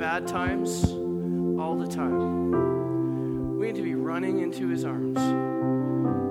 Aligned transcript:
bad 0.00 0.26
times, 0.26 0.82
all 1.60 1.76
the 1.76 1.86
time. 1.86 3.58
We 3.58 3.66
need 3.66 3.76
to 3.76 3.82
be 3.82 3.94
running 3.94 4.40
into 4.40 4.66
his 4.66 4.82
arms. 4.82 5.18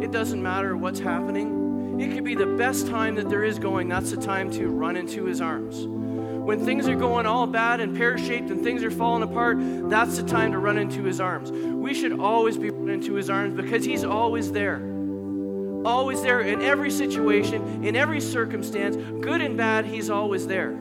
It 0.04 0.12
doesn't 0.12 0.42
matter 0.42 0.76
what's 0.76 1.00
happening. 1.00 2.00
It 2.02 2.12
could 2.16 2.24
be 2.24 2.34
the 2.34 2.48
best 2.48 2.88
time 2.88 3.14
that 3.16 3.30
there 3.30 3.44
is 3.44 3.60
going. 3.60 3.88
That's 3.88 4.10
the 4.10 4.18
time 4.18 4.50
to 4.54 4.70
run 4.70 4.98
into 4.98 5.26
his 5.26 5.40
arms. 5.40 5.86
When 5.86 6.66
things 6.66 6.88
are 6.88 6.96
going 6.96 7.28
all 7.28 7.46
bad 7.46 7.80
and 7.80 7.96
pear 7.96 8.18
shaped 8.18 8.50
and 8.50 8.64
things 8.64 8.84
are 8.84 8.90
falling 8.90 9.22
apart, 9.22 9.60
that's 9.88 10.18
the 10.18 10.24
time 10.24 10.52
to 10.54 10.58
run 10.58 10.80
into 10.80 11.04
his 11.04 11.22
arms. 11.22 11.52
We 11.52 11.94
should 11.94 12.20
always 12.20 12.58
be 12.58 12.72
running 12.72 12.96
into 12.96 13.14
his 13.14 13.30
arms 13.30 13.54
because 13.54 13.86
he's 13.86 14.04
always 14.04 14.52
there 14.52 14.80
always 15.86 16.22
there 16.22 16.42
in 16.42 16.62
every 16.62 16.92
situation, 16.92 17.86
in 17.86 17.96
every 17.96 18.20
circumstance, 18.20 18.98
good 19.22 19.40
and 19.40 19.56
bad, 19.56 19.86
He's 19.86 20.10
always 20.10 20.46
there. 20.46 20.78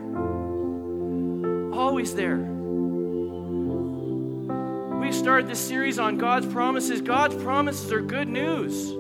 Always 1.72 2.16
there. 2.16 2.57
Started 5.28 5.46
this 5.46 5.60
series 5.60 5.98
on 5.98 6.16
God's 6.16 6.46
promises. 6.46 7.02
God's 7.02 7.34
promises 7.34 7.92
are 7.92 8.00
good 8.00 8.28
news. 8.28 8.94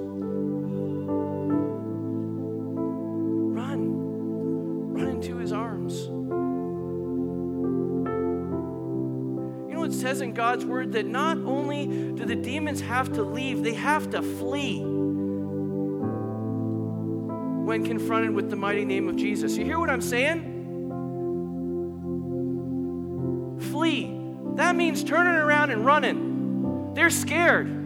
Run. 3.56 4.92
Run 4.92 5.08
into 5.08 5.38
His 5.38 5.54
arms. 5.54 6.04
You 9.70 9.74
know, 9.74 9.84
it 9.84 9.94
says 9.94 10.20
in 10.20 10.34
God's 10.34 10.66
word 10.66 10.92
that 10.92 11.06
not 11.06 11.38
only 11.38 11.86
do 11.86 12.26
the 12.26 12.36
demons 12.36 12.82
have 12.82 13.10
to 13.14 13.22
leave, 13.22 13.64
they 13.64 13.72
have 13.72 14.10
to 14.10 14.20
flee 14.20 14.80
when 17.64 17.86
confronted 17.86 18.32
with 18.32 18.50
the 18.50 18.56
mighty 18.56 18.84
name 18.84 19.08
of 19.08 19.16
Jesus. 19.16 19.56
You 19.56 19.64
hear 19.64 19.78
what 19.78 19.88
I'm 19.88 20.02
saying? 20.02 20.57
That 24.58 24.74
means 24.74 25.04
turning 25.04 25.34
around 25.34 25.70
and 25.70 25.86
running. 25.86 26.92
They're 26.94 27.10
scared 27.10 27.77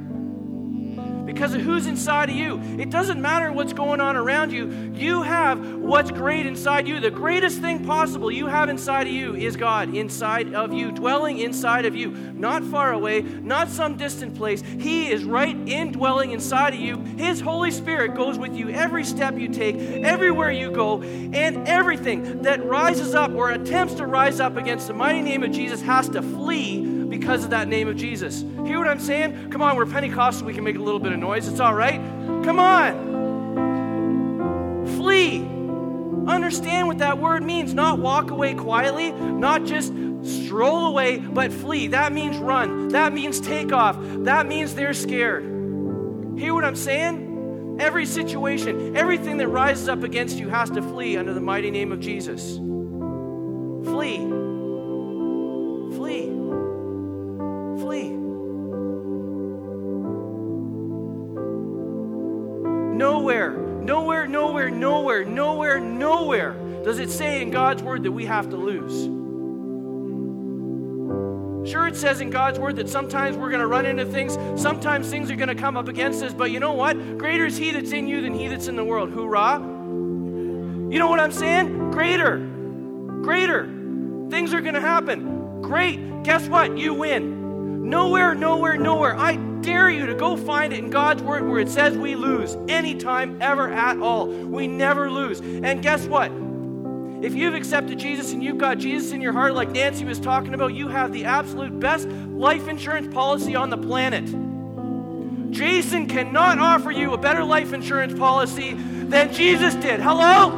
because 1.32 1.54
of 1.54 1.62
who's 1.62 1.86
inside 1.86 2.28
of 2.28 2.36
you. 2.36 2.60
It 2.78 2.90
doesn't 2.90 3.20
matter 3.20 3.50
what's 3.50 3.72
going 3.72 4.00
on 4.00 4.16
around 4.16 4.52
you. 4.52 4.92
You 4.94 5.22
have 5.22 5.76
what's 5.76 6.10
great 6.10 6.44
inside 6.44 6.86
you. 6.86 7.00
The 7.00 7.10
greatest 7.10 7.60
thing 7.60 7.86
possible 7.86 8.30
you 8.30 8.46
have 8.46 8.68
inside 8.68 9.06
of 9.06 9.12
you 9.14 9.34
is 9.34 9.56
God 9.56 9.94
inside 9.94 10.54
of 10.54 10.74
you, 10.74 10.92
dwelling 10.92 11.38
inside 11.38 11.86
of 11.86 11.96
you, 11.96 12.10
not 12.10 12.62
far 12.64 12.92
away, 12.92 13.22
not 13.22 13.68
some 13.68 13.96
distant 13.96 14.34
place. 14.34 14.60
He 14.60 15.10
is 15.10 15.24
right 15.24 15.56
indwelling 15.66 16.32
inside 16.32 16.74
of 16.74 16.80
you. 16.80 16.98
His 16.98 17.40
Holy 17.40 17.70
Spirit 17.70 18.14
goes 18.14 18.38
with 18.38 18.54
you 18.54 18.68
every 18.68 19.04
step 19.04 19.38
you 19.38 19.48
take, 19.48 19.76
everywhere 19.76 20.50
you 20.50 20.70
go, 20.70 21.02
and 21.02 21.66
everything 21.66 22.42
that 22.42 22.62
rises 22.64 23.14
up 23.14 23.32
or 23.32 23.50
attempts 23.50 23.94
to 23.94 24.06
rise 24.06 24.38
up 24.38 24.56
against 24.56 24.86
the 24.86 24.94
mighty 24.94 25.22
name 25.22 25.42
of 25.42 25.50
Jesus 25.50 25.80
has 25.80 26.10
to 26.10 26.20
flee 26.20 26.91
because 27.12 27.44
of 27.44 27.50
that 27.50 27.68
name 27.68 27.88
of 27.88 27.96
Jesus. 27.96 28.40
Hear 28.64 28.78
what 28.78 28.88
I'm 28.88 28.98
saying? 28.98 29.50
Come 29.50 29.60
on, 29.60 29.76
we're 29.76 29.84
Pentecostal, 29.84 30.46
we 30.46 30.54
can 30.54 30.64
make 30.64 30.76
a 30.76 30.82
little 30.82 30.98
bit 30.98 31.12
of 31.12 31.18
noise. 31.18 31.46
It's 31.46 31.60
all 31.60 31.74
right. 31.74 32.00
Come 32.42 32.58
on. 32.58 33.12
Flee. 34.96 35.40
Understand 36.26 36.88
what 36.88 36.96
that 36.98 37.18
word 37.18 37.42
means. 37.42 37.74
Not 37.74 37.98
walk 37.98 38.30
away 38.30 38.54
quietly, 38.54 39.12
not 39.12 39.66
just 39.66 39.92
stroll 40.22 40.86
away, 40.86 41.18
but 41.18 41.52
flee. 41.52 41.88
That 41.88 42.14
means 42.14 42.38
run. 42.38 42.88
That 42.88 43.12
means 43.12 43.40
take 43.40 43.72
off. 43.72 43.98
That 44.00 44.46
means 44.46 44.74
they're 44.74 44.94
scared. 44.94 45.44
Hear 46.38 46.54
what 46.54 46.64
I'm 46.64 46.76
saying? 46.76 47.76
Every 47.78 48.06
situation, 48.06 48.96
everything 48.96 49.36
that 49.36 49.48
rises 49.48 49.86
up 49.90 50.02
against 50.02 50.38
you 50.38 50.48
has 50.48 50.70
to 50.70 50.80
flee 50.80 51.18
under 51.18 51.34
the 51.34 51.42
mighty 51.42 51.70
name 51.70 51.92
of 51.92 52.00
Jesus. 52.00 52.56
Flee. 53.84 54.41
Nowhere, 62.96 63.52
nowhere, 63.52 64.26
nowhere, 64.26 64.70
nowhere, 64.70 65.24
nowhere 65.24 65.80
nowhere 65.80 66.52
does 66.84 66.98
it 66.98 67.10
say 67.10 67.42
in 67.42 67.50
God's 67.50 67.82
word 67.82 68.02
that 68.04 68.12
we 68.12 68.24
have 68.26 68.50
to 68.50 68.56
lose. 68.56 69.08
Sure, 71.68 71.86
it 71.86 71.96
says 71.96 72.20
in 72.20 72.30
God's 72.30 72.58
word 72.58 72.76
that 72.76 72.88
sometimes 72.88 73.36
we're 73.36 73.50
going 73.50 73.60
to 73.60 73.66
run 73.68 73.86
into 73.86 74.04
things, 74.04 74.36
sometimes 74.60 75.08
things 75.08 75.30
are 75.30 75.36
going 75.36 75.48
to 75.48 75.54
come 75.54 75.76
up 75.76 75.86
against 75.88 76.22
us, 76.22 76.34
but 76.34 76.50
you 76.50 76.58
know 76.58 76.72
what? 76.72 77.18
Greater 77.18 77.46
is 77.46 77.56
He 77.56 77.70
that's 77.70 77.92
in 77.92 78.08
you 78.08 78.20
than 78.20 78.34
He 78.34 78.48
that's 78.48 78.66
in 78.66 78.74
the 78.74 78.84
world. 78.84 79.10
Hoorah! 79.10 79.60
You 79.60 80.98
know 80.98 81.08
what 81.08 81.20
I'm 81.20 81.32
saying? 81.32 81.92
Greater. 81.92 82.38
Greater. 83.22 83.66
Things 84.28 84.52
are 84.52 84.60
going 84.60 84.74
to 84.74 84.80
happen. 84.80 85.62
Great. 85.62 86.24
Guess 86.24 86.48
what? 86.48 86.76
You 86.76 86.94
win. 86.94 87.31
Nowhere, 87.92 88.34
nowhere, 88.34 88.78
nowhere. 88.78 89.14
I 89.18 89.36
dare 89.36 89.90
you 89.90 90.06
to 90.06 90.14
go 90.14 90.34
find 90.34 90.72
it 90.72 90.78
in 90.78 90.88
God's 90.88 91.22
Word 91.22 91.46
where 91.46 91.60
it 91.60 91.68
says 91.68 91.94
we 91.94 92.14
lose 92.14 92.56
anytime, 92.66 93.36
ever, 93.42 93.68
at 93.68 93.98
all. 93.98 94.28
We 94.28 94.66
never 94.66 95.10
lose. 95.10 95.40
And 95.40 95.82
guess 95.82 96.06
what? 96.06 96.32
If 97.22 97.34
you've 97.34 97.52
accepted 97.52 97.98
Jesus 97.98 98.32
and 98.32 98.42
you've 98.42 98.56
got 98.56 98.78
Jesus 98.78 99.12
in 99.12 99.20
your 99.20 99.34
heart, 99.34 99.52
like 99.52 99.68
Nancy 99.72 100.06
was 100.06 100.18
talking 100.18 100.54
about, 100.54 100.72
you 100.72 100.88
have 100.88 101.12
the 101.12 101.26
absolute 101.26 101.78
best 101.78 102.08
life 102.08 102.66
insurance 102.66 103.12
policy 103.12 103.54
on 103.56 103.68
the 103.68 103.76
planet. 103.76 104.24
Jason 105.52 106.06
cannot 106.06 106.58
offer 106.58 106.90
you 106.92 107.12
a 107.12 107.18
better 107.18 107.44
life 107.44 107.74
insurance 107.74 108.18
policy 108.18 108.72
than 108.72 109.34
Jesus 109.34 109.74
did. 109.74 110.00
Hello? 110.00 110.48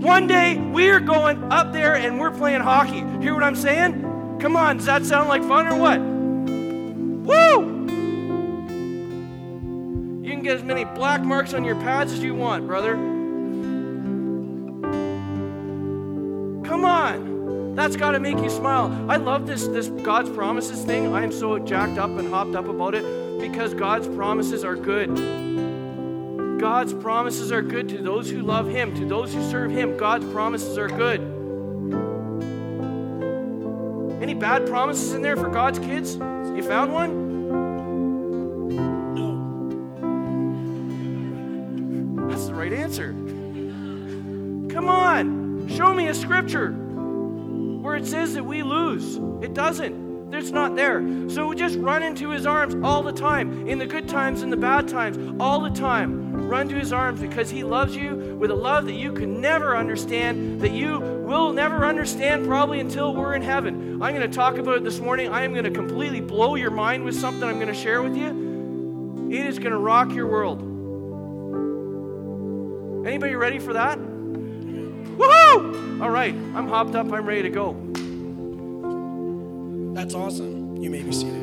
One 0.00 0.26
day 0.26 0.58
we 0.58 0.90
are 0.90 1.00
going 1.00 1.50
up 1.50 1.72
there 1.72 1.96
and 1.96 2.20
we're 2.20 2.30
playing 2.30 2.60
hockey. 2.60 3.00
Hear 3.22 3.32
what 3.32 3.42
I'm 3.42 3.56
saying? 3.56 4.09
Come 4.40 4.56
on, 4.56 4.78
does 4.78 4.86
that 4.86 5.04
sound 5.04 5.28
like 5.28 5.42
fun 5.44 5.66
or 5.66 5.76
what? 5.76 6.00
Woo! 6.00 7.60
You 10.22 10.30
can 10.30 10.42
get 10.42 10.56
as 10.56 10.62
many 10.62 10.84
black 10.84 11.22
marks 11.22 11.52
on 11.52 11.64
your 11.64 11.76
pads 11.76 12.12
as 12.12 12.22
you 12.22 12.34
want, 12.34 12.66
brother. 12.66 12.94
Come 16.66 16.84
on. 16.84 17.74
That's 17.74 17.96
got 17.96 18.12
to 18.12 18.20
make 18.20 18.38
you 18.38 18.50
smile. 18.50 19.06
I 19.10 19.16
love 19.16 19.46
this, 19.46 19.66
this 19.68 19.88
God's 19.88 20.30
promises 20.30 20.84
thing. 20.84 21.14
I 21.14 21.22
am 21.22 21.32
so 21.32 21.58
jacked 21.58 21.98
up 21.98 22.10
and 22.10 22.28
hopped 22.28 22.54
up 22.54 22.66
about 22.66 22.94
it 22.94 23.40
because 23.40 23.74
God's 23.74 24.08
promises 24.08 24.64
are 24.64 24.76
good. 24.76 25.14
God's 26.60 26.92
promises 26.92 27.52
are 27.52 27.62
good 27.62 27.88
to 27.90 27.98
those 27.98 28.30
who 28.30 28.42
love 28.42 28.68
Him, 28.68 28.94
to 28.96 29.04
those 29.04 29.32
who 29.32 29.50
serve 29.50 29.70
Him. 29.70 29.96
God's 29.96 30.24
promises 30.32 30.76
are 30.78 30.88
good. 30.88 31.20
Bad 34.40 34.66
promises 34.66 35.12
in 35.12 35.20
there 35.22 35.36
for 35.36 35.50
God's 35.50 35.78
kids? 35.78 36.16
You 36.16 36.62
found 36.62 36.92
one? 36.92 37.28
No. 39.14 39.36
That's 42.28 42.46
the 42.46 42.54
right 42.54 42.72
answer. 42.72 43.12
Come 44.72 44.88
on, 44.88 45.68
show 45.68 45.92
me 45.92 46.08
a 46.08 46.14
scripture 46.14 46.72
where 46.72 47.96
it 47.96 48.06
says 48.06 48.34
that 48.34 48.44
we 48.44 48.62
lose. 48.62 49.20
It 49.44 49.52
doesn't. 49.52 50.32
It's 50.32 50.50
not 50.50 50.74
there. 50.74 51.02
So 51.28 51.48
we 51.48 51.56
just 51.56 51.76
run 51.78 52.02
into 52.02 52.30
his 52.30 52.46
arms 52.46 52.74
all 52.82 53.02
the 53.02 53.12
time, 53.12 53.68
in 53.68 53.78
the 53.78 53.86
good 53.86 54.08
times 54.08 54.42
and 54.42 54.50
the 54.52 54.56
bad 54.56 54.88
times, 54.88 55.18
all 55.38 55.60
the 55.60 55.70
time 55.70 56.30
run 56.50 56.68
to 56.68 56.74
his 56.74 56.92
arms 56.92 57.20
because 57.20 57.48
he 57.48 57.62
loves 57.62 57.94
you 57.94 58.36
with 58.38 58.50
a 58.50 58.54
love 58.54 58.86
that 58.86 58.94
you 58.94 59.12
can 59.12 59.40
never 59.40 59.76
understand, 59.76 60.60
that 60.60 60.72
you 60.72 60.98
will 61.30 61.52
never 61.52 61.84
understand 61.84 62.46
probably 62.46 62.80
until 62.80 63.14
we're 63.14 63.34
in 63.34 63.42
heaven. 63.42 64.02
I'm 64.02 64.14
going 64.14 64.28
to 64.28 64.36
talk 64.36 64.58
about 64.58 64.76
it 64.76 64.84
this 64.84 64.98
morning. 64.98 65.32
I 65.32 65.44
am 65.44 65.52
going 65.52 65.64
to 65.64 65.70
completely 65.70 66.20
blow 66.20 66.56
your 66.56 66.70
mind 66.70 67.04
with 67.04 67.14
something 67.14 67.44
I'm 67.44 67.56
going 67.56 67.68
to 67.68 67.74
share 67.74 68.02
with 68.02 68.16
you. 68.16 69.28
It 69.30 69.46
is 69.46 69.58
going 69.58 69.70
to 69.70 69.78
rock 69.78 70.12
your 70.12 70.26
world. 70.26 70.60
Anybody 73.06 73.34
ready 73.36 73.58
for 73.58 73.74
that? 73.74 73.98
Woohoo! 73.98 76.02
All 76.02 76.10
right, 76.10 76.34
I'm 76.34 76.68
hopped 76.68 76.94
up. 76.94 77.12
I'm 77.12 77.26
ready 77.26 77.42
to 77.42 77.50
go. 77.50 77.72
That's 79.94 80.14
awesome. 80.14 80.76
You 80.78 80.90
may 80.90 81.02
be 81.02 81.12
seated. 81.12 81.38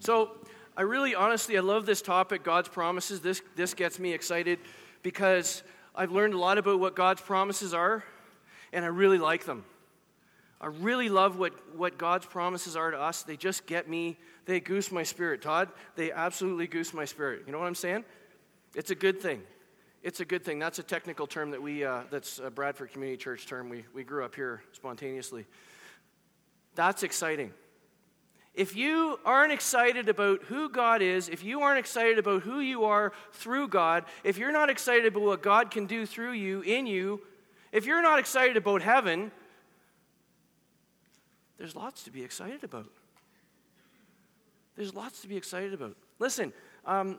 So, 0.00 0.41
I 0.74 0.82
really, 0.82 1.14
honestly, 1.14 1.58
I 1.58 1.60
love 1.60 1.84
this 1.84 2.00
topic, 2.00 2.42
God's 2.42 2.68
promises. 2.68 3.20
This, 3.20 3.42
this 3.56 3.74
gets 3.74 3.98
me 3.98 4.14
excited 4.14 4.58
because 5.02 5.62
I've 5.94 6.12
learned 6.12 6.32
a 6.32 6.38
lot 6.38 6.56
about 6.56 6.80
what 6.80 6.96
God's 6.96 7.20
promises 7.20 7.74
are, 7.74 8.02
and 8.72 8.82
I 8.82 8.88
really 8.88 9.18
like 9.18 9.44
them. 9.44 9.64
I 10.62 10.68
really 10.68 11.10
love 11.10 11.38
what, 11.38 11.52
what 11.76 11.98
God's 11.98 12.24
promises 12.24 12.74
are 12.74 12.90
to 12.90 12.98
us. 12.98 13.22
They 13.22 13.36
just 13.36 13.66
get 13.66 13.86
me, 13.86 14.16
they 14.46 14.60
goose 14.60 14.90
my 14.90 15.02
spirit. 15.02 15.42
Todd, 15.42 15.68
they 15.96 16.10
absolutely 16.10 16.68
goose 16.68 16.94
my 16.94 17.04
spirit. 17.04 17.42
You 17.46 17.52
know 17.52 17.58
what 17.58 17.66
I'm 17.66 17.74
saying? 17.74 18.04
It's 18.74 18.90
a 18.90 18.94
good 18.94 19.20
thing. 19.20 19.42
It's 20.02 20.20
a 20.20 20.24
good 20.24 20.42
thing. 20.42 20.58
That's 20.58 20.78
a 20.78 20.82
technical 20.82 21.26
term 21.26 21.50
that 21.50 21.60
we, 21.60 21.84
uh, 21.84 22.02
that's 22.10 22.38
a 22.38 22.50
Bradford 22.50 22.92
Community 22.92 23.18
Church 23.18 23.46
term. 23.46 23.68
We, 23.68 23.84
we 23.92 24.04
grew 24.04 24.24
up 24.24 24.34
here 24.34 24.62
spontaneously. 24.72 25.44
That's 26.74 27.02
exciting. 27.02 27.52
If 28.54 28.76
you 28.76 29.18
aren't 29.24 29.52
excited 29.52 30.08
about 30.08 30.42
who 30.44 30.68
God 30.68 31.00
is, 31.00 31.30
if 31.30 31.42
you 31.42 31.62
aren't 31.62 31.78
excited 31.78 32.18
about 32.18 32.42
who 32.42 32.60
you 32.60 32.84
are 32.84 33.12
through 33.32 33.68
God, 33.68 34.04
if 34.24 34.36
you're 34.36 34.52
not 34.52 34.68
excited 34.68 35.06
about 35.06 35.22
what 35.22 35.42
God 35.42 35.70
can 35.70 35.86
do 35.86 36.04
through 36.04 36.32
you, 36.32 36.60
in 36.60 36.86
you, 36.86 37.22
if 37.72 37.86
you're 37.86 38.02
not 38.02 38.18
excited 38.18 38.58
about 38.58 38.82
heaven, 38.82 39.32
there's 41.56 41.74
lots 41.74 42.02
to 42.04 42.10
be 42.10 42.22
excited 42.22 42.62
about. 42.62 42.90
There's 44.76 44.94
lots 44.94 45.22
to 45.22 45.28
be 45.28 45.36
excited 45.36 45.72
about. 45.72 45.96
Listen, 46.18 46.52
um, 46.84 47.18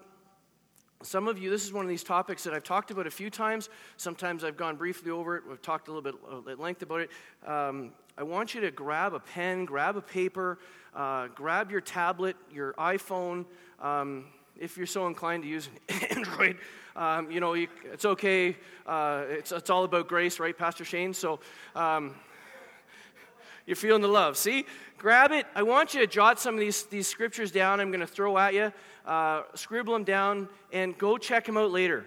some 1.02 1.28
of 1.28 1.40
you, 1.40 1.50
this 1.50 1.66
is 1.66 1.74
one 1.74 1.84
of 1.84 1.90
these 1.90 2.04
topics 2.04 2.44
that 2.44 2.54
I've 2.54 2.64
talked 2.64 2.92
about 2.92 3.08
a 3.08 3.12
few 3.12 3.30
times. 3.30 3.70
Sometimes 3.98 4.44
I've 4.44 4.58
gone 4.58 4.76
briefly 4.76 5.12
over 5.12 5.38
it. 5.38 5.44
We've 5.48 5.62
talked 5.62 5.88
a 5.88 5.92
little 5.92 6.04
bit 6.04 6.52
at 6.52 6.60
length 6.60 6.82
about 6.82 7.02
it. 7.02 7.10
Um, 7.46 7.92
I 8.16 8.22
want 8.22 8.54
you 8.54 8.62
to 8.62 8.70
grab 8.70 9.16
a 9.16 9.20
pen, 9.20 9.66
grab 9.66 9.98
a 9.98 10.02
paper, 10.02 10.60
uh, 10.96 11.30
grab 11.30 11.72
your 11.72 11.82
tablet, 11.82 12.36
your 12.52 12.74
iPhone. 12.74 13.46
Um, 13.82 14.26
if 14.56 14.78
you're 14.78 14.86
so 14.86 15.08
inclined 15.08 15.42
to 15.44 15.50
use 15.50 15.68
an 15.90 15.96
Android, 16.18 16.58
um, 16.96 17.32
you 17.32 17.40
know, 17.40 17.56
you, 17.56 17.70
it's 17.92 18.06
okay. 18.06 18.56
Uh, 18.86 19.24
it's, 19.30 19.52
it's 19.52 19.72
all 19.72 19.84
about 19.84 20.08
grace, 20.08 20.40
right, 20.40 20.56
Pastor 20.56 20.86
Shane? 20.86 21.16
So 21.16 21.40
um, 21.76 22.14
you're 23.66 23.76
feeling 23.76 24.04
the 24.04 24.08
love. 24.08 24.38
See? 24.38 24.68
Grab 25.00 25.32
it. 25.32 25.48
I 25.56 25.64
want 25.64 25.96
you 25.96 26.00
to 26.02 26.08
jot 26.08 26.40
some 26.40 26.54
of 26.54 26.60
these, 26.60 26.84
these 26.84 27.08
scriptures 27.08 27.52
down 27.52 27.80
I'm 27.80 27.90
going 27.90 28.00
to 28.00 28.08
throw 28.08 28.38
at 28.38 28.54
you. 28.54 28.72
Uh, 29.08 29.42
scribble 29.56 29.94
them 29.94 30.04
down 30.04 30.48
and 30.72 30.96
go 31.00 31.18
check 31.18 31.46
them 31.46 31.58
out 31.58 31.72
later. 31.72 32.06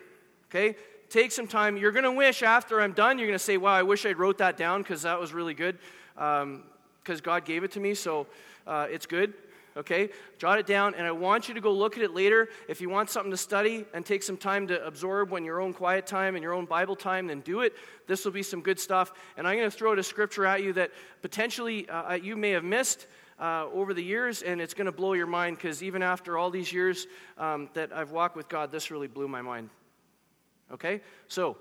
Okay? 0.51 0.77
Take 1.09 1.33
some 1.33 1.47
time. 1.47 1.77
You're 1.77 1.93
going 1.93 2.05
to 2.05 2.13
wish 2.13 2.43
after 2.43 2.81
I'm 2.81 2.93
done, 2.93 3.19
you're 3.19 3.29
going 3.29 3.39
to 3.39 3.45
say, 3.45 3.57
wow, 3.57 3.75
I 3.75 3.83
wish 3.83 4.05
I'd 4.05 4.19
wrote 4.19 4.39
that 4.39 4.57
down 4.57 4.83
because 4.83 5.03
that 5.03 5.21
was 5.21 5.33
really 5.33 5.55
good 5.55 5.79
because 6.15 6.43
um, 6.43 7.23
God 7.23 7.45
gave 7.45 7.65
it 7.65 7.73
to 7.73 7.81
me. 7.81 7.95
So 7.95 8.27
uh, 8.67 8.87
it's 8.91 9.07
good 9.07 9.35
okay? 9.77 10.09
Jot 10.39 10.59
it 10.59 10.67
down, 10.67 10.95
and 10.95 11.07
I 11.07 11.13
want 11.13 11.49
you 11.49 11.55
to 11.55 11.61
go 11.61 11.73
look 11.73 11.97
at 11.97 12.03
it 12.03 12.15
later. 12.15 12.49
If 12.69 12.81
you 12.81 12.89
want 12.89 13.11
something 13.11 13.31
to 13.31 13.37
study 13.37 13.85
and 13.93 14.05
take 14.05 14.23
some 14.23 14.37
time 14.37 14.67
to 14.69 14.85
absorb 14.85 15.31
when 15.31 15.45
your 15.45 15.61
own 15.61 15.73
quiet 15.73 16.07
time 16.07 16.35
and 16.35 16.43
your 16.43 16.55
own 16.55 16.65
Bible 16.65 16.97
time, 16.97 17.27
then 17.27 17.41
do 17.41 17.61
it. 17.61 17.75
This 18.07 18.25
will 18.25 18.33
be 18.33 18.43
some 18.43 18.63
good 18.63 18.81
stuff. 18.81 19.13
And 19.37 19.47
I'm 19.47 19.57
going 19.57 19.71
to 19.71 19.77
throw 19.77 19.93
a 19.93 20.03
scripture 20.03 20.47
at 20.47 20.63
you 20.63 20.73
that 20.75 20.91
potentially 21.23 21.89
uh, 21.89 22.15
you 22.15 22.37
may 22.37 22.51
have 22.51 22.65
missed. 22.65 23.07
Uh, 23.39 23.67
over 23.75 23.93
the 23.93 24.03
years, 24.03 24.41
and 24.41 24.63
it's 24.63 24.73
going 24.73 24.87
to 24.87 24.93
blow 24.93 25.13
your 25.13 25.27
mind 25.27 25.59
because 25.59 25.83
even 25.83 26.03
after 26.03 26.39
all 26.39 26.49
these 26.49 26.73
years 26.73 27.07
um, 27.37 27.69
that 27.75 27.93
I've 27.93 28.11
walked 28.11 28.35
with 28.35 28.49
God, 28.49 28.73
this 28.73 28.91
really 28.91 29.09
blew 29.09 29.29
my 29.29 29.43
mind. 29.43 29.69
Okay? 30.73 31.01
So, 31.29 31.57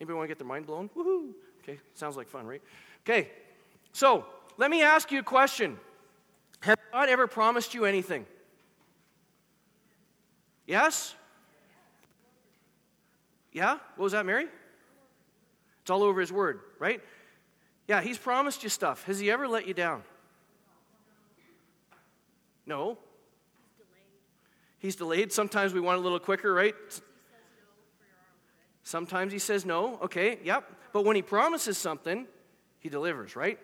anybody 0.00 0.16
want 0.16 0.24
to 0.24 0.28
get 0.28 0.38
their 0.38 0.46
mind 0.46 0.66
blown? 0.66 0.88
Woohoo! 0.96 1.32
Okay, 1.62 1.78
sounds 1.94 2.16
like 2.16 2.28
fun, 2.28 2.46
right? 2.46 2.62
Okay, 3.04 3.30
so 3.92 4.24
let 4.56 4.70
me 4.70 4.82
ask 4.82 5.10
you 5.12 5.20
a 5.20 5.22
question. 5.22 5.78
Has 6.60 6.76
God 6.92 7.08
ever 7.08 7.26
promised 7.26 7.74
you 7.74 7.84
anything? 7.84 8.26
Yes? 10.66 11.14
Yeah? 13.52 13.78
What 13.96 14.04
was 14.04 14.12
that, 14.12 14.26
Mary? 14.26 14.46
It's 15.82 15.90
all 15.90 16.02
over 16.02 16.20
His 16.20 16.32
Word, 16.32 16.60
right? 16.78 17.00
Yeah, 17.88 18.00
He's 18.02 18.18
promised 18.18 18.62
you 18.62 18.68
stuff. 18.68 19.04
Has 19.04 19.18
He 19.18 19.30
ever 19.30 19.48
let 19.48 19.66
you 19.66 19.74
down? 19.74 20.02
No. 22.66 22.98
He's 24.78 24.96
delayed. 24.96 25.32
Sometimes 25.32 25.74
we 25.74 25.80
want 25.80 25.98
a 25.98 26.00
little 26.00 26.20
quicker, 26.20 26.52
right? 26.54 26.74
Sometimes 28.90 29.32
He 29.32 29.38
says 29.38 29.64
no. 29.64 30.00
Okay, 30.02 30.40
yep. 30.42 30.68
But 30.92 31.04
when 31.04 31.14
He 31.14 31.22
promises 31.22 31.78
something, 31.78 32.26
He 32.80 32.88
delivers, 32.88 33.36
right? 33.36 33.56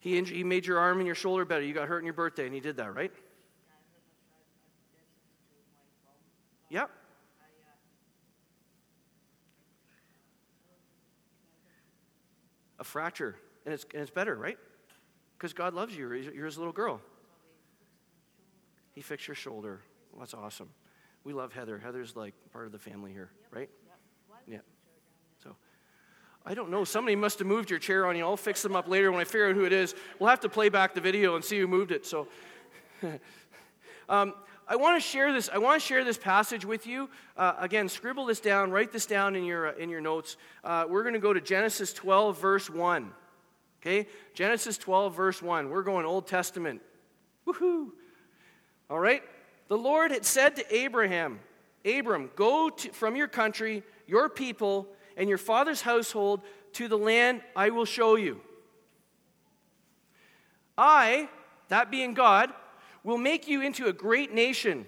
He, 0.00 0.20
he 0.22 0.42
made 0.42 0.66
your 0.66 0.78
arm 0.78 0.98
and 0.98 1.06
your 1.06 1.14
shoulder 1.14 1.44
better. 1.44 1.64
You 1.64 1.72
got 1.72 1.86
hurt 1.86 1.98
on 1.98 2.04
your 2.04 2.14
birthday, 2.14 2.46
and 2.46 2.54
he 2.54 2.60
did 2.60 2.76
that, 2.76 2.94
right? 2.94 3.12
Yep. 6.70 6.90
A 12.78 12.84
fracture, 12.84 13.36
and 13.64 13.74
it's, 13.74 13.84
and 13.92 14.02
it's 14.02 14.10
better, 14.10 14.34
right? 14.36 14.58
Because 15.36 15.52
God 15.52 15.74
loves 15.74 15.96
you. 15.96 16.12
You're 16.12 16.46
his 16.46 16.58
little 16.58 16.72
girl. 16.72 17.00
He 18.94 19.00
fixed 19.00 19.28
your 19.28 19.34
shoulder. 19.34 19.80
Well, 20.12 20.20
that's 20.20 20.34
awesome. 20.34 20.70
We 21.28 21.34
love 21.34 21.52
Heather. 21.52 21.76
Heather's 21.76 22.16
like 22.16 22.32
part 22.54 22.64
of 22.64 22.72
the 22.72 22.78
family 22.78 23.12
here, 23.12 23.28
right? 23.50 23.68
Yeah. 24.46 24.60
So 25.44 25.54
I 26.46 26.54
don't 26.54 26.70
know. 26.70 26.84
Somebody 26.84 27.16
must 27.16 27.38
have 27.40 27.46
moved 27.46 27.68
your 27.68 27.78
chair 27.78 28.06
on 28.06 28.16
you. 28.16 28.24
I'll 28.24 28.38
fix 28.38 28.62
them 28.62 28.74
up 28.74 28.88
later 28.88 29.12
when 29.12 29.20
I 29.20 29.24
figure 29.24 29.50
out 29.50 29.54
who 29.54 29.66
it 29.66 29.72
is. 29.74 29.94
We'll 30.18 30.30
have 30.30 30.40
to 30.40 30.48
play 30.48 30.70
back 30.70 30.94
the 30.94 31.02
video 31.02 31.36
and 31.36 31.44
see 31.44 31.58
who 31.58 31.66
moved 31.66 31.92
it. 31.92 32.06
So, 32.06 32.28
um, 34.08 34.32
I 34.66 34.76
want 34.76 34.96
to 34.96 35.06
share 35.06 35.30
this. 35.34 35.50
I 35.52 35.58
want 35.58 35.82
to 35.82 35.86
share 35.86 36.02
this 36.02 36.16
passage 36.16 36.64
with 36.64 36.86
you. 36.86 37.10
Uh, 37.36 37.52
again, 37.58 37.90
scribble 37.90 38.24
this 38.24 38.40
down. 38.40 38.70
Write 38.70 38.90
this 38.90 39.04
down 39.04 39.36
in 39.36 39.44
your 39.44 39.68
uh, 39.68 39.74
in 39.74 39.90
your 39.90 40.00
notes. 40.00 40.38
Uh, 40.64 40.86
we're 40.88 41.02
going 41.02 41.12
to 41.12 41.20
go 41.20 41.34
to 41.34 41.42
Genesis 41.42 41.92
12, 41.92 42.40
verse 42.40 42.70
one. 42.70 43.10
Okay, 43.82 44.08
Genesis 44.32 44.78
12, 44.78 45.14
verse 45.14 45.42
one. 45.42 45.68
We're 45.68 45.82
going 45.82 46.06
Old 46.06 46.26
Testament. 46.26 46.80
Woohoo! 47.46 47.90
All 48.88 48.98
right. 48.98 49.22
The 49.68 49.76
Lord 49.76 50.10
had 50.10 50.24
said 50.24 50.56
to 50.56 50.74
Abraham, 50.74 51.40
Abram, 51.84 52.30
go 52.34 52.70
to, 52.70 52.90
from 52.90 53.16
your 53.16 53.28
country, 53.28 53.82
your 54.06 54.28
people 54.28 54.88
and 55.16 55.28
your 55.28 55.38
father's 55.38 55.82
household 55.82 56.40
to 56.74 56.88
the 56.88 56.98
land 56.98 57.42
I 57.54 57.70
will 57.70 57.84
show 57.84 58.16
you. 58.16 58.40
I, 60.76 61.28
that 61.68 61.90
being 61.90 62.14
God, 62.14 62.50
will 63.02 63.18
make 63.18 63.48
you 63.48 63.62
into 63.62 63.86
a 63.86 63.92
great 63.92 64.32
nation, 64.32 64.86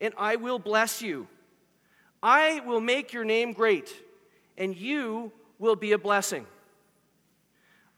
and 0.00 0.14
I 0.16 0.36
will 0.36 0.58
bless 0.58 1.02
you. 1.02 1.28
I 2.22 2.60
will 2.66 2.80
make 2.80 3.12
your 3.12 3.24
name 3.24 3.52
great, 3.52 3.94
and 4.56 4.76
you 4.76 5.30
will 5.58 5.76
be 5.76 5.92
a 5.92 5.98
blessing. 5.98 6.46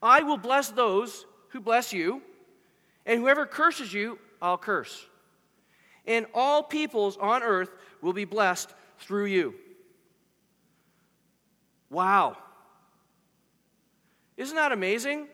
I 0.03 0.23
will 0.23 0.37
bless 0.37 0.71
those 0.71 1.27
who 1.51 1.61
bless 1.61 1.93
you, 1.93 2.23
and 3.07 3.21
whoever 3.21 3.47
curses 3.47 3.93
you, 3.93 4.19
I'll 4.43 4.59
curse. 4.59 5.07
And 6.08 6.26
all 6.34 6.64
peoples 6.64 7.16
on 7.19 7.44
earth 7.44 7.70
will 8.02 8.12
be 8.12 8.25
blessed 8.25 8.75
through 8.99 9.26
you. 9.26 9.55
Wow. 11.91 12.36
Isn't 14.36 14.56
that 14.56 14.72
amazing? 14.72 15.29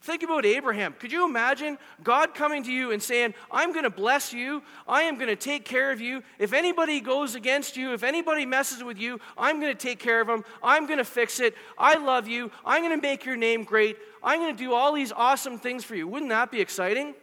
Think 0.00 0.24
about 0.24 0.44
Abraham. 0.44 0.94
Could 0.98 1.12
you 1.12 1.24
imagine 1.24 1.78
God 2.02 2.34
coming 2.34 2.64
to 2.64 2.72
you 2.72 2.90
and 2.90 3.00
saying, 3.00 3.34
I'm 3.52 3.72
going 3.72 3.84
to 3.84 3.90
bless 3.90 4.32
you. 4.32 4.62
I 4.88 5.02
am 5.02 5.14
going 5.14 5.28
to 5.28 5.36
take 5.36 5.64
care 5.64 5.92
of 5.92 6.00
you. 6.00 6.24
If 6.40 6.52
anybody 6.52 7.00
goes 7.00 7.36
against 7.36 7.76
you, 7.76 7.92
if 7.92 8.02
anybody 8.02 8.44
messes 8.44 8.82
with 8.82 8.98
you, 8.98 9.20
I'm 9.38 9.60
going 9.60 9.72
to 9.72 9.78
take 9.78 10.00
care 10.00 10.20
of 10.20 10.26
them. 10.26 10.44
I'm 10.60 10.86
going 10.86 10.98
to 10.98 11.04
fix 11.04 11.38
it. 11.38 11.54
I 11.78 11.94
love 11.98 12.26
you. 12.26 12.50
I'm 12.64 12.82
going 12.82 12.98
to 12.98 13.00
make 13.00 13.24
your 13.24 13.36
name 13.36 13.62
great. 13.62 13.96
I'm 14.24 14.40
going 14.40 14.56
to 14.56 14.60
do 14.60 14.74
all 14.74 14.92
these 14.92 15.12
awesome 15.12 15.58
things 15.58 15.84
for 15.84 15.94
you. 15.94 16.08
Wouldn't 16.08 16.30
that 16.30 16.50
be 16.50 16.60
exciting? 16.60 17.14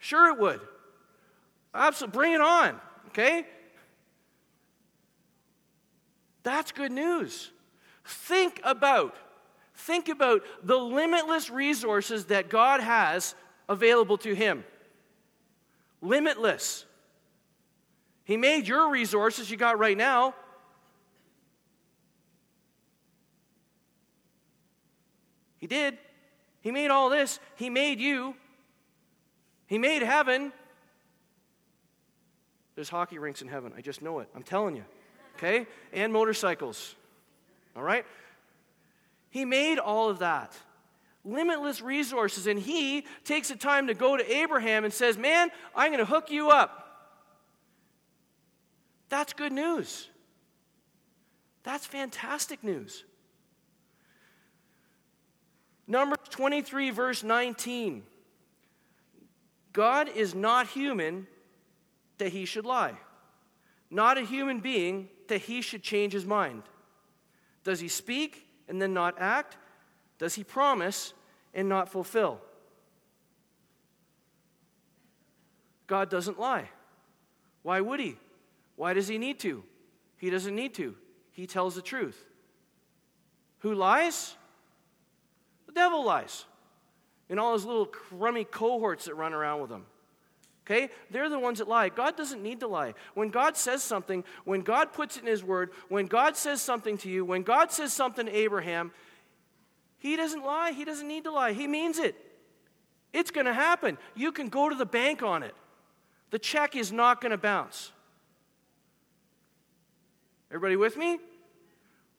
Sure, 0.00 0.32
it 0.32 0.38
would. 0.38 0.60
Absolutely. 1.72 2.16
Bring 2.18 2.32
it 2.32 2.40
on. 2.40 2.80
Okay? 3.08 3.46
That's 6.42 6.72
good 6.72 6.90
news. 6.90 7.52
Think 8.04 8.60
about 8.64 9.14
think 9.74 10.08
about 10.10 10.42
the 10.62 10.76
limitless 10.76 11.48
resources 11.48 12.26
that 12.26 12.50
God 12.50 12.80
has 12.80 13.34
available 13.68 14.18
to 14.18 14.34
him. 14.34 14.64
Limitless. 16.02 16.84
He 18.24 18.36
made 18.36 18.68
your 18.68 18.90
resources 18.90 19.50
you 19.50 19.56
got 19.56 19.78
right 19.78 19.96
now. 19.96 20.34
He 25.58 25.66
did. 25.66 25.98
He 26.60 26.70
made 26.70 26.90
all 26.90 27.10
this. 27.10 27.40
He 27.56 27.70
made 27.70 28.00
you. 28.00 28.34
He 29.70 29.78
made 29.78 30.02
heaven. 30.02 30.52
There's 32.74 32.90
hockey 32.90 33.18
rinks 33.18 33.40
in 33.40 33.48
heaven. 33.48 33.72
I 33.76 33.80
just 33.80 34.02
know 34.02 34.18
it. 34.18 34.28
I'm 34.34 34.42
telling 34.42 34.76
you 34.76 34.84
okay? 35.40 35.66
And 35.92 36.12
motorcycles, 36.12 36.94
all 37.74 37.82
right? 37.82 38.04
He 39.30 39.44
made 39.44 39.78
all 39.78 40.10
of 40.10 40.18
that. 40.18 40.54
Limitless 41.24 41.80
resources. 41.80 42.46
And 42.46 42.58
he 42.58 43.06
takes 43.24 43.48
the 43.48 43.56
time 43.56 43.86
to 43.86 43.94
go 43.94 44.16
to 44.16 44.32
Abraham 44.32 44.84
and 44.84 44.92
says, 44.92 45.16
Man, 45.16 45.50
I'm 45.74 45.92
going 45.92 46.04
to 46.04 46.10
hook 46.10 46.30
you 46.30 46.50
up. 46.50 46.76
That's 49.08 49.32
good 49.32 49.52
news. 49.52 50.08
That's 51.62 51.86
fantastic 51.86 52.64
news. 52.64 53.04
Numbers 55.86 56.18
23, 56.30 56.90
verse 56.90 57.22
19. 57.22 58.02
God 59.72 60.08
is 60.08 60.34
not 60.34 60.66
human 60.68 61.26
that 62.18 62.32
he 62.32 62.44
should 62.44 62.64
lie, 62.64 62.94
not 63.90 64.18
a 64.18 64.22
human 64.22 64.60
being 64.60 65.08
that 65.28 65.42
he 65.42 65.62
should 65.62 65.82
change 65.82 66.12
his 66.12 66.26
mind? 66.26 66.62
Does 67.64 67.80
he 67.80 67.88
speak 67.88 68.46
and 68.68 68.80
then 68.80 68.92
not 68.92 69.14
act? 69.18 69.56
does 70.20 70.34
he 70.34 70.44
promise 70.44 71.14
and 71.54 71.68
not 71.68 71.88
fulfill? 71.88 72.40
God 75.86 76.10
doesn't 76.10 76.38
lie. 76.38 76.68
Why 77.62 77.80
would 77.80 77.98
he? 77.98 78.16
Why 78.76 78.92
does 78.92 79.08
he 79.08 79.16
need 79.16 79.40
to? 79.40 79.64
He 80.18 80.28
doesn't 80.28 80.54
need 80.54 80.74
to. 80.74 80.94
He 81.32 81.46
tells 81.46 81.74
the 81.74 81.82
truth. 81.82 82.22
Who 83.60 83.74
lies? 83.74 84.36
The 85.66 85.72
devil 85.72 86.04
lies. 86.04 86.44
And 87.30 87.40
all 87.40 87.54
his 87.54 87.64
little 87.64 87.86
crummy 87.86 88.44
cohorts 88.44 89.06
that 89.06 89.14
run 89.14 89.32
around 89.32 89.62
with 89.62 89.70
him. 89.70 89.86
Okay? 90.70 90.90
They're 91.10 91.28
the 91.28 91.38
ones 91.38 91.58
that 91.58 91.68
lie. 91.68 91.88
God 91.88 92.16
doesn't 92.16 92.42
need 92.42 92.60
to 92.60 92.68
lie. 92.68 92.94
When 93.14 93.30
God 93.30 93.56
says 93.56 93.82
something, 93.82 94.24
when 94.44 94.60
God 94.60 94.92
puts 94.92 95.16
it 95.16 95.22
in 95.22 95.26
His 95.26 95.42
Word, 95.42 95.70
when 95.88 96.06
God 96.06 96.36
says 96.36 96.60
something 96.62 96.96
to 96.98 97.08
you, 97.08 97.24
when 97.24 97.42
God 97.42 97.72
says 97.72 97.92
something 97.92 98.26
to 98.26 98.36
Abraham, 98.36 98.92
He 99.98 100.16
doesn't 100.16 100.44
lie. 100.44 100.72
He 100.72 100.84
doesn't 100.84 101.08
need 101.08 101.24
to 101.24 101.32
lie. 101.32 101.52
He 101.52 101.66
means 101.66 101.98
it. 101.98 102.14
It's 103.12 103.32
going 103.32 103.46
to 103.46 103.52
happen. 103.52 103.98
You 104.14 104.30
can 104.30 104.48
go 104.48 104.68
to 104.68 104.76
the 104.76 104.86
bank 104.86 105.22
on 105.22 105.42
it. 105.42 105.54
The 106.30 106.38
check 106.38 106.76
is 106.76 106.92
not 106.92 107.20
going 107.20 107.32
to 107.32 107.38
bounce. 107.38 107.90
Everybody 110.50 110.76
with 110.76 110.96
me? 110.96 111.18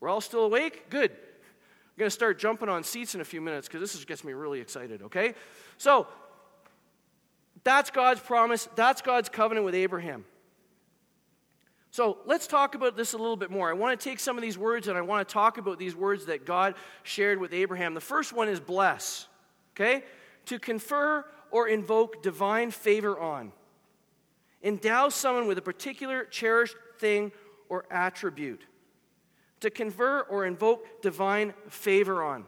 We're 0.01 0.09
all 0.09 0.19
still 0.19 0.43
awake? 0.43 0.89
Good. 0.89 1.11
Going 2.01 2.09
to 2.09 2.15
start 2.15 2.39
jumping 2.39 2.67
on 2.67 2.83
seats 2.83 3.13
in 3.13 3.21
a 3.21 3.23
few 3.23 3.41
minutes 3.41 3.67
because 3.67 3.79
this 3.79 3.93
is, 3.93 4.05
gets 4.05 4.23
me 4.23 4.33
really 4.33 4.59
excited, 4.59 5.03
okay? 5.03 5.35
So, 5.77 6.07
that's 7.63 7.91
God's 7.91 8.19
promise. 8.19 8.67
That's 8.75 9.03
God's 9.03 9.29
covenant 9.29 9.67
with 9.67 9.75
Abraham. 9.75 10.25
So 11.91 12.17
let's 12.25 12.47
talk 12.47 12.73
about 12.73 12.97
this 12.97 13.13
a 13.13 13.19
little 13.19 13.35
bit 13.35 13.51
more. 13.51 13.69
I 13.69 13.73
want 13.73 13.99
to 13.99 14.03
take 14.03 14.19
some 14.19 14.35
of 14.35 14.41
these 14.41 14.57
words 14.57 14.87
and 14.87 14.97
I 14.97 15.01
want 15.01 15.27
to 15.27 15.31
talk 15.31 15.59
about 15.59 15.77
these 15.77 15.95
words 15.95 16.25
that 16.25 16.43
God 16.43 16.73
shared 17.03 17.37
with 17.37 17.53
Abraham. 17.53 17.93
The 17.93 18.01
first 18.01 18.33
one 18.33 18.49
is 18.49 18.59
bless, 18.59 19.27
okay? 19.75 20.03
To 20.47 20.57
confer 20.57 21.23
or 21.51 21.67
invoke 21.67 22.23
divine 22.23 22.71
favor 22.71 23.19
on 23.19 23.51
endow 24.63 25.09
someone 25.09 25.45
with 25.45 25.59
a 25.59 25.61
particular 25.61 26.25
cherished 26.25 26.77
thing 26.97 27.31
or 27.69 27.85
attribute, 27.91 28.65
to 29.61 29.69
confer 29.69 30.21
or 30.21 30.45
invoke 30.45 31.01
divine 31.01 31.53
favor 31.69 32.23
on. 32.23 32.45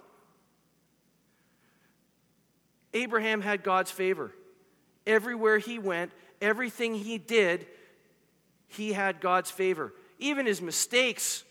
Abraham 2.93 3.41
had 3.41 3.63
God's 3.63 3.89
favor. 3.89 4.31
Everywhere 5.07 5.57
he 5.57 5.79
went, 5.79 6.11
everything 6.41 6.93
he 6.93 7.17
did, 7.17 7.65
he 8.67 8.93
had 8.93 9.19
God's 9.19 9.49
favor. 9.49 9.93
Even 10.19 10.45
his 10.45 10.61
mistakes, 10.61 11.43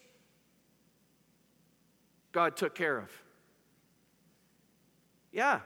God 2.31 2.57
took 2.57 2.75
care 2.75 2.99
of. 2.99 3.11
Yeah, 5.33 5.61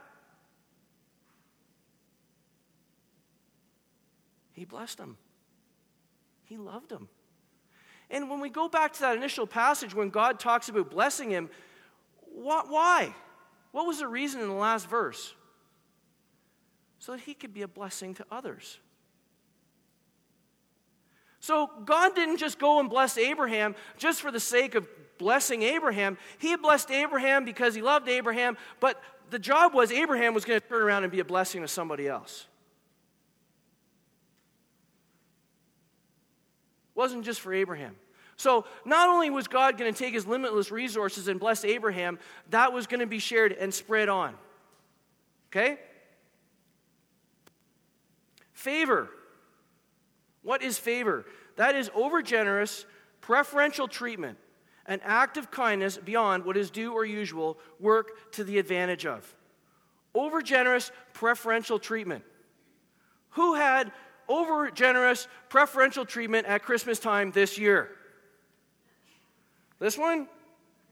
He 4.57 4.65
blessed 4.65 4.97
him, 4.97 5.17
He 6.45 6.57
loved 6.57 6.89
them. 6.89 7.09
And 8.09 8.29
when 8.29 8.39
we 8.39 8.49
go 8.49 8.69
back 8.69 8.93
to 8.93 8.99
that 9.01 9.17
initial 9.17 9.45
passage 9.45 9.93
when 9.93 10.09
God 10.09 10.39
talks 10.39 10.69
about 10.69 10.89
blessing 10.89 11.29
him, 11.29 11.49
what, 12.33 12.69
why? 12.69 13.13
What 13.71 13.85
was 13.85 13.99
the 13.99 14.07
reason 14.07 14.41
in 14.41 14.47
the 14.47 14.53
last 14.53 14.89
verse? 14.89 15.33
So 16.99 17.11
that 17.13 17.21
he 17.21 17.33
could 17.33 17.53
be 17.53 17.61
a 17.61 17.67
blessing 17.67 18.13
to 18.15 18.25
others. 18.31 18.79
So 21.39 21.69
God 21.85 22.15
didn't 22.15 22.37
just 22.37 22.59
go 22.59 22.79
and 22.79 22.89
bless 22.89 23.17
Abraham 23.17 23.75
just 23.97 24.21
for 24.21 24.31
the 24.31 24.39
sake 24.39 24.75
of 24.75 24.87
blessing 25.17 25.61
Abraham. 25.63 26.17
He 26.37 26.55
blessed 26.55 26.91
Abraham 26.91 27.45
because 27.45 27.75
he 27.75 27.81
loved 27.81 28.09
Abraham, 28.09 28.57
but 28.79 29.01
the 29.29 29.39
job 29.39 29.73
was 29.73 29.91
Abraham 29.91 30.33
was 30.33 30.45
going 30.45 30.59
to 30.59 30.67
turn 30.67 30.81
around 30.81 31.03
and 31.03 31.11
be 31.11 31.19
a 31.19 31.25
blessing 31.25 31.61
to 31.61 31.67
somebody 31.67 32.07
else. 32.07 32.47
Wasn't 36.97 37.23
just 37.23 37.39
for 37.39 37.53
Abraham. 37.53 37.95
So, 38.35 38.65
not 38.85 39.09
only 39.09 39.29
was 39.29 39.47
God 39.47 39.77
going 39.77 39.91
to 39.91 39.97
take 39.97 40.13
his 40.13 40.27
limitless 40.27 40.69
resources 40.71 41.27
and 41.27 41.39
bless 41.39 41.63
Abraham, 41.63 42.19
that 42.49 42.73
was 42.73 42.85
going 42.85 42.99
to 42.99 43.07
be 43.07 43.19
shared 43.19 43.51
and 43.51 43.73
spread 43.73 44.09
on. 44.09 44.35
Okay? 45.49 45.79
Favor. 48.53 49.09
What 50.43 50.61
is 50.61 50.77
favor? 50.77 51.25
That 51.55 51.75
is 51.75 51.89
overgenerous, 51.89 52.85
preferential 53.21 53.87
treatment, 53.87 54.37
an 54.85 55.01
act 55.03 55.37
of 55.37 55.49
kindness 55.49 55.97
beyond 55.97 56.45
what 56.45 56.57
is 56.57 56.69
due 56.69 56.93
or 56.93 57.05
usual, 57.05 57.57
work 57.79 58.31
to 58.33 58.43
the 58.43 58.59
advantage 58.59 59.05
of. 59.05 59.35
Overgenerous, 60.15 60.91
preferential 61.13 61.79
treatment. 61.79 62.23
Who 63.31 63.55
had 63.55 63.91
over 64.27 64.69
generous 64.71 65.27
preferential 65.49 66.05
treatment 66.05 66.47
at 66.47 66.63
Christmas 66.63 66.99
time 66.99 67.31
this 67.31 67.57
year. 67.57 67.89
This 69.79 69.97
one? 69.97 70.27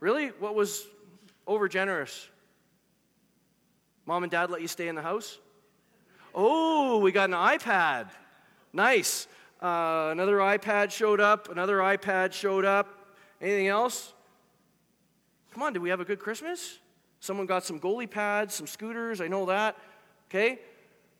Really? 0.00 0.28
What 0.28 0.54
was 0.54 0.86
over 1.46 1.68
generous? 1.68 2.28
Mom 4.04 4.22
and 4.22 4.30
dad 4.30 4.50
let 4.50 4.60
you 4.60 4.68
stay 4.68 4.88
in 4.88 4.94
the 4.94 5.02
house? 5.02 5.38
Oh, 6.34 6.98
we 6.98 7.12
got 7.12 7.30
an 7.30 7.36
iPad. 7.36 8.08
Nice. 8.72 9.26
Uh, 9.60 10.10
another 10.12 10.36
iPad 10.36 10.90
showed 10.90 11.20
up. 11.20 11.50
Another 11.50 11.78
iPad 11.78 12.32
showed 12.32 12.64
up. 12.64 12.88
Anything 13.40 13.68
else? 13.68 14.12
Come 15.52 15.62
on, 15.62 15.72
did 15.72 15.82
we 15.82 15.88
have 15.88 16.00
a 16.00 16.04
good 16.04 16.18
Christmas? 16.18 16.78
Someone 17.20 17.46
got 17.46 17.64
some 17.64 17.80
goalie 17.80 18.08
pads, 18.08 18.54
some 18.54 18.66
scooters. 18.66 19.20
I 19.20 19.28
know 19.28 19.46
that. 19.46 19.76
Okay. 20.30 20.60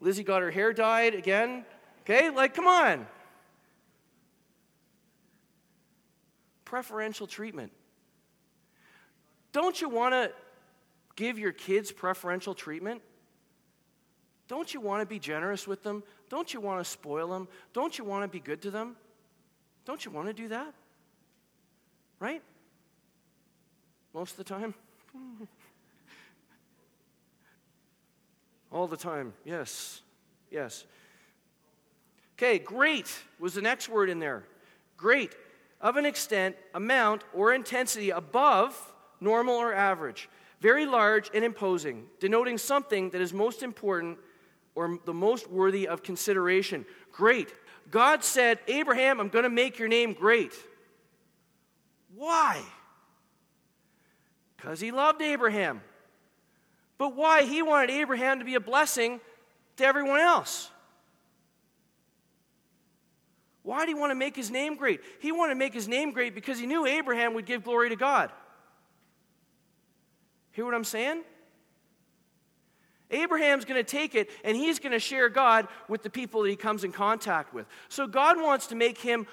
Lizzie 0.00 0.22
got 0.22 0.42
her 0.42 0.50
hair 0.50 0.72
dyed 0.72 1.14
again. 1.14 1.64
Okay? 2.06 2.30
Like, 2.30 2.54
come 2.54 2.68
on. 2.68 3.06
Preferential 6.64 7.26
treatment. 7.26 7.72
Don't 9.50 9.80
you 9.80 9.88
want 9.88 10.14
to 10.14 10.30
give 11.16 11.36
your 11.38 11.50
kids 11.50 11.90
preferential 11.90 12.54
treatment? 12.54 13.02
Don't 14.46 14.72
you 14.72 14.80
want 14.80 15.02
to 15.02 15.06
be 15.06 15.18
generous 15.18 15.66
with 15.66 15.82
them? 15.82 16.04
Don't 16.28 16.54
you 16.54 16.60
want 16.60 16.78
to 16.78 16.88
spoil 16.88 17.28
them? 17.28 17.48
Don't 17.72 17.98
you 17.98 18.04
want 18.04 18.22
to 18.22 18.28
be 18.28 18.38
good 18.38 18.62
to 18.62 18.70
them? 18.70 18.94
Don't 19.84 20.04
you 20.04 20.12
want 20.12 20.28
to 20.28 20.32
do 20.32 20.46
that? 20.48 20.72
Right? 22.20 22.42
Most 24.14 24.32
of 24.32 24.36
the 24.38 24.44
time? 24.44 24.74
All 28.70 28.86
the 28.86 28.96
time, 28.96 29.32
yes, 29.44 30.02
yes. 30.50 30.84
Okay, 32.38 32.58
great 32.58 33.12
was 33.40 33.54
the 33.54 33.62
next 33.62 33.88
word 33.88 34.10
in 34.10 34.18
there. 34.18 34.44
Great. 34.96 35.34
Of 35.80 35.96
an 35.96 36.04
extent, 36.04 36.56
amount, 36.74 37.24
or 37.32 37.54
intensity 37.54 38.10
above 38.10 38.76
normal 39.20 39.54
or 39.54 39.72
average. 39.72 40.28
Very 40.60 40.86
large 40.86 41.30
and 41.34 41.44
imposing, 41.44 42.06
denoting 42.20 42.58
something 42.58 43.10
that 43.10 43.20
is 43.20 43.32
most 43.32 43.62
important 43.62 44.18
or 44.74 44.98
the 45.06 45.14
most 45.14 45.50
worthy 45.50 45.88
of 45.88 46.02
consideration. 46.02 46.84
Great. 47.12 47.52
God 47.90 48.22
said, 48.22 48.58
Abraham, 48.68 49.20
I'm 49.20 49.28
going 49.28 49.44
to 49.44 49.50
make 49.50 49.78
your 49.78 49.88
name 49.88 50.12
great. 50.12 50.52
Why? 52.14 52.62
Because 54.56 54.80
he 54.80 54.90
loved 54.90 55.22
Abraham. 55.22 55.80
But 56.98 57.14
why? 57.14 57.44
He 57.44 57.62
wanted 57.62 57.90
Abraham 57.90 58.38
to 58.38 58.44
be 58.44 58.54
a 58.54 58.60
blessing 58.60 59.20
to 59.76 59.84
everyone 59.86 60.20
else. 60.20 60.70
Why 63.66 63.80
did 63.80 63.88
he 63.88 63.94
want 63.94 64.12
to 64.12 64.14
make 64.14 64.36
his 64.36 64.48
name 64.48 64.76
great? 64.76 65.00
He 65.18 65.32
wanted 65.32 65.54
to 65.54 65.58
make 65.58 65.74
his 65.74 65.88
name 65.88 66.12
great 66.12 66.36
because 66.36 66.56
he 66.56 66.66
knew 66.66 66.86
Abraham 66.86 67.34
would 67.34 67.46
give 67.46 67.64
glory 67.64 67.88
to 67.88 67.96
God. 67.96 68.30
Hear 70.52 70.64
what 70.64 70.72
I'm 70.72 70.84
saying? 70.84 71.24
Abraham's 73.10 73.64
going 73.64 73.84
to 73.84 73.90
take 73.90 74.14
it 74.14 74.30
and 74.44 74.56
he's 74.56 74.78
going 74.78 74.92
to 74.92 75.00
share 75.00 75.28
God 75.28 75.66
with 75.88 76.04
the 76.04 76.10
people 76.10 76.42
that 76.42 76.48
he 76.48 76.54
comes 76.54 76.84
in 76.84 76.92
contact 76.92 77.52
with. 77.52 77.66
So 77.88 78.06
God 78.06 78.40
wants 78.40 78.68
to 78.68 78.76
make 78.76 78.98
him 78.98 79.26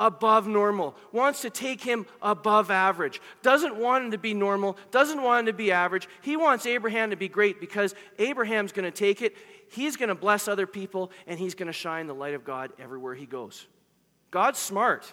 above 0.00 0.48
normal, 0.48 0.96
wants 1.12 1.42
to 1.42 1.50
take 1.50 1.80
him 1.80 2.06
above 2.20 2.72
average, 2.72 3.20
doesn't 3.44 3.76
want 3.76 4.06
him 4.06 4.10
to 4.10 4.18
be 4.18 4.34
normal, 4.34 4.76
doesn't 4.90 5.22
want 5.22 5.40
him 5.40 5.46
to 5.46 5.52
be 5.52 5.70
average. 5.70 6.08
He 6.22 6.36
wants 6.36 6.66
Abraham 6.66 7.10
to 7.10 7.16
be 7.16 7.28
great 7.28 7.60
because 7.60 7.94
Abraham's 8.18 8.72
going 8.72 8.84
to 8.84 8.90
take 8.90 9.22
it, 9.22 9.36
he's 9.70 9.96
going 9.96 10.08
to 10.08 10.16
bless 10.16 10.48
other 10.48 10.66
people, 10.66 11.12
and 11.28 11.38
he's 11.38 11.54
going 11.54 11.68
to 11.68 11.72
shine 11.72 12.08
the 12.08 12.14
light 12.16 12.34
of 12.34 12.44
God 12.44 12.72
everywhere 12.80 13.14
he 13.14 13.26
goes. 13.26 13.68
God's 14.36 14.58
smart. 14.58 15.10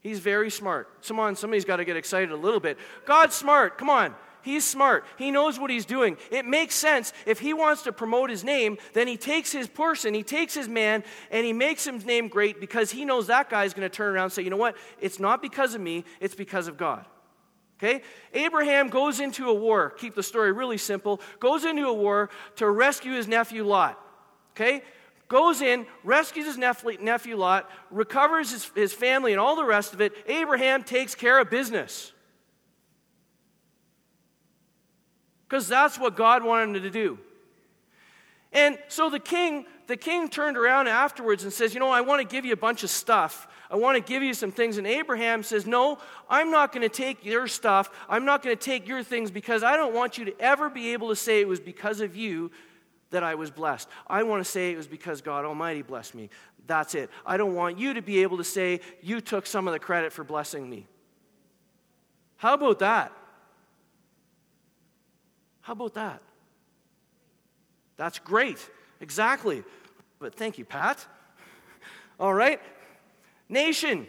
He's 0.00 0.18
very 0.18 0.50
smart. 0.50 1.02
Come 1.08 1.18
on, 1.18 1.36
somebody's 1.36 1.64
got 1.64 1.76
to 1.76 1.86
get 1.86 1.96
excited 1.96 2.30
a 2.30 2.36
little 2.36 2.60
bit. 2.60 2.76
God's 3.06 3.34
smart. 3.34 3.78
Come 3.78 3.88
on. 3.88 4.14
He's 4.42 4.62
smart. 4.62 5.06
He 5.16 5.30
knows 5.30 5.58
what 5.58 5.70
he's 5.70 5.86
doing. 5.86 6.18
It 6.30 6.44
makes 6.44 6.74
sense. 6.74 7.14
If 7.24 7.40
he 7.40 7.54
wants 7.54 7.84
to 7.84 7.92
promote 7.92 8.28
his 8.28 8.44
name, 8.44 8.76
then 8.92 9.08
he 9.08 9.16
takes 9.16 9.52
his 9.52 9.66
person, 9.68 10.12
he 10.12 10.22
takes 10.22 10.52
his 10.52 10.68
man, 10.68 11.02
and 11.30 11.46
he 11.46 11.54
makes 11.54 11.86
his 11.86 12.04
name 12.04 12.28
great 12.28 12.60
because 12.60 12.90
he 12.90 13.06
knows 13.06 13.28
that 13.28 13.48
guy's 13.48 13.72
going 13.72 13.88
to 13.88 13.96
turn 13.96 14.12
around 14.14 14.24
and 14.24 14.32
say, 14.34 14.42
you 14.42 14.50
know 14.50 14.58
what? 14.58 14.76
It's 15.00 15.18
not 15.18 15.40
because 15.40 15.74
of 15.74 15.80
me, 15.80 16.04
it's 16.20 16.34
because 16.34 16.68
of 16.68 16.76
God. 16.76 17.06
Okay? 17.78 18.02
Abraham 18.34 18.90
goes 18.90 19.18
into 19.18 19.48
a 19.48 19.54
war, 19.54 19.88
keep 19.88 20.14
the 20.14 20.22
story 20.22 20.52
really 20.52 20.76
simple, 20.76 21.22
goes 21.40 21.64
into 21.64 21.86
a 21.86 21.94
war 21.94 22.28
to 22.56 22.68
rescue 22.68 23.12
his 23.12 23.26
nephew 23.26 23.64
Lot. 23.64 23.98
Okay? 24.50 24.82
Goes 25.32 25.62
in, 25.62 25.86
rescues 26.04 26.44
his 26.44 26.58
nephew 26.58 27.36
Lot, 27.38 27.70
recovers 27.90 28.50
his, 28.50 28.70
his 28.74 28.92
family 28.92 29.32
and 29.32 29.40
all 29.40 29.56
the 29.56 29.64
rest 29.64 29.94
of 29.94 30.02
it. 30.02 30.12
Abraham 30.26 30.84
takes 30.84 31.14
care 31.14 31.40
of 31.40 31.48
business. 31.48 32.12
Because 35.48 35.66
that's 35.66 35.98
what 35.98 36.16
God 36.16 36.44
wanted 36.44 36.76
him 36.76 36.82
to 36.82 36.90
do. 36.90 37.18
And 38.52 38.76
so 38.88 39.08
the 39.08 39.18
king, 39.18 39.64
the 39.86 39.96
king 39.96 40.28
turned 40.28 40.58
around 40.58 40.88
afterwards 40.88 41.44
and 41.44 41.50
says, 41.50 41.72
You 41.72 41.80
know, 41.80 41.88
I 41.88 42.02
want 42.02 42.20
to 42.20 42.30
give 42.30 42.44
you 42.44 42.52
a 42.52 42.54
bunch 42.54 42.84
of 42.84 42.90
stuff. 42.90 43.48
I 43.70 43.76
want 43.76 43.96
to 43.96 44.02
give 44.02 44.22
you 44.22 44.34
some 44.34 44.52
things. 44.52 44.76
And 44.76 44.86
Abraham 44.86 45.42
says, 45.42 45.66
No, 45.66 45.96
I'm 46.28 46.50
not 46.50 46.72
going 46.72 46.86
to 46.86 46.94
take 46.94 47.24
your 47.24 47.48
stuff. 47.48 47.88
I'm 48.06 48.26
not 48.26 48.42
going 48.42 48.54
to 48.54 48.62
take 48.62 48.86
your 48.86 49.02
things 49.02 49.30
because 49.30 49.62
I 49.62 49.78
don't 49.78 49.94
want 49.94 50.18
you 50.18 50.26
to 50.26 50.38
ever 50.38 50.68
be 50.68 50.92
able 50.92 51.08
to 51.08 51.16
say 51.16 51.40
it 51.40 51.48
was 51.48 51.58
because 51.58 52.02
of 52.02 52.14
you 52.14 52.50
that 53.12 53.22
I 53.22 53.36
was 53.36 53.50
blessed. 53.50 53.88
I 54.06 54.24
want 54.24 54.44
to 54.44 54.50
say 54.50 54.72
it 54.72 54.76
was 54.76 54.88
because 54.88 55.22
God 55.22 55.44
Almighty 55.44 55.82
blessed 55.82 56.14
me. 56.14 56.28
That's 56.66 56.94
it. 56.94 57.10
I 57.24 57.36
don't 57.36 57.54
want 57.54 57.78
you 57.78 57.94
to 57.94 58.02
be 58.02 58.22
able 58.22 58.38
to 58.38 58.44
say 58.44 58.80
you 59.00 59.20
took 59.20 59.46
some 59.46 59.66
of 59.68 59.72
the 59.72 59.78
credit 59.78 60.12
for 60.12 60.24
blessing 60.24 60.68
me. 60.68 60.86
How 62.36 62.54
about 62.54 62.80
that? 62.80 63.12
How 65.60 65.74
about 65.74 65.94
that? 65.94 66.20
That's 67.96 68.18
great. 68.18 68.58
Exactly. 69.00 69.62
But 70.18 70.34
thank 70.34 70.58
you, 70.58 70.64
Pat. 70.64 71.06
All 72.20 72.34
right. 72.34 72.60
Nation 73.48 74.06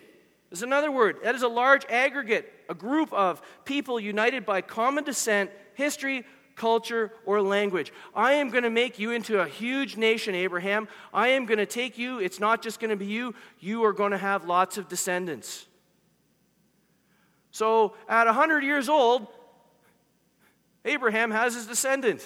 is 0.52 0.64
another 0.64 0.92
word. 0.92 1.18
That 1.24 1.36
is 1.36 1.44
a 1.44 1.48
large 1.48 1.86
aggregate, 1.86 2.52
a 2.70 2.74
group 2.74 3.12
of 3.14 3.42
people 3.66 4.00
united 4.00 4.46
by 4.46 4.62
common 4.62 5.04
descent, 5.04 5.52
history, 5.74 6.26
culture, 6.56 7.12
or 7.26 7.42
language. 7.42 7.92
I 8.16 8.34
am 8.34 8.50
going 8.50 8.64
to 8.64 8.70
make 8.70 9.00
you 9.00 9.12
into 9.12 9.40
a 9.42 9.48
huge 9.48 9.98
nation, 9.98 10.36
Abraham. 10.36 10.88
I 11.14 11.30
am 11.30 11.46
going 11.46 11.58
to 11.58 11.66
take 11.66 11.98
you. 11.98 12.20
It's 12.20 12.40
not 12.40 12.62
just 12.62 12.80
going 12.80 12.90
to 12.90 12.96
be 12.96 13.06
you, 13.06 13.34
you 13.60 13.84
are 13.86 13.94
going 13.94 14.12
to 14.12 14.18
have 14.18 14.46
lots 14.46 14.78
of 14.78 14.88
descendants. 14.88 15.66
So 17.52 17.96
at 18.10 18.26
100 18.26 18.64
years 18.64 18.90
old, 18.90 19.28
Abraham 20.86 21.32
has 21.32 21.54
his 21.54 21.68
descendant. 21.68 22.22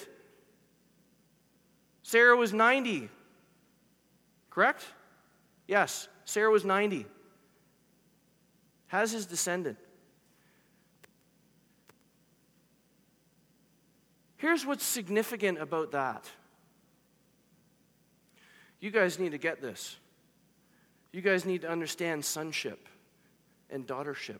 Sarah 2.02 2.36
was 2.36 2.52
90. 2.52 3.08
Correct? 4.50 4.84
Yes, 5.66 6.08
Sarah 6.24 6.50
was 6.50 6.64
90. 6.64 7.06
Has 8.88 9.12
his 9.12 9.26
descendant. 9.26 9.76
Here's 14.38 14.64
what's 14.64 14.84
significant 14.84 15.60
about 15.60 15.90
that. 15.92 16.30
You 18.80 18.90
guys 18.90 19.18
need 19.18 19.32
to 19.32 19.38
get 19.38 19.60
this. 19.60 19.96
You 21.12 21.20
guys 21.20 21.44
need 21.44 21.62
to 21.62 21.68
understand 21.68 22.24
sonship 22.24 22.88
and 23.68 23.86
daughtership. 23.86 24.38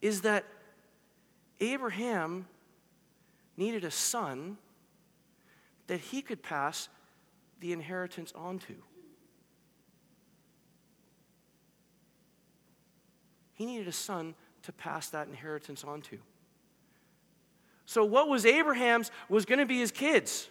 Is 0.00 0.22
that 0.22 0.44
Abraham 1.60 2.46
needed 3.56 3.84
a 3.84 3.90
son 3.90 4.56
that 5.88 6.00
he 6.00 6.22
could 6.22 6.42
pass 6.42 6.88
the 7.60 7.72
inheritance 7.72 8.32
on 8.34 8.58
to. 8.60 8.74
He 13.54 13.66
needed 13.66 13.88
a 13.88 13.92
son 13.92 14.34
to 14.68 14.72
pass 14.72 15.08
that 15.08 15.28
inheritance 15.28 15.82
on 15.82 16.02
to. 16.02 16.18
So, 17.86 18.04
what 18.04 18.28
was 18.28 18.44
Abraham's 18.44 19.10
was 19.30 19.46
going 19.46 19.60
to 19.60 19.64
be 19.64 19.78
his 19.78 19.90
kids. 19.90 20.46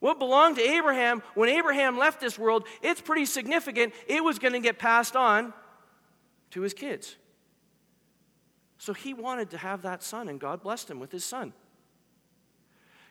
What 0.00 0.18
belonged 0.18 0.56
to 0.56 0.62
Abraham 0.62 1.22
when 1.36 1.48
Abraham 1.48 1.96
left 1.96 2.20
this 2.20 2.36
world, 2.36 2.66
it's 2.82 3.00
pretty 3.00 3.26
significant. 3.26 3.94
It 4.08 4.24
was 4.24 4.40
going 4.40 4.54
to 4.54 4.58
get 4.58 4.80
passed 4.80 5.14
on 5.14 5.54
to 6.50 6.62
his 6.62 6.74
kids. 6.74 7.14
So 8.76 8.92
he 8.92 9.14
wanted 9.14 9.50
to 9.50 9.58
have 9.58 9.82
that 9.82 10.02
son, 10.02 10.28
and 10.28 10.40
God 10.40 10.64
blessed 10.64 10.90
him 10.90 10.98
with 10.98 11.12
his 11.12 11.24
son. 11.24 11.52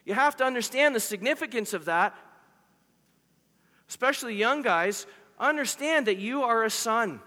You 0.03 0.13
have 0.13 0.35
to 0.35 0.43
understand 0.43 0.93
the 0.93 0.99
significance 0.99 1.73
of 1.73 1.85
that, 1.85 2.17
especially 3.87 4.35
young 4.35 4.61
guys. 4.61 5.07
Understand 5.39 6.07
that 6.07 6.17
you 6.17 6.43
are 6.43 6.65
a 6.65 6.69
son 6.69 7.21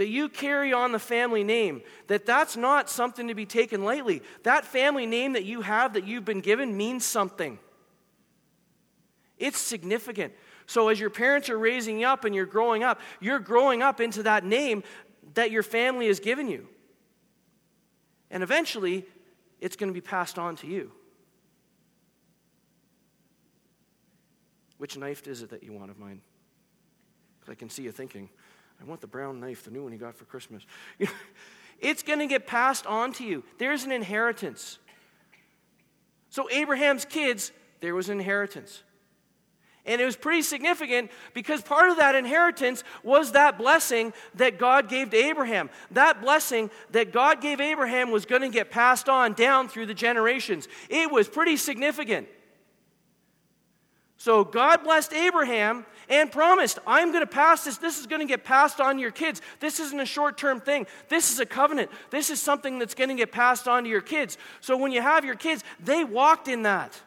that 0.00 0.08
you 0.08 0.30
carry 0.30 0.72
on 0.72 0.92
the 0.92 0.98
family 0.98 1.44
name, 1.44 1.82
that 2.06 2.24
that's 2.24 2.56
not 2.56 2.88
something 2.88 3.28
to 3.28 3.34
be 3.34 3.44
taken 3.44 3.84
lightly. 3.84 4.22
That 4.44 4.64
family 4.64 5.04
name 5.04 5.34
that 5.34 5.44
you 5.44 5.60
have, 5.60 5.92
that 5.92 6.06
you've 6.06 6.24
been 6.24 6.40
given, 6.40 6.74
means 6.74 7.04
something. 7.04 7.58
It's 9.36 9.58
significant. 9.58 10.32
So, 10.64 10.88
as 10.88 10.98
your 10.98 11.10
parents 11.10 11.50
are 11.50 11.58
raising 11.58 12.00
you 12.00 12.06
up 12.06 12.24
and 12.24 12.34
you're 12.34 12.46
growing 12.46 12.82
up, 12.82 12.98
you're 13.20 13.40
growing 13.40 13.82
up 13.82 14.00
into 14.00 14.22
that 14.22 14.42
name 14.42 14.84
that 15.34 15.50
your 15.50 15.62
family 15.62 16.06
has 16.06 16.18
given 16.18 16.48
you. 16.48 16.66
And 18.30 18.42
eventually, 18.42 19.04
it's 19.60 19.76
going 19.76 19.90
to 19.90 19.94
be 19.94 20.00
passed 20.00 20.38
on 20.38 20.56
to 20.56 20.66
you. 20.66 20.92
Which 24.78 24.96
knife 24.96 25.28
is 25.28 25.42
it 25.42 25.50
that 25.50 25.62
you 25.62 25.74
want 25.74 25.90
of 25.90 25.98
mine? 25.98 26.22
Because 27.38 27.52
I 27.52 27.54
can 27.54 27.68
see 27.68 27.82
you 27.82 27.92
thinking, 27.92 28.30
I 28.80 28.84
want 28.84 29.00
the 29.00 29.06
brown 29.06 29.40
knife, 29.40 29.64
the 29.64 29.70
new 29.70 29.82
one 29.82 29.92
he 29.92 29.98
got 29.98 30.14
for 30.14 30.24
Christmas. 30.24 30.64
it's 31.80 32.02
going 32.02 32.18
to 32.20 32.26
get 32.26 32.46
passed 32.46 32.86
on 32.86 33.12
to 33.14 33.24
you. 33.24 33.44
There's 33.58 33.84
an 33.84 33.92
inheritance. 33.92 34.78
So, 36.30 36.48
Abraham's 36.50 37.04
kids, 37.04 37.52
there 37.80 37.94
was 37.94 38.08
an 38.08 38.18
inheritance. 38.18 38.82
And 39.86 40.00
it 40.00 40.04
was 40.04 40.16
pretty 40.16 40.42
significant 40.42 41.10
because 41.32 41.62
part 41.62 41.90
of 41.90 41.96
that 41.96 42.14
inheritance 42.14 42.84
was 43.02 43.32
that 43.32 43.56
blessing 43.56 44.12
that 44.34 44.58
God 44.58 44.88
gave 44.88 45.10
to 45.10 45.16
Abraham. 45.16 45.70
That 45.90 46.20
blessing 46.20 46.70
that 46.90 47.12
God 47.12 47.40
gave 47.40 47.60
Abraham 47.60 48.10
was 48.10 48.26
going 48.26 48.42
to 48.42 48.50
get 48.50 48.70
passed 48.70 49.08
on 49.08 49.32
down 49.32 49.68
through 49.68 49.86
the 49.86 49.94
generations. 49.94 50.68
It 50.90 51.10
was 51.10 51.28
pretty 51.28 51.56
significant. 51.56 52.28
So 54.20 54.44
God 54.44 54.84
blessed 54.84 55.14
Abraham 55.14 55.86
and 56.10 56.30
promised, 56.30 56.78
I'm 56.86 57.10
going 57.10 57.22
to 57.22 57.26
pass 57.26 57.64
this. 57.64 57.78
This 57.78 57.98
is 57.98 58.06
going 58.06 58.20
to 58.20 58.26
get 58.26 58.44
passed 58.44 58.78
on 58.78 58.96
to 58.96 59.00
your 59.00 59.10
kids. 59.10 59.40
This 59.60 59.80
isn't 59.80 59.98
a 59.98 60.04
short 60.04 60.36
term 60.36 60.60
thing. 60.60 60.86
This 61.08 61.32
is 61.32 61.40
a 61.40 61.46
covenant. 61.46 61.90
This 62.10 62.28
is 62.28 62.38
something 62.38 62.78
that's 62.78 62.94
going 62.94 63.08
to 63.08 63.14
get 63.14 63.32
passed 63.32 63.66
on 63.66 63.84
to 63.84 63.88
your 63.88 64.02
kids. 64.02 64.36
So 64.60 64.76
when 64.76 64.92
you 64.92 65.00
have 65.00 65.24
your 65.24 65.36
kids, 65.36 65.64
they 65.82 66.04
walked 66.04 66.48
in 66.48 66.64
that. 66.64 67.00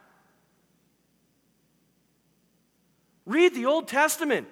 Read 3.27 3.53
the 3.53 3.67
Old 3.67 3.87
Testament. 3.87 4.47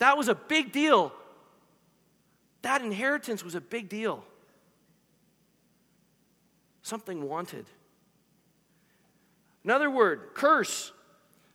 That 0.00 0.18
was 0.18 0.28
a 0.28 0.34
big 0.34 0.70
deal. 0.70 1.14
That 2.60 2.82
inheritance 2.82 3.42
was 3.42 3.54
a 3.54 3.60
big 3.62 3.88
deal. 3.88 4.22
Something 6.82 7.26
wanted. 7.26 7.64
Another 9.64 9.90
word, 9.90 10.30
curse. 10.34 10.92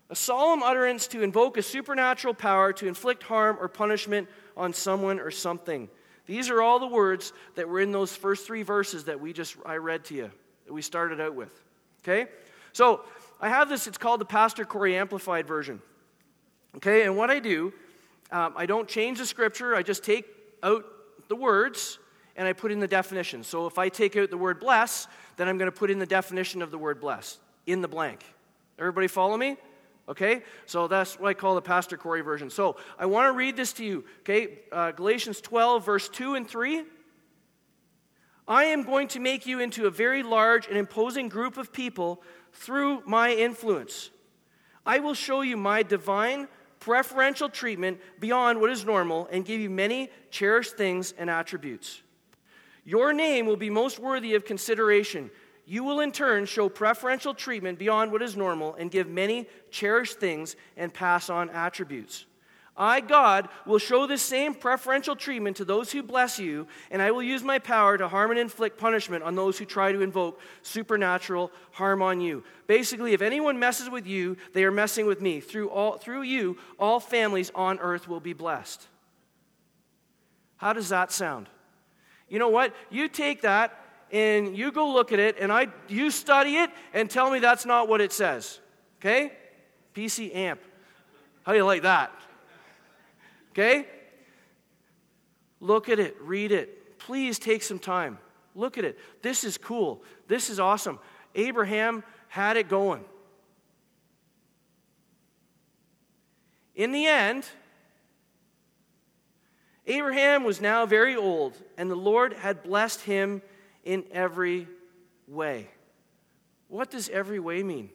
A 0.10 0.15
solemn 0.15 0.63
utterance 0.63 1.08
to 1.08 1.22
invoke 1.22 1.58
a 1.58 1.62
supernatural 1.62 2.34
power 2.34 2.72
to 2.74 2.88
inflict 2.88 3.24
harm 3.24 3.58
or 3.60 3.67
punishment 3.67 4.30
on 4.56 4.74
someone 4.74 5.20
or 5.20 5.32
something. 5.32 5.89
These 6.26 6.50
are 6.50 6.62
all 6.62 6.80
the 6.80 6.88
words 6.88 7.34
that 7.56 7.67
were 7.67 7.82
in 7.82 7.91
those 7.91 8.15
first 8.15 8.46
three 8.46 8.63
verses 8.63 9.06
that 9.06 9.20
we 9.20 9.34
just 9.34 9.58
I 9.65 9.76
read 9.76 10.06
to 10.06 10.15
you, 10.15 10.32
that 10.65 10.74
we 10.74 10.82
started 10.82 11.20
out 11.20 11.36
with. 11.36 11.52
Okay? 12.04 12.30
So 12.72 13.02
I 13.41 13.50
have 13.50 13.67
this, 13.67 13.88
it's 13.88 13.98
called 13.98 14.22
the 14.22 14.26
Pastor 14.26 14.63
Cory 14.63 14.96
Amplified 14.96 15.48
Version. 15.48 15.82
Okay, 16.78 17.04
and 17.04 17.17
what 17.17 17.30
I 17.30 17.39
do, 17.39 17.74
um, 18.32 18.54
I 18.56 18.65
don't 18.65 18.88
change 18.88 19.17
the 19.17 19.26
scripture, 19.26 19.76
I 19.76 19.84
just 19.84 20.04
take 20.04 20.26
out 20.63 20.86
the 21.28 21.36
words 21.36 21.98
and 22.36 22.48
I 22.48 22.54
put 22.54 22.72
in 22.72 22.80
the 22.80 22.88
definition. 22.88 23.43
So 23.43 23.65
if 23.65 23.78
I 23.78 23.89
take 23.89 24.15
out 24.15 24.30
the 24.30 24.38
word 24.38 24.60
bless, 24.60 25.08
then 25.38 25.48
I'm 25.48 25.58
going 25.58 25.72
to 25.72 25.78
put 25.78 25.89
in 25.89 25.98
the 25.98 26.06
definition 26.06 26.62
of 26.62 26.72
the 26.72 26.78
word 26.78 27.02
bless 27.02 27.39
in 27.67 27.82
the 27.82 27.88
blank. 27.88 28.23
Everybody 28.80 29.08
follow 29.08 29.38
me? 29.38 29.58
Okay, 30.10 30.41
so 30.65 30.88
that's 30.88 31.19
what 31.19 31.27
I 31.27 31.34
call 31.34 31.56
the 31.56 31.62
Pastor 31.62 31.97
Cory 31.97 32.21
version. 32.21 32.49
So 32.49 32.77
I 32.97 33.06
want 33.06 33.27
to 33.27 33.34
read 33.34 33.58
this 33.58 33.73
to 33.73 33.84
you. 33.84 34.06
Okay, 34.21 34.60
uh, 34.71 34.91
Galatians 34.91 35.41
12, 35.41 35.86
verse 35.86 36.08
2 36.08 36.36
and 36.36 36.47
3. 36.47 36.84
I 38.47 38.65
am 38.65 38.84
going 38.84 39.10
to 39.10 39.19
make 39.19 39.45
you 39.45 39.60
into 39.60 39.86
a 39.86 39.91
very 39.91 40.23
large 40.23 40.67
and 40.67 40.77
imposing 40.77 41.27
group 41.27 41.58
of 41.58 41.73
people 41.73 42.23
through 42.53 43.03
my 43.06 43.34
influence. 43.34 44.10
I 44.86 44.99
will 44.99 45.13
show 45.13 45.41
you 45.41 45.58
my 45.58 45.84
divine 45.84 46.47
preferential 46.80 47.49
treatment 47.49 47.99
beyond 48.21 48.62
what 48.62 48.69
is 48.69 48.86
normal 48.86 49.27
and 49.30 49.43
give 49.43 49.60
you 49.60 49.69
many 49.69 50.10
cherished 50.32 50.77
things 50.77 51.13
and 51.17 51.30
attributes. 51.30 52.01
Your 52.86 53.12
name 53.12 53.45
will 53.45 53.58
be 53.58 53.69
most 53.69 53.99
worthy 53.99 54.36
of 54.36 54.45
consideration. 54.45 55.30
You 55.69 55.84
will 55.84 55.99
in 55.99 56.13
turn 56.13 56.45
show 56.45 56.69
preferential 56.69 57.34
treatment 57.34 57.77
beyond 57.77 58.13
what 58.13 58.21
is 58.21 58.38
normal 58.38 58.75
and 58.75 58.89
give 58.89 59.10
many 59.10 59.47
cherished 59.69 60.17
things 60.17 60.56
and 60.77 60.93
pass 60.93 61.30
on 61.30 61.49
attributes. 61.49 62.25
I, 62.77 63.01
God, 63.01 63.49
will 63.65 63.80
show 63.80 64.08
this 64.08 64.21
same 64.21 64.53
preferential 64.53 65.15
treatment 65.15 65.58
to 65.58 65.65
those 65.65 65.91
who 65.91 66.03
bless 66.03 66.39
you, 66.39 66.67
and 66.89 67.01
I 67.01 67.12
will 67.12 67.23
use 67.23 67.43
my 67.43 67.60
power 67.60 67.97
to 67.97 68.08
harm 68.08 68.32
and 68.32 68.39
inflict 68.39 68.77
punishment 68.77 69.23
on 69.25 69.36
those 69.36 69.58
who 69.58 69.65
try 69.65 69.91
to 69.91 70.01
invoke 70.01 70.39
supernatural 70.62 71.51
harm 71.71 72.01
on 72.01 72.21
you. 72.21 72.43
Basically, 72.67 73.13
if 73.13 73.21
anyone 73.21 73.60
messes 73.60 73.89
with 73.89 74.08
you, 74.08 74.38
they 74.53 74.63
are 74.63 74.71
messing 74.71 75.06
with 75.06 75.19
me. 75.19 75.41
Through, 75.41 75.69
all, 75.71 75.97
through 75.97 76.21
you, 76.21 76.58
all 76.80 77.01
families 77.01 77.51
on 77.56 77.80
earth 77.80 78.08
will 78.08 78.21
be 78.21 78.34
blessed. 78.34 78.88
How 80.58 80.71
does 80.71 80.89
that 80.89 81.12
sound? 81.12 81.49
You 82.30 82.39
know 82.39 82.49
what? 82.49 82.73
You 82.89 83.10
take 83.10 83.41
that 83.41 83.77
and 84.12 84.58
you 84.58 84.72
go 84.72 84.91
look 84.91 85.12
at 85.12 85.20
it, 85.20 85.38
and 85.39 85.52
I, 85.52 85.67
you 85.88 86.12
study 86.12 86.56
it 86.56 86.70
and 86.93 87.10
tell 87.10 87.30
me 87.30 87.39
that's 87.39 87.65
not 87.65 87.88
what 87.88 88.02
it 88.02 88.12
says. 88.12 88.60
Okay? 89.00 89.32
PC 89.93 90.34
amp. 90.36 90.62
How 91.43 91.52
do 91.52 91.58
you 91.58 91.65
like 91.65 91.84
that? 91.84 92.12
Okay? 93.52 93.86
Look 95.60 95.89
at 95.89 96.00
it, 96.00 96.15
read 96.22 96.52
it. 96.52 97.00
Please 97.00 97.39
take 97.39 97.63
some 97.63 97.80
time. 97.80 98.17
Look 98.56 98.78
at 98.78 98.86
it. 98.86 98.98
This 99.22 99.43
is 99.43 99.58
cool. 99.58 100.04
This 100.28 100.50
is 100.50 100.60
awesome. 100.60 101.00
Abraham 101.36 102.04
had 102.28 102.58
it 102.58 102.70
going. 102.70 103.04
In 106.76 106.91
the 106.91 107.08
end, 107.08 107.48
Abraham 109.88 110.43
was 110.43 110.60
now 110.60 110.86
very 110.86 111.15
old, 111.15 111.58
and 111.78 111.89
the 111.89 111.96
Lord 111.96 112.34
had 112.34 112.62
blessed 112.62 113.02
him 113.02 113.41
in 113.88 114.04
every 114.12 114.67
way. 115.30 115.69
What 116.67 116.91
does 116.91 117.08
every 117.08 117.39
way 117.39 117.63
mean? 117.63 117.89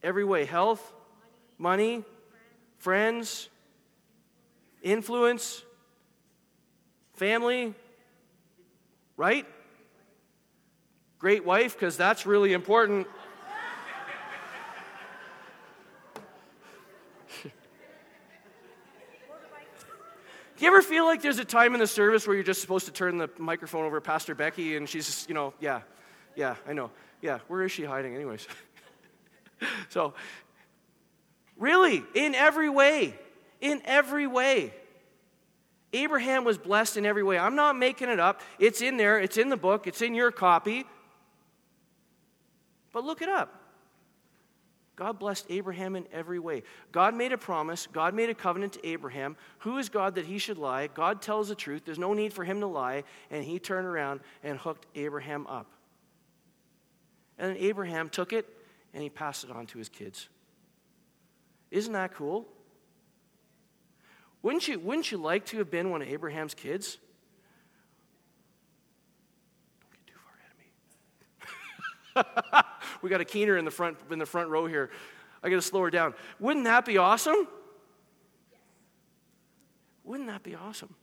Every 0.00 0.24
way 0.24 0.44
health, 0.44 0.92
money, 1.58 2.04
friends, 2.78 3.48
influence, 4.80 5.64
family, 7.14 7.74
right? 9.16 9.44
Great 11.18 11.44
wife, 11.44 11.74
because 11.74 11.96
that's 11.96 12.26
really 12.26 12.52
important. 12.52 13.08
Ever 20.74 20.82
feel 20.82 21.04
like 21.04 21.22
there's 21.22 21.38
a 21.38 21.44
time 21.44 21.74
in 21.74 21.80
the 21.80 21.86
service 21.86 22.26
where 22.26 22.34
you're 22.34 22.44
just 22.44 22.60
supposed 22.60 22.86
to 22.86 22.92
turn 22.92 23.16
the 23.16 23.30
microphone 23.38 23.84
over 23.84 23.98
to 23.98 24.00
Pastor 24.00 24.34
Becky 24.34 24.76
and 24.76 24.88
she's 24.88 25.06
just, 25.06 25.28
you 25.28 25.34
know, 25.34 25.54
yeah, 25.60 25.82
yeah, 26.34 26.56
I 26.66 26.72
know. 26.72 26.90
Yeah, 27.22 27.38
where 27.46 27.62
is 27.62 27.70
she 27.70 27.84
hiding, 27.84 28.14
anyways? 28.14 28.46
so, 29.88 30.14
Really, 31.56 32.02
in 32.14 32.34
every 32.34 32.68
way. 32.68 33.14
In 33.60 33.80
every 33.84 34.26
way. 34.26 34.72
Abraham 35.92 36.44
was 36.44 36.58
blessed 36.58 36.96
in 36.96 37.06
every 37.06 37.22
way. 37.22 37.38
I'm 37.38 37.54
not 37.54 37.76
making 37.76 38.08
it 38.08 38.18
up. 38.18 38.40
It's 38.58 38.82
in 38.82 38.96
there, 38.96 39.18
it's 39.20 39.36
in 39.36 39.48
the 39.48 39.56
book, 39.56 39.86
it's 39.86 40.02
in 40.02 40.14
your 40.14 40.32
copy. 40.32 40.84
But 42.92 43.04
look 43.04 43.22
it 43.22 43.28
up. 43.28 43.60
God 44.96 45.18
blessed 45.18 45.46
Abraham 45.48 45.96
in 45.96 46.06
every 46.12 46.38
way. 46.38 46.62
God 46.92 47.14
made 47.14 47.32
a 47.32 47.38
promise. 47.38 47.88
God 47.92 48.14
made 48.14 48.30
a 48.30 48.34
covenant 48.34 48.74
to 48.74 48.86
Abraham. 48.86 49.36
Who 49.58 49.78
is 49.78 49.88
God 49.88 50.14
that 50.14 50.26
he 50.26 50.38
should 50.38 50.58
lie? 50.58 50.86
God 50.86 51.20
tells 51.20 51.48
the 51.48 51.56
truth. 51.56 51.82
There's 51.84 51.98
no 51.98 52.14
need 52.14 52.32
for 52.32 52.44
him 52.44 52.60
to 52.60 52.66
lie. 52.66 53.02
And 53.30 53.42
he 53.44 53.58
turned 53.58 53.86
around 53.86 54.20
and 54.44 54.56
hooked 54.56 54.86
Abraham 54.94 55.46
up. 55.48 55.66
And 57.38 57.50
then 57.50 57.56
Abraham 57.56 58.08
took 58.08 58.32
it 58.32 58.46
and 58.92 59.02
he 59.02 59.10
passed 59.10 59.42
it 59.42 59.50
on 59.50 59.66
to 59.66 59.78
his 59.78 59.88
kids. 59.88 60.28
Isn't 61.72 61.92
that 61.94 62.14
cool? 62.14 62.46
Wouldn't 64.42 64.68
you, 64.68 64.78
wouldn't 64.78 65.10
you 65.10 65.18
like 65.18 65.46
to 65.46 65.58
have 65.58 65.70
been 65.70 65.90
one 65.90 66.02
of 66.02 66.08
Abraham's 66.08 66.54
kids? 66.54 66.98
Don't 69.80 69.90
get 69.90 70.06
too 70.06 70.20
far 70.22 70.34
ahead 70.38 70.52
of 70.52 70.58
me. 70.60 70.66
we 73.02 73.10
got 73.10 73.20
a 73.20 73.24
keener 73.24 73.56
in 73.56 73.64
the 73.64 73.70
front 73.70 73.98
in 74.10 74.18
the 74.18 74.26
front 74.26 74.48
row 74.48 74.66
here. 74.66 74.90
I 75.42 75.50
got 75.50 75.56
to 75.56 75.62
slow 75.62 75.82
her 75.82 75.90
down. 75.90 76.14
Wouldn't 76.38 76.64
that 76.64 76.84
be 76.84 76.98
awesome? 76.98 77.46
Wouldn't 80.04 80.28
that 80.28 80.42
be 80.42 80.54
awesome? 80.54 80.94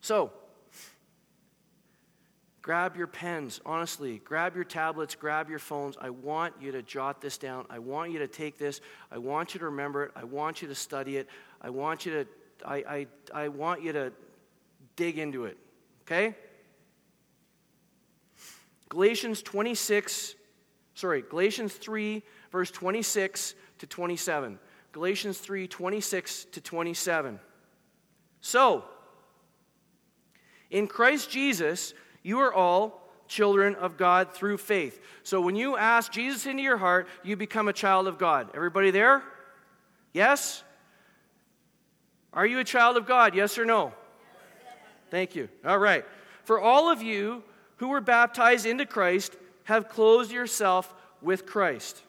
So, 0.00 0.32
Grab 2.64 2.96
your 2.96 3.06
pens, 3.06 3.60
honestly. 3.66 4.22
Grab 4.24 4.54
your 4.54 4.64
tablets, 4.64 5.14
grab 5.14 5.50
your 5.50 5.58
phones. 5.58 5.98
I 6.00 6.08
want 6.08 6.54
you 6.62 6.72
to 6.72 6.80
jot 6.80 7.20
this 7.20 7.36
down. 7.36 7.66
I 7.68 7.78
want 7.78 8.10
you 8.10 8.20
to 8.20 8.26
take 8.26 8.56
this. 8.56 8.80
I 9.12 9.18
want 9.18 9.52
you 9.52 9.58
to 9.58 9.66
remember 9.66 10.04
it. 10.04 10.12
I 10.16 10.24
want 10.24 10.62
you 10.62 10.68
to 10.68 10.74
study 10.74 11.18
it. 11.18 11.28
I 11.60 11.68
want 11.68 12.06
you 12.06 12.12
to 12.24 12.26
I 12.66 12.76
I, 12.76 13.06
I 13.44 13.48
want 13.48 13.82
you 13.82 13.92
to 13.92 14.12
dig 14.96 15.18
into 15.18 15.44
it. 15.44 15.58
Okay? 16.06 16.34
Galatians 18.94 19.42
26 19.42 20.36
sorry, 20.94 21.22
Galatians 21.28 21.74
3 21.74 22.22
verse 22.52 22.70
26 22.70 23.56
to 23.78 23.88
27. 23.88 24.56
Galatians 24.92 25.38
3 25.38 25.66
26 25.66 26.44
to 26.52 26.60
27. 26.60 27.40
So, 28.40 28.84
in 30.70 30.86
Christ 30.86 31.28
Jesus, 31.28 31.92
you 32.22 32.38
are 32.38 32.54
all 32.54 33.02
children 33.26 33.74
of 33.74 33.96
God 33.96 34.32
through 34.32 34.58
faith. 34.58 35.00
So 35.24 35.40
when 35.40 35.56
you 35.56 35.76
ask 35.76 36.12
Jesus 36.12 36.46
into 36.46 36.62
your 36.62 36.76
heart, 36.76 37.08
you 37.24 37.36
become 37.36 37.66
a 37.66 37.72
child 37.72 38.06
of 38.06 38.16
God. 38.16 38.50
Everybody 38.54 38.92
there? 38.92 39.24
Yes? 40.12 40.62
Are 42.32 42.46
you 42.46 42.60
a 42.60 42.64
child 42.64 42.96
of 42.96 43.06
God? 43.06 43.34
Yes 43.34 43.58
or 43.58 43.64
no? 43.64 43.92
Thank 45.10 45.34
you. 45.34 45.48
All 45.64 45.80
right. 45.80 46.04
For 46.44 46.60
all 46.60 46.92
of 46.92 47.02
you 47.02 47.42
who 47.76 47.88
were 47.88 48.00
baptized 48.00 48.66
into 48.66 48.86
Christ 48.86 49.36
have 49.64 49.88
clothed 49.88 50.30
yourself 50.30 50.94
with 51.20 51.46
Christ. 51.46 52.02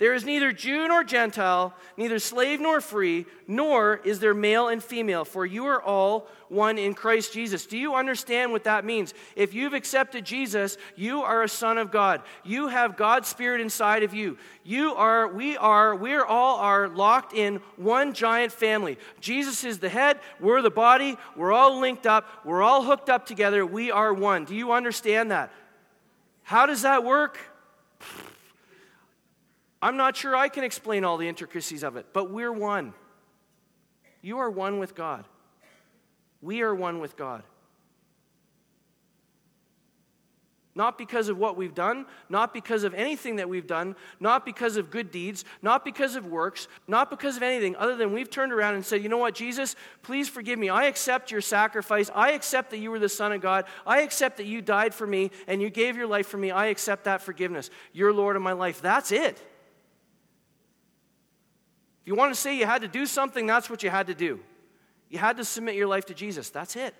There 0.00 0.14
is 0.14 0.24
neither 0.24 0.50
Jew 0.50 0.88
nor 0.88 1.04
Gentile, 1.04 1.74
neither 1.98 2.18
slave 2.18 2.58
nor 2.58 2.80
free, 2.80 3.26
nor 3.46 4.00
is 4.02 4.18
there 4.18 4.32
male 4.32 4.68
and 4.68 4.82
female, 4.82 5.26
for 5.26 5.44
you 5.44 5.66
are 5.66 5.82
all 5.82 6.26
one 6.48 6.78
in 6.78 6.94
Christ 6.94 7.34
Jesus. 7.34 7.66
Do 7.66 7.76
you 7.76 7.94
understand 7.94 8.50
what 8.50 8.64
that 8.64 8.86
means? 8.86 9.12
If 9.36 9.52
you've 9.52 9.74
accepted 9.74 10.24
Jesus, 10.24 10.78
you 10.96 11.20
are 11.20 11.42
a 11.42 11.48
son 11.50 11.76
of 11.76 11.90
God. 11.90 12.22
You 12.44 12.68
have 12.68 12.96
God's 12.96 13.28
Spirit 13.28 13.60
inside 13.60 14.02
of 14.02 14.14
you. 14.14 14.38
You 14.64 14.94
are, 14.94 15.28
we 15.28 15.58
are, 15.58 15.94
we're 15.94 16.24
all 16.24 16.56
are 16.60 16.88
locked 16.88 17.34
in 17.34 17.60
one 17.76 18.14
giant 18.14 18.52
family. 18.52 18.96
Jesus 19.20 19.64
is 19.64 19.80
the 19.80 19.90
head, 19.90 20.18
we're 20.40 20.62
the 20.62 20.70
body, 20.70 21.18
we're 21.36 21.52
all 21.52 21.78
linked 21.78 22.06
up, 22.06 22.26
we're 22.46 22.62
all 22.62 22.84
hooked 22.84 23.10
up 23.10 23.26
together, 23.26 23.66
we 23.66 23.90
are 23.90 24.14
one. 24.14 24.46
Do 24.46 24.54
you 24.54 24.72
understand 24.72 25.30
that? 25.30 25.52
How 26.42 26.64
does 26.64 26.80
that 26.82 27.04
work? 27.04 27.38
I'm 29.82 29.96
not 29.96 30.16
sure 30.16 30.36
I 30.36 30.48
can 30.48 30.64
explain 30.64 31.04
all 31.04 31.16
the 31.16 31.28
intricacies 31.28 31.82
of 31.82 31.96
it, 31.96 32.06
but 32.12 32.30
we're 32.30 32.52
one. 32.52 32.92
You 34.22 34.38
are 34.38 34.50
one 34.50 34.78
with 34.78 34.94
God. 34.94 35.24
We 36.42 36.62
are 36.62 36.74
one 36.74 37.00
with 37.00 37.16
God. 37.16 37.42
Not 40.74 40.96
because 40.96 41.28
of 41.28 41.36
what 41.36 41.56
we've 41.56 41.74
done, 41.74 42.06
not 42.28 42.54
because 42.54 42.84
of 42.84 42.94
anything 42.94 43.36
that 43.36 43.48
we've 43.48 43.66
done, 43.66 43.96
not 44.20 44.46
because 44.46 44.76
of 44.76 44.90
good 44.90 45.10
deeds, 45.10 45.44
not 45.62 45.84
because 45.84 46.14
of 46.14 46.26
works, 46.26 46.68
not 46.86 47.10
because 47.10 47.36
of 47.36 47.42
anything 47.42 47.74
other 47.74 47.96
than 47.96 48.12
we've 48.12 48.30
turned 48.30 48.52
around 48.52 48.76
and 48.76 48.86
said, 48.86 49.02
You 49.02 49.08
know 49.08 49.18
what, 49.18 49.34
Jesus, 49.34 49.74
please 50.02 50.28
forgive 50.28 50.58
me. 50.58 50.68
I 50.68 50.84
accept 50.84 51.32
your 51.32 51.40
sacrifice. 51.40 52.08
I 52.14 52.32
accept 52.32 52.70
that 52.70 52.78
you 52.78 52.92
were 52.92 53.00
the 53.00 53.08
Son 53.08 53.32
of 53.32 53.40
God. 53.40 53.64
I 53.84 54.02
accept 54.02 54.36
that 54.36 54.46
you 54.46 54.62
died 54.62 54.94
for 54.94 55.06
me 55.06 55.32
and 55.48 55.60
you 55.60 55.70
gave 55.70 55.96
your 55.96 56.06
life 56.06 56.28
for 56.28 56.38
me. 56.38 56.52
I 56.52 56.66
accept 56.66 57.04
that 57.04 57.20
forgiveness. 57.20 57.68
You're 57.92 58.12
Lord 58.12 58.36
of 58.36 58.42
my 58.42 58.52
life. 58.52 58.80
That's 58.80 59.10
it. 59.10 59.42
If 62.02 62.06
you 62.06 62.14
want 62.14 62.34
to 62.34 62.40
say 62.40 62.56
you 62.56 62.66
had 62.66 62.82
to 62.82 62.88
do 62.88 63.06
something, 63.06 63.46
that's 63.46 63.68
what 63.68 63.82
you 63.82 63.90
had 63.90 64.06
to 64.06 64.14
do. 64.14 64.40
You 65.08 65.18
had 65.18 65.36
to 65.38 65.44
submit 65.44 65.74
your 65.74 65.88
life 65.88 66.06
to 66.06 66.14
Jesus. 66.14 66.50
That's 66.50 66.76
it. 66.76 66.94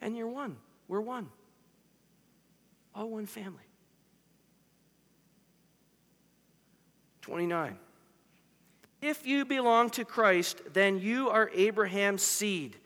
And 0.00 0.16
you're 0.16 0.28
one. 0.28 0.56
We're 0.86 1.00
one. 1.00 1.28
All 2.94 3.10
one 3.10 3.26
family. 3.26 3.64
29. 7.22 7.76
If 9.00 9.26
you 9.26 9.44
belong 9.44 9.90
to 9.90 10.04
Christ, 10.04 10.60
then 10.72 10.98
you 10.98 11.28
are 11.28 11.50
Abraham's 11.54 12.22
seed. 12.22 12.76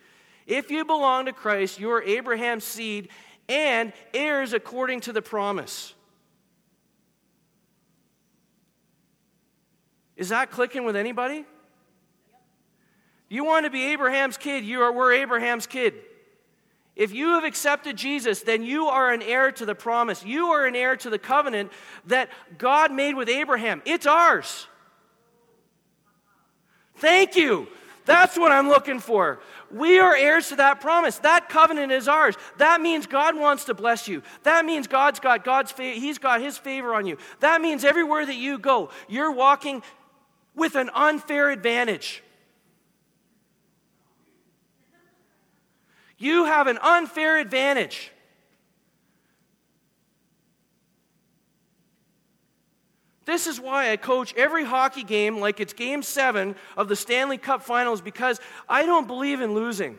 If 0.47 0.71
you 0.71 0.85
belong 0.85 1.27
to 1.27 1.33
Christ, 1.33 1.79
you 1.79 1.91
are 1.93 2.03
Abraham's 2.03 2.65
seed 2.65 3.09
and 3.49 3.93
heirs 4.13 4.53
according 4.53 5.01
to 5.03 5.13
the 5.13 5.23
promise. 5.23 5.95
Is 10.23 10.29
that 10.29 10.53
clicking 10.53 10.85
with 10.85 10.95
anybody? 10.95 11.45
You 13.29 13.45
want 13.45 13.67
to 13.67 13.71
be 13.71 13.87
Abraham's 13.87 14.37
kid, 14.37 14.65
you 14.65 14.83
are 14.83 14.93
we're 14.93 15.15
Abraham's 15.15 15.67
kid. 15.67 15.95
If 16.95 17.13
you 17.13 17.31
have 17.31 17.43
accepted 17.43 17.97
Jesus, 17.97 18.43
then 18.43 18.63
you 18.63 18.87
are 18.87 19.13
an 19.13 19.21
heir 19.21 19.51
to 19.51 19.67
the 19.67 19.75
promise. 19.75 20.25
You 20.25 20.53
are 20.53 20.65
an 20.65 20.77
heir 20.77 20.95
to 20.95 21.11
the 21.11 21.19
covenant 21.19 21.73
that 22.07 22.29
God 22.57 22.93
made 22.93 23.17
with 23.17 23.29
Abraham. 23.29 23.83
It's 23.85 24.07
ours. 24.07 24.69
Thank 26.99 27.35
you. 27.35 27.67
That's 28.05 28.39
what 28.39 28.53
I'm 28.53 28.69
looking 28.69 29.01
for. 29.01 29.41
We 29.73 29.99
are 29.99 30.15
heirs 30.15 30.51
to 30.51 30.57
that 30.57 30.81
promise. 30.81 31.19
That 31.19 31.49
covenant 31.49 31.91
is 31.91 32.07
ours. 32.07 32.37
That 32.59 32.81
means 32.81 33.09
God 33.09 33.37
wants 33.37 33.65
to 33.65 33.75
bless 33.75 34.07
you. 34.07 34.23
That 34.45 34.65
means 34.65 34.87
God's 34.87 35.19
got 35.19 35.43
God's 35.43 35.73
he's 35.77 36.19
got 36.19 36.41
his 36.41 36.59
favor 36.59 36.95
on 36.95 37.07
you. 37.07 37.17
That 37.41 37.61
means 37.61 37.85
everywhere 37.85 38.25
that 38.25 38.37
you 38.37 38.59
go, 38.59 38.91
you're 39.09 39.33
walking 39.33 39.83
with 40.55 40.75
an 40.75 40.91
unfair 40.95 41.51
advantage. 41.51 42.23
You 46.19 46.45
have 46.45 46.67
an 46.69 46.79
unfair 46.79 47.39
advantage. 47.39 48.13
This 53.25 53.47
is 53.47 53.61
why 53.61 53.91
I 53.91 53.97
coach 53.97 54.35
every 54.37 54.65
hockey 54.65 55.05
game 55.05 55.39
like 55.39 55.61
it's 55.61 55.73
game 55.73 56.03
seven 56.03 56.57
of 56.77 56.89
the 56.89 56.97
Stanley 56.97 57.39
Cup 57.39 57.63
finals 57.63 58.01
because 58.01 58.41
I 58.69 58.85
don't 58.85 59.07
believe 59.07 59.41
in 59.41 59.55
losing. 59.55 59.99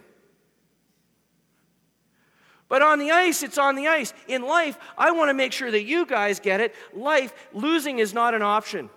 But 2.68 2.82
on 2.82 3.00
the 3.00 3.12
ice, 3.12 3.44
it's 3.44 3.58
on 3.58 3.76
the 3.76 3.88
ice. 3.88 4.14
In 4.28 4.42
life, 4.42 4.78
I 4.98 5.12
want 5.12 5.30
to 5.30 5.34
make 5.34 5.52
sure 5.52 5.70
that 5.70 5.84
you 5.84 6.06
guys 6.06 6.40
get 6.40 6.60
it. 6.60 6.74
Life, 6.94 7.34
losing 7.54 8.00
is 8.00 8.14
not 8.14 8.34
an 8.34 8.42
option. 8.42 8.90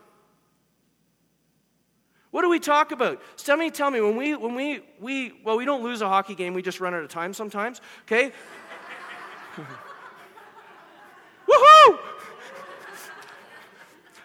What 2.37 2.43
do 2.43 2.51
we 2.51 2.61
talk 2.61 2.93
about? 2.93 3.23
Somebody 3.37 3.71
tell 3.71 3.91
me 3.91 3.99
when 4.03 4.15
we 4.15 4.37
when 4.37 4.55
we 4.55 4.83
we 5.01 5.41
well 5.43 5.57
we 5.57 5.65
don't 5.65 5.83
lose 5.83 6.03
a 6.03 6.07
hockey 6.07 6.35
game, 6.35 6.53
we 6.53 6.61
just 6.61 6.81
run 6.81 6.93
out 6.93 7.03
of 7.03 7.09
time 7.09 7.33
sometimes, 7.33 7.81
okay? 8.03 8.31
Woohoo! 11.49 11.99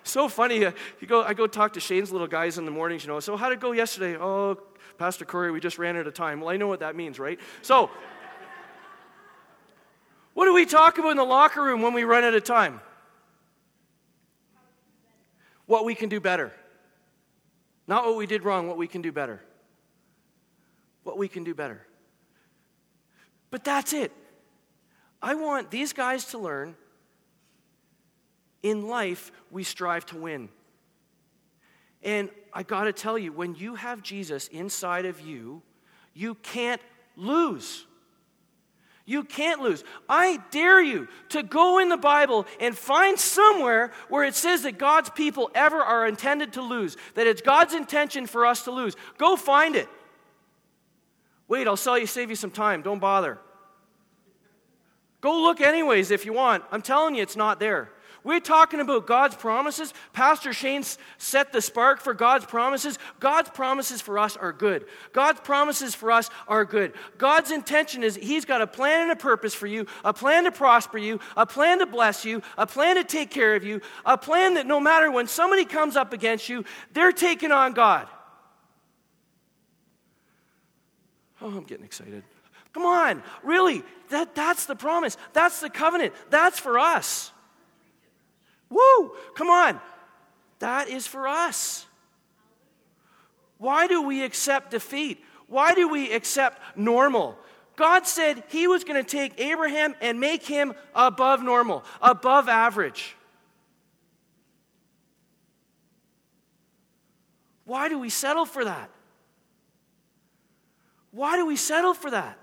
so 0.04 0.28
funny. 0.28 0.66
Uh, 0.66 0.74
you 1.00 1.08
go, 1.08 1.24
I 1.24 1.34
go 1.34 1.48
talk 1.48 1.72
to 1.76 1.80
Shane's 1.80 2.12
little 2.12 2.28
guys 2.28 2.58
in 2.58 2.66
the 2.66 2.72
mornings, 2.72 3.06
you 3.06 3.08
know. 3.08 3.22
So, 3.22 3.38
how 3.38 3.48
did 3.48 3.60
it 3.60 3.62
go 3.62 3.72
yesterday? 3.72 4.18
Oh, 4.18 4.58
Pastor 4.98 5.24
Cory, 5.24 5.50
we 5.50 5.62
just 5.62 5.80
ran 5.80 5.96
out 5.96 6.06
of 6.06 6.14
time. 6.14 6.42
Well, 6.42 6.50
I 6.50 6.58
know 6.58 6.68
what 6.68 6.82
that 6.82 6.98
means, 6.98 7.18
right? 7.18 7.40
So, 7.62 7.90
what 10.34 10.48
do 10.48 10.54
we 10.54 10.66
talk 10.66 10.98
about 10.98 11.12
in 11.12 11.18
the 11.18 11.24
locker 11.24 11.64
room 11.64 11.82
when 11.82 11.94
we 11.94 12.04
run 12.04 12.26
out 12.26 12.34
of 12.34 12.44
time? 12.44 12.82
What 15.66 15.86
we 15.86 15.96
can 15.96 16.10
do 16.10 16.20
better. 16.20 16.52
Not 17.92 18.06
what 18.06 18.16
we 18.16 18.26
did 18.26 18.46
wrong, 18.46 18.70
what 18.70 18.78
we 18.78 18.88
can 18.88 19.02
do 19.02 19.12
better. 19.12 19.42
What 21.04 21.18
we 21.18 21.28
can 21.28 21.44
do 21.44 21.54
better. 21.54 21.86
But 23.50 23.66
that's 23.66 23.92
it. 23.92 24.14
I 25.22 25.36
want 25.36 25.72
these 25.72 25.92
guys 25.92 26.24
to 26.28 26.38
learn 26.38 26.78
in 28.64 28.88
life, 28.88 29.34
we 29.52 29.66
strive 29.66 30.06
to 30.06 30.16
win. 30.16 30.48
And 32.02 32.30
I 32.54 32.64
got 32.64 32.86
to 32.86 32.94
tell 32.94 33.18
you, 33.18 33.34
when 33.34 33.56
you 33.56 33.76
have 33.76 34.02
Jesus 34.02 34.48
inside 34.48 35.04
of 35.04 35.20
you, 35.20 35.62
you 36.14 36.36
can't 36.36 36.82
lose. 37.18 37.86
You 39.12 39.26
can't 39.26 39.60
lose. 39.60 39.84
I 40.08 40.40
dare 40.52 40.82
you 40.82 41.10
to 41.30 41.44
go 41.44 41.80
in 41.80 41.90
the 41.90 41.98
Bible 41.98 42.48
and 42.62 42.74
find 42.74 43.20
somewhere 43.20 43.92
where 44.08 44.24
it 44.24 44.36
says 44.36 44.64
that 44.64 44.78
God's 44.78 45.10
people 45.10 45.52
ever 45.54 45.82
are 45.82 46.08
intended 46.08 46.54
to 46.54 46.62
lose, 46.62 46.96
that 47.16 47.28
it's 47.28 47.42
God's 47.42 47.74
intention 47.74 48.26
for 48.26 48.46
us 48.46 48.64
to 48.64 48.72
lose. 48.72 48.96
Go 49.18 49.36
find 49.36 49.76
it. 49.76 49.90
Wait, 51.50 51.68
I'll 51.68 51.76
sell 51.76 52.00
you, 52.00 52.08
save 52.08 52.30
you 52.30 52.38
some 52.38 52.52
time. 52.52 52.84
Don't 52.84 53.00
bother. 53.00 53.38
Go 55.20 55.42
look 55.42 55.60
anyways 55.60 56.10
if 56.10 56.26
you 56.26 56.32
want. 56.32 56.64
I'm 56.72 56.82
telling 56.82 57.16
you, 57.16 57.22
it's 57.22 57.36
not 57.36 57.60
there. 57.60 57.90
We're 58.24 58.40
talking 58.40 58.80
about 58.80 59.08
God's 59.08 59.36
promises. 59.36 59.94
Pastor 60.14 60.54
Shane 60.54 60.84
set 61.18 61.52
the 61.52 61.62
spark 61.62 62.02
for 62.02 62.14
God's 62.14 62.46
promises. 62.46 63.00
God's 63.20 63.50
promises 63.50 64.00
for 64.00 64.20
us 64.20 64.38
are 64.38 64.54
good. 64.54 64.86
God's 65.12 65.40
promises 65.40 65.96
for 65.96 66.12
us 66.12 66.30
are 66.48 66.64
good. 66.64 66.94
God's 67.18 67.50
intention 67.50 68.04
is 68.04 68.16
He's 68.16 68.46
got 68.46 68.62
a 68.62 68.68
plan 68.68 69.04
and 69.04 69.12
a 69.12 69.16
purpose 69.16 69.56
for 69.56 69.66
you, 69.66 69.88
a 70.06 70.14
plan 70.14 70.44
to 70.44 70.52
prosper 70.52 71.00
you, 71.00 71.20
a 71.36 71.48
plan 71.48 71.80
to 71.80 71.88
bless 71.88 72.24
you, 72.24 72.44
a 72.58 72.68
plan 72.68 72.96
to 72.96 73.04
take 73.04 73.32
care 73.32 73.56
of 73.56 73.64
you, 73.64 73.82
a 74.06 74.18
plan 74.18 74.54
that 74.54 74.68
no 74.68 74.80
matter 74.80 75.12
when 75.12 75.28
somebody 75.28 75.66
comes 75.66 75.96
up 75.96 76.14
against 76.14 76.48
you, 76.48 76.64
they're 76.94 77.12
taking 77.12 77.52
on 77.52 77.74
God. 77.74 78.08
Oh, 81.42 81.48
I'm 81.48 81.64
getting 81.64 81.86
excited. 81.86 82.24
Come 82.74 82.86
on, 82.86 83.24
really, 83.44 83.82
that, 84.10 84.36
that's 84.36 84.68
the 84.68 84.76
promise. 84.76 85.18
That's 85.34 85.60
the 85.60 85.70
covenant. 85.70 86.14
That's 86.30 86.60
for 86.60 86.78
us. 86.78 87.32
Woo! 88.72 89.12
Come 89.36 89.50
on. 89.50 89.80
That 90.60 90.88
is 90.90 91.06
for 91.06 91.28
us. 91.28 91.86
Why 93.58 93.86
do 93.86 94.02
we 94.02 94.24
accept 94.24 94.72
defeat? 94.72 95.24
Why 95.48 95.76
do 95.76 95.88
we 95.88 96.12
accept 96.12 96.60
normal? 96.76 97.38
God 97.76 98.08
said 98.08 98.44
He 98.48 98.68
was 98.68 98.84
going 98.84 99.04
to 99.04 99.08
take 99.08 99.40
Abraham 99.40 99.94
and 100.02 100.20
make 100.20 100.44
him 100.44 100.74
above 100.96 101.44
normal, 101.44 101.84
above 102.02 102.50
average. 102.50 103.16
Why 107.66 107.90
do 107.90 108.00
we 108.00 108.10
settle 108.10 108.46
for 108.46 108.66
that? 108.66 108.90
Why 111.12 111.36
do 111.36 111.46
we 111.46 111.56
settle 111.56 111.94
for 111.94 112.12
that? 112.12 112.38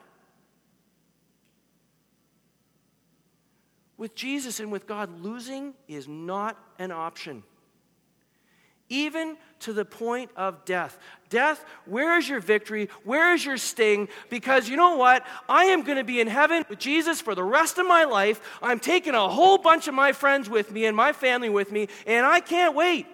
With 3.99 4.15
Jesus 4.15 4.61
and 4.61 4.71
with 4.71 4.87
God, 4.87 5.21
losing 5.21 5.75
is 5.89 6.07
not 6.07 6.57
an 6.79 6.93
option. 6.93 7.43
Even 8.89 9.37
to 9.61 9.73
the 9.73 9.85
point 9.85 10.31
of 10.37 10.65
death. 10.65 10.99
Death, 11.29 11.63
where 11.85 12.17
is 12.17 12.27
your 12.27 12.41
victory? 12.41 12.89
Where 13.05 13.35
is 13.35 13.45
your 13.45 13.59
sting? 13.59 14.09
Because 14.31 14.69
you 14.69 14.77
know 14.77 14.97
what? 14.97 15.27
I 15.49 15.65
am 15.65 15.83
going 15.83 15.99
to 15.99 16.05
be 16.05 16.21
in 16.21 16.29
heaven 16.29 16.65
with 16.71 16.79
Jesus 16.79 17.21
for 17.21 17.35
the 17.35 17.43
rest 17.43 17.77
of 17.77 17.87
my 17.87 18.05
life. 18.05 18.41
I'm 18.63 18.79
taking 18.79 19.15
a 19.15 19.29
whole 19.29 19.59
bunch 19.59 19.89
of 19.89 19.95
my 19.95 20.13
friends 20.13 20.49
with 20.49 20.71
me 20.73 20.87
and 20.87 20.97
my 20.97 21.13
family 21.13 21.49
with 21.51 21.73
me, 21.73 21.89
and 22.07 22.25
I 22.25 22.41
can't 22.41 22.75
wait. 22.75 23.07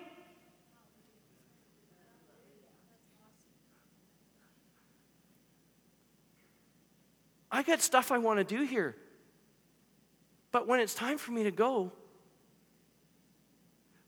I 7.51 7.63
got 7.63 7.81
stuff 7.81 8.13
I 8.13 8.19
want 8.19 8.39
to 8.39 8.45
do 8.45 8.65
here. 8.65 8.97
But 10.55 10.69
when 10.69 10.79
it's 10.79 10.95
time 10.95 11.19
for 11.19 11.33
me 11.33 11.43
to 11.43 11.51
go, 11.51 11.91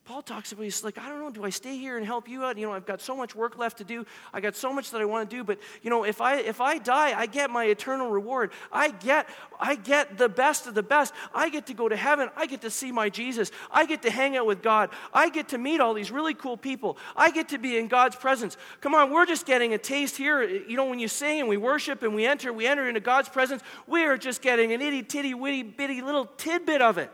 Paul 0.07 0.23
talks 0.23 0.53
about, 0.53 0.63
he's 0.63 0.85
like, 0.85 0.99
I 0.99 1.09
don't 1.09 1.19
know, 1.19 1.31
do 1.31 1.43
I 1.43 1.51
stay 1.51 1.77
here 1.77 1.97
and 1.97 2.07
help 2.07 2.29
you 2.29 2.45
out? 2.45 2.57
You 2.57 2.65
know, 2.65 2.73
I've 2.73 2.87
got 2.87 3.01
so 3.01 3.17
much 3.17 3.35
work 3.35 3.59
left 3.59 3.79
to 3.79 3.85
do. 3.85 4.07
I 4.33 4.41
got 4.41 4.55
so 4.55 4.73
much 4.73 4.93
that 4.93 5.01
I 5.01 5.05
want 5.05 5.29
to 5.29 5.37
do, 5.37 5.43
but 5.43 5.59
you 5.83 5.91
know, 5.91 6.05
if 6.05 6.21
I 6.21 6.37
if 6.37 6.61
I 6.61 6.79
die, 6.79 7.19
I 7.19 7.27
get 7.27 7.51
my 7.51 7.65
eternal 7.65 8.09
reward. 8.09 8.53
I 8.71 8.91
get 8.93 9.29
I 9.59 9.75
get 9.75 10.17
the 10.17 10.29
best 10.29 10.69
of 10.69 10.77
the 10.77 10.83
best. 10.85 11.13
I 11.35 11.49
get 11.49 11.67
to 11.67 11.75
go 11.75 11.89
to 11.89 11.97
heaven. 11.97 12.31
I 12.37 12.47
get 12.47 12.61
to 12.61 12.71
see 12.71 12.93
my 12.93 13.09
Jesus. 13.09 13.51
I 13.69 13.85
get 13.85 14.03
to 14.03 14.11
hang 14.11 14.37
out 14.37 14.47
with 14.47 14.63
God. 14.63 14.91
I 15.13 15.29
get 15.29 15.49
to 15.49 15.59
meet 15.59 15.81
all 15.81 15.93
these 15.93 16.13
really 16.13 16.35
cool 16.35 16.57
people. 16.57 16.99
I 17.17 17.33
get 17.33 17.49
to 17.49 17.59
be 17.59 17.77
in 17.77 17.89
God's 17.89 18.15
presence. 18.15 18.57
Come 18.81 18.95
on, 18.95 19.11
we're 19.11 19.27
just 19.27 19.45
getting 19.45 19.75
a 19.75 19.79
taste 19.79 20.17
here. 20.17 20.41
You 20.45 20.77
know, 20.77 20.85
when 20.85 21.01
you 21.01 21.09
sing 21.09 21.41
and 21.41 21.49
we 21.49 21.57
worship 21.57 22.05
and 22.05 22.15
we 22.15 22.27
enter, 22.27 22.53
we 22.53 22.69
enter 22.69 22.89
into 22.89 23.01
God's 23.01 23.29
presence, 23.29 23.61
we 23.89 24.05
are 24.05 24.17
just 24.17 24.41
getting 24.41 24.73
an 24.73 24.81
itty 24.81 25.03
titty 25.03 25.35
witty 25.35 25.65
bitty 25.65 26.01
little 26.01 26.27
tidbit 26.37 26.81
of 26.81 26.97
it. 26.97 27.11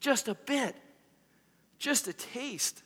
Just 0.00 0.28
a 0.28 0.34
bit, 0.34 0.76
just 1.78 2.08
a 2.08 2.12
taste. 2.12 2.82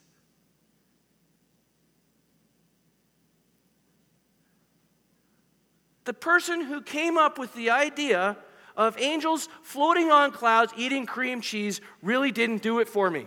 The 6.05 6.15
person 6.15 6.63
who 6.63 6.81
came 6.83 7.17
up 7.17 7.39
with 7.39 7.55
the 7.55 7.71
idea 7.71 8.37
of 8.77 8.99
angels 8.99 9.49
floating 9.63 10.11
on 10.11 10.33
clouds 10.33 10.73
eating 10.77 11.07
cream 11.07 11.41
cheese 11.41 11.81
really 12.03 12.33
didn't 12.33 12.63
do 12.63 12.81
it 12.81 12.89
for 12.89 13.11
me. 13.11 13.27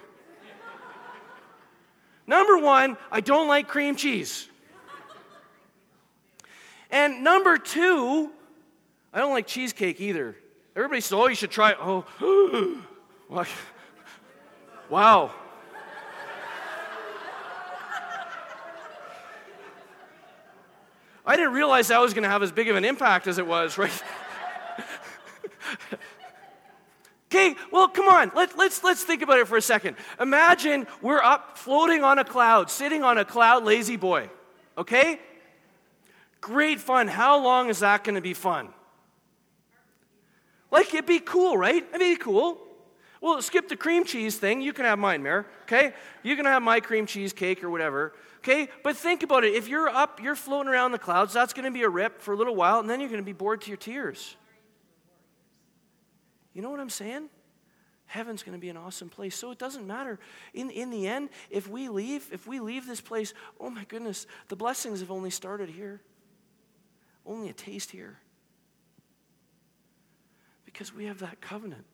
number 2.28 2.58
one, 2.58 2.98
I 3.12 3.22
don't 3.22 3.48
like 3.48 3.68
cream 3.68 3.96
cheese. 3.96 4.50
And 6.92 7.24
number 7.24 7.58
two, 7.58 8.32
I 9.14 9.20
don't 9.20 9.32
like 9.32 9.48
cheesecake 9.48 10.02
either. 10.02 10.36
Everybody 10.76 11.02
says, 11.02 11.14
oh, 11.14 11.28
you 11.28 11.36
should 11.36 11.52
try 11.52 11.72
it. 11.72 11.78
Oh, 11.80 12.06
Wow. 14.90 15.32
I 21.26 21.36
didn't 21.36 21.54
realize 21.54 21.88
that 21.88 22.00
was 22.00 22.14
going 22.14 22.24
to 22.24 22.30
have 22.30 22.44
as 22.44 22.52
big 22.52 22.70
of 22.70 22.76
an 22.76 22.86
impact 22.86 23.26
as 23.26 23.40
it 23.40 23.48
was, 23.48 23.78
right? 23.80 24.04
okay, 27.32 27.56
well, 27.72 27.88
come 27.88 28.08
on. 28.08 28.32
Let, 28.36 28.56
let's, 28.58 28.84
let's 28.84 29.04
think 29.04 29.24
about 29.24 29.40
it 29.40 29.48
for 29.48 29.58
a 29.58 29.62
second. 29.62 29.98
Imagine 30.20 30.86
we're 31.02 31.22
up 31.22 31.58
floating 31.58 32.04
on 32.04 32.20
a 32.20 32.24
cloud, 32.24 32.70
sitting 32.70 33.04
on 33.04 33.18
a 33.18 33.26
cloud, 33.26 33.64
lazy 33.64 33.98
boy. 33.98 34.30
Okay? 34.78 35.20
Great 36.42 36.80
fun. 36.80 37.08
How 37.08 37.44
long 37.44 37.70
is 37.70 37.80
that 37.80 38.04
going 38.04 38.16
to 38.16 38.22
be 38.22 38.36
fun? 38.36 38.70
Like, 40.70 40.94
it'd 40.94 41.08
be 41.08 41.20
cool, 41.20 41.58
right? 41.58 41.84
It'd 41.90 42.00
be 42.00 42.18
cool. 42.18 42.60
Well, 43.26 43.42
skip 43.42 43.70
the 43.70 43.76
cream 43.76 44.06
cheese 44.06 44.38
thing. 44.38 44.62
You 44.62 44.72
can 44.72 44.86
have 44.86 45.00
mine, 45.00 45.24
Mayor. 45.24 45.48
Okay? 45.64 45.94
You 46.22 46.36
can 46.36 46.46
have 46.46 46.62
my 46.62 46.80
cream 46.80 47.08
cheese 47.08 47.34
cake 47.34 47.64
or 47.64 47.72
whatever. 47.72 48.14
Okay? 48.38 48.70
But 48.84 48.96
think 48.98 49.24
about 49.24 49.44
it. 49.44 49.56
If 49.56 49.68
you're 49.68 49.90
up, 49.90 50.22
you're 50.22 50.36
floating 50.36 50.72
around 50.72 50.92
the 50.92 51.00
clouds, 51.00 51.34
that's 51.34 51.52
going 51.52 51.66
to 51.66 51.72
be 51.72 51.82
a 51.82 51.90
rip 51.90 52.22
for 52.22 52.36
a 52.36 52.38
little 52.38 52.56
while, 52.56 52.80
and 52.80 52.88
then 52.88 53.00
you're 53.00 53.10
going 53.10 53.20
to 53.20 53.26
be 53.26 53.34
bored 53.34 53.62
to 53.62 53.70
your 53.70 53.78
tears. 53.78 54.36
You 56.54 56.62
know 56.62 56.70
what 56.70 56.80
I'm 56.80 56.92
saying? 56.92 57.30
Heaven's 58.06 58.44
going 58.44 58.54
to 58.54 58.62
be 58.62 58.70
an 58.70 58.78
awesome 58.78 59.10
place. 59.10 59.36
So 59.36 59.50
it 59.50 59.58
doesn't 59.58 59.88
matter. 59.88 60.20
In, 60.54 60.70
in 60.70 60.92
the 60.92 61.08
end, 61.08 61.30
if 61.50 61.68
we 61.68 61.90
leave, 61.90 62.30
if 62.32 62.46
we 62.46 62.60
leave 62.60 62.86
this 62.86 63.02
place, 63.02 63.34
oh 63.60 63.72
my 63.72 63.86
goodness, 63.86 64.28
the 64.50 64.56
blessings 64.56 65.00
have 65.00 65.10
only 65.10 65.32
started 65.32 65.70
here. 65.70 66.00
Only 67.26 67.50
a 67.50 67.54
taste 67.54 67.90
here. 67.90 68.20
Because 70.64 70.94
we 70.94 71.06
have 71.06 71.18
that 71.22 71.42
covenant. 71.42 71.86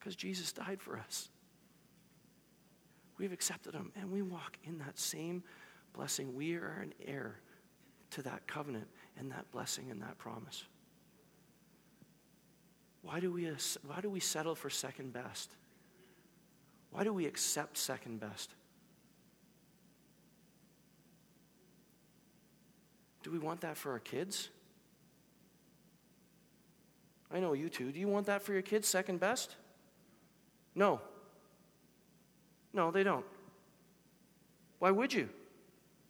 Because 0.00 0.16
Jesus 0.16 0.52
died 0.52 0.80
for 0.80 0.98
us. 0.98 1.28
We've 3.18 3.32
accepted 3.32 3.74
him 3.74 3.92
and 4.00 4.10
we 4.10 4.22
walk 4.22 4.56
in 4.64 4.78
that 4.78 4.98
same 4.98 5.44
blessing. 5.92 6.34
We 6.34 6.54
are 6.56 6.80
an 6.82 6.94
heir 7.06 7.36
to 8.12 8.22
that 8.22 8.46
covenant 8.46 8.88
and 9.18 9.30
that 9.30 9.50
blessing 9.52 9.90
and 9.90 10.00
that 10.00 10.16
promise. 10.16 10.64
Why 13.02 13.20
do 13.20 13.30
we, 13.30 13.50
why 13.86 14.00
do 14.00 14.08
we 14.08 14.20
settle 14.20 14.54
for 14.54 14.70
second 14.70 15.12
best? 15.12 15.50
Why 16.90 17.04
do 17.04 17.12
we 17.12 17.26
accept 17.26 17.76
second 17.76 18.20
best? 18.20 18.50
Do 23.22 23.30
we 23.30 23.38
want 23.38 23.60
that 23.60 23.76
for 23.76 23.92
our 23.92 23.98
kids? 23.98 24.48
I 27.30 27.38
know 27.38 27.52
you 27.52 27.68
two. 27.68 27.92
Do 27.92 28.00
you 28.00 28.08
want 28.08 28.26
that 28.26 28.42
for 28.42 28.54
your 28.54 28.62
kids, 28.62 28.88
second 28.88 29.20
best? 29.20 29.56
No. 30.80 30.98
No, 32.72 32.90
they 32.90 33.02
don't. 33.02 33.26
Why 34.78 34.90
would 34.90 35.12
you? 35.12 35.28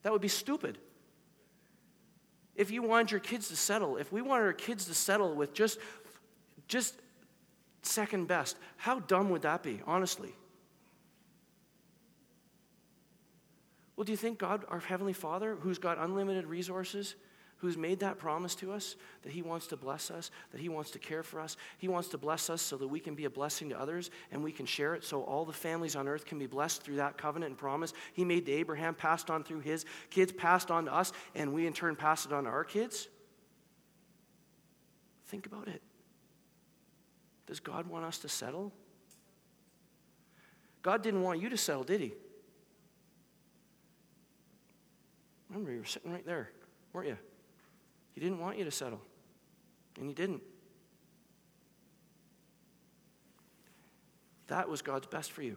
That 0.05 0.13
would 0.13 0.23
be 0.23 0.29
stupid. 0.29 0.79
If 2.55 2.71
you 2.71 2.81
want 2.83 3.11
your 3.11 3.19
kids 3.19 3.49
to 3.49 3.57
settle, 3.57 3.97
if 3.97 4.13
we 4.13 4.23
want 4.23 4.45
our 4.45 4.53
kids 4.53 4.85
to 4.85 4.95
settle 4.95 5.35
with 5.35 5.53
just, 5.55 5.79
just 6.69 6.95
second 7.83 8.29
best, 8.29 8.57
how 8.77 9.01
dumb 9.01 9.31
would 9.31 9.43
that 9.43 9.65
be, 9.65 9.81
honestly? 9.87 10.33
Well, 13.97 14.05
do 14.05 14.13
you 14.13 14.17
think 14.17 14.39
God, 14.39 14.65
our 14.69 14.79
Heavenly 14.79 15.15
Father, 15.15 15.57
who's 15.57 15.79
got 15.79 15.99
unlimited 15.99 16.47
resources, 16.47 17.17
who's 17.61 17.77
made 17.77 18.01
that 18.01 18.19
promise 18.19 18.55
to 18.57 18.73
us 18.73 18.97
that 19.23 19.33
He 19.33 19.43
wants 19.43 19.67
to 19.69 19.77
bless 19.77 20.11
us, 20.11 20.31
that 20.53 20.61
He 20.61 20.69
wants 20.69 20.91
to 20.93 20.99
care 20.99 21.23
for 21.23 21.41
us. 21.41 21.57
He 21.79 21.89
wants 21.89 22.09
to 22.09 22.19
bless 22.19 22.51
us 22.51 22.63
so 22.63 22.77
that 22.79 22.89
we 22.89 23.01
can 23.01 23.15
be 23.15 23.27
a 23.27 23.31
blessing 23.31 23.69
to 23.69 23.79
others 23.79 24.11
and 24.33 24.43
we 24.43 24.53
can 24.53 24.67
share 24.67 24.95
it 24.95 25.05
so 25.05 25.23
all 25.23 25.45
the 25.45 25.53
families 25.53 25.95
on 25.95 26.09
earth 26.09 26.25
can 26.25 26.39
be 26.39 26.47
blessed 26.47 26.83
through 26.83 26.97
that 26.97 27.19
covenant 27.19 27.51
and 27.51 27.59
promise 27.59 27.93
He 28.13 28.25
made 28.25 28.47
to 28.47 28.53
Abraham, 28.53 28.95
passed 28.95 29.31
on 29.31 29.45
through 29.45 29.61
his 29.61 29.85
kids, 30.11 30.33
passed 30.33 30.71
on 30.71 30.87
to 30.87 30.95
us, 30.95 31.13
and 31.35 31.53
we 31.53 31.67
in 31.67 31.73
turn 31.73 31.97
pass 31.97 32.27
it 32.27 32.33
on 32.33 32.45
to 32.45 32.51
our 32.51 32.65
kids. 32.65 33.09
Think 35.27 35.47
about 35.47 35.69
it. 35.69 35.83
Does 37.47 37.61
God 37.61 37.87
want 37.87 38.05
us 38.05 38.19
to 38.19 38.29
settle? 38.29 38.73
God 40.83 41.03
didn't 41.03 41.23
want 41.23 41.41
you 41.41 41.51
to 41.51 41.57
settle, 41.57 41.85
did 41.85 42.01
He? 42.01 42.15
Remember, 45.49 45.73
you 45.73 45.81
were 45.81 45.85
sitting 45.85 46.13
right 46.13 46.25
there, 46.25 46.51
weren't 46.93 47.09
you? 47.09 47.19
He 48.13 48.21
didn't 48.21 48.39
want 48.39 48.59
you 48.59 48.65
to 48.65 48.71
settle, 48.71 49.01
and 49.99 50.09
He 50.09 50.15
didn't. 50.15 50.43
That 54.49 54.69
was 54.69 54.83
God's 54.83 55.07
best 55.07 55.33
for 55.33 55.43
you. 55.43 55.57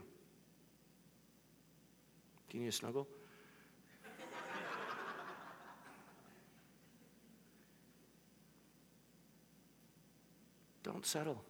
Do 2.49 2.57
you 2.57 2.63
need 2.63 2.69
a 2.69 2.71
snuggle? 2.71 3.07
Don't 10.83 11.05
settle. 11.05 11.43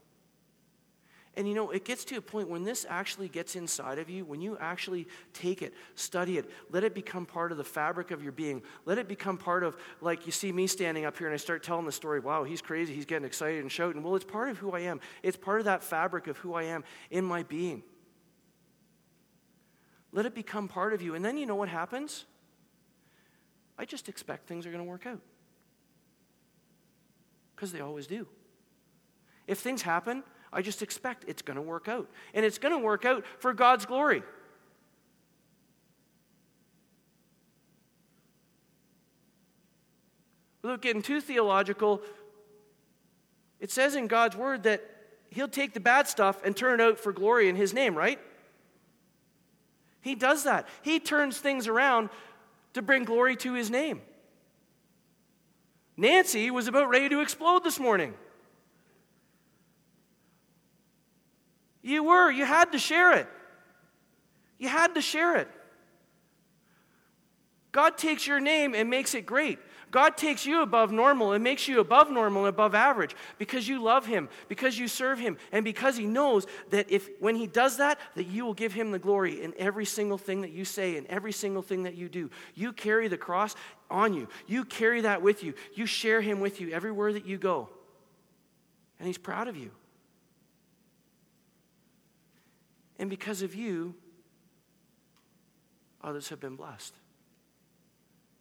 And 1.36 1.48
you 1.48 1.56
know, 1.56 1.72
it 1.72 1.84
gets 1.84 2.06
to 2.06 2.18
a 2.18 2.22
point 2.22 2.48
when 2.48 2.64
this 2.64 2.86
actually 2.88 3.28
gets 3.28 3.56
inside 3.56 3.98
of 3.98 4.08
you, 4.08 4.24
when 4.24 4.40
you 4.40 4.56
actually 4.60 5.08
take 5.34 5.64
it, 5.64 5.74
study 5.96 6.38
it, 6.38 6.50
let 6.70 6.84
it 6.84 6.94
become 6.94 7.26
part 7.26 7.52
of 7.52 7.58
the 7.58 7.64
fabric 7.64 8.12
of 8.12 8.22
your 8.22 8.32
being. 8.32 8.62
Let 8.86 9.00
it 9.00 9.08
become 9.08 9.38
part 9.40 9.64
of, 9.64 9.76
like, 10.00 10.28
you 10.28 10.32
see 10.32 10.52
me 10.52 10.68
standing 10.68 11.06
up 11.06 11.18
here 11.18 11.26
and 11.26 11.34
I 11.34 11.38
start 11.38 11.64
telling 11.64 11.86
the 11.86 11.92
story, 11.92 12.20
wow, 12.20 12.44
he's 12.44 12.62
crazy, 12.62 12.94
he's 12.94 13.06
getting 13.06 13.26
excited 13.26 13.62
and 13.62 13.72
shouting. 13.72 14.04
Well, 14.04 14.16
it's 14.16 14.26
part 14.26 14.50
of 14.50 14.60
who 14.60 14.74
I 14.74 14.82
am, 14.82 15.00
it's 15.24 15.38
part 15.38 15.60
of 15.60 15.66
that 15.66 15.84
fabric 15.84 16.28
of 16.28 16.38
who 16.38 16.54
I 16.54 16.64
am 16.64 16.84
in 17.10 17.26
my 17.26 17.42
being. 17.42 17.82
Let 20.12 20.28
it 20.28 20.36
become 20.36 20.68
part 20.68 20.94
of 20.94 21.02
you. 21.02 21.16
And 21.16 21.26
then 21.26 21.38
you 21.38 21.48
know 21.48 21.56
what 21.56 21.70
happens? 21.70 22.26
I 23.76 23.86
just 23.86 24.08
expect 24.08 24.48
things 24.48 24.68
are 24.68 24.72
going 24.72 24.84
to 24.84 24.90
work 24.90 25.08
out. 25.08 25.22
Because 27.56 27.72
they 27.72 27.80
always 27.80 28.06
do. 28.06 28.28
If 29.48 29.60
things 29.60 29.82
happen, 29.82 30.24
I 30.54 30.62
just 30.62 30.82
expect 30.82 31.26
it's 31.28 31.42
going 31.42 31.56
to 31.56 31.62
work 31.62 31.88
out. 31.88 32.08
And 32.34 32.46
it's 32.46 32.58
going 32.58 32.74
to 32.74 32.80
work 32.80 33.06
out 33.06 33.26
for 33.40 33.54
God's 33.54 33.86
glory. 33.86 34.24
Without 40.62 40.82
getting 40.82 41.02
too 41.02 41.20
theological, 41.20 42.02
it 43.60 43.72
says 43.72 43.96
in 43.96 44.08
God's 44.08 44.36
word 44.36 44.64
that 44.64 44.82
He'll 45.30 45.48
take 45.48 45.74
the 45.74 45.80
bad 45.80 46.08
stuff 46.08 46.44
and 46.46 46.56
turn 46.56 46.80
it 46.80 46.84
out 46.84 47.00
for 47.00 47.12
glory 47.12 47.50
in 47.50 47.56
His 47.56 47.74
name, 47.74 47.96
right? 47.96 48.20
He 50.02 50.16
does 50.16 50.44
that. 50.44 50.68
He 50.84 51.00
turns 51.00 51.40
things 51.40 51.68
around 51.68 52.10
to 52.74 52.82
bring 52.82 53.04
glory 53.04 53.36
to 53.38 53.54
His 53.54 53.70
name. 53.70 54.02
Nancy 55.98 56.52
was 56.52 56.68
about 56.68 56.90
ready 56.90 57.10
to 57.10 57.20
explode 57.22 57.64
this 57.64 57.80
morning. 57.80 58.14
You 61.84 62.04
were. 62.06 62.32
You 62.32 62.46
had 62.46 62.72
to 62.72 62.80
share 62.80 63.16
it. 63.18 63.28
You 64.58 64.70
had 64.70 64.96
to 64.96 65.02
share 65.02 65.36
it. 65.36 65.50
God 67.74 67.98
takes 67.98 68.26
your 68.26 68.40
name 68.40 68.74
and 68.74 68.90
makes 68.90 69.14
it 69.14 69.26
great. 69.26 69.60
God 69.92 70.18
takes 70.18 70.44
you 70.44 70.64
above 70.64 70.92
normal 70.92 71.34
and 71.34 71.44
makes 71.44 71.68
you 71.68 71.80
above 71.80 72.10
normal 72.10 72.46
and 72.46 72.50
above 72.50 72.74
average 72.74 73.16
because 73.38 73.68
you 73.68 73.82
love 73.82 74.08
him, 74.08 74.28
because 74.48 74.78
you 74.78 74.88
serve 74.88 75.20
him, 75.20 75.38
and 75.52 75.64
because 75.64 75.96
he 75.96 76.08
knows 76.08 76.48
that 76.72 76.90
if 76.90 77.10
when 77.20 77.36
he 77.36 77.46
does 77.46 77.78
that, 77.78 78.00
that 78.16 78.26
you 78.26 78.44
will 78.44 78.56
give 78.56 78.74
him 78.74 78.92
the 78.92 78.98
glory 78.98 79.44
in 79.44 79.54
every 79.56 79.86
single 79.86 80.18
thing 80.18 80.42
that 80.42 80.52
you 80.52 80.66
say 80.66 80.98
and 80.98 81.06
every 81.08 81.32
single 81.32 81.62
thing 81.62 81.84
that 81.84 81.96
you 81.96 82.10
do. 82.10 82.32
You 82.56 82.74
carry 82.74 83.08
the 83.08 83.18
cross 83.18 83.56
on 83.90 84.14
you. 84.14 84.28
You 84.48 84.66
carry 84.66 85.02
that 85.02 85.22
with 85.22 85.44
you. 85.44 85.54
You 85.76 85.86
share 85.86 86.22
him 86.22 86.40
with 86.40 86.60
you 86.60 86.72
everywhere 86.72 87.14
that 87.14 87.28
you 87.28 87.38
go. 87.38 87.70
And 88.98 89.06
he's 89.06 89.20
proud 89.20 89.48
of 89.48 89.58
you. 89.58 89.70
And 93.04 93.10
because 93.10 93.42
of 93.42 93.54
you, 93.54 93.96
others 96.02 96.30
have 96.30 96.40
been 96.40 96.56
blessed. 96.56 96.94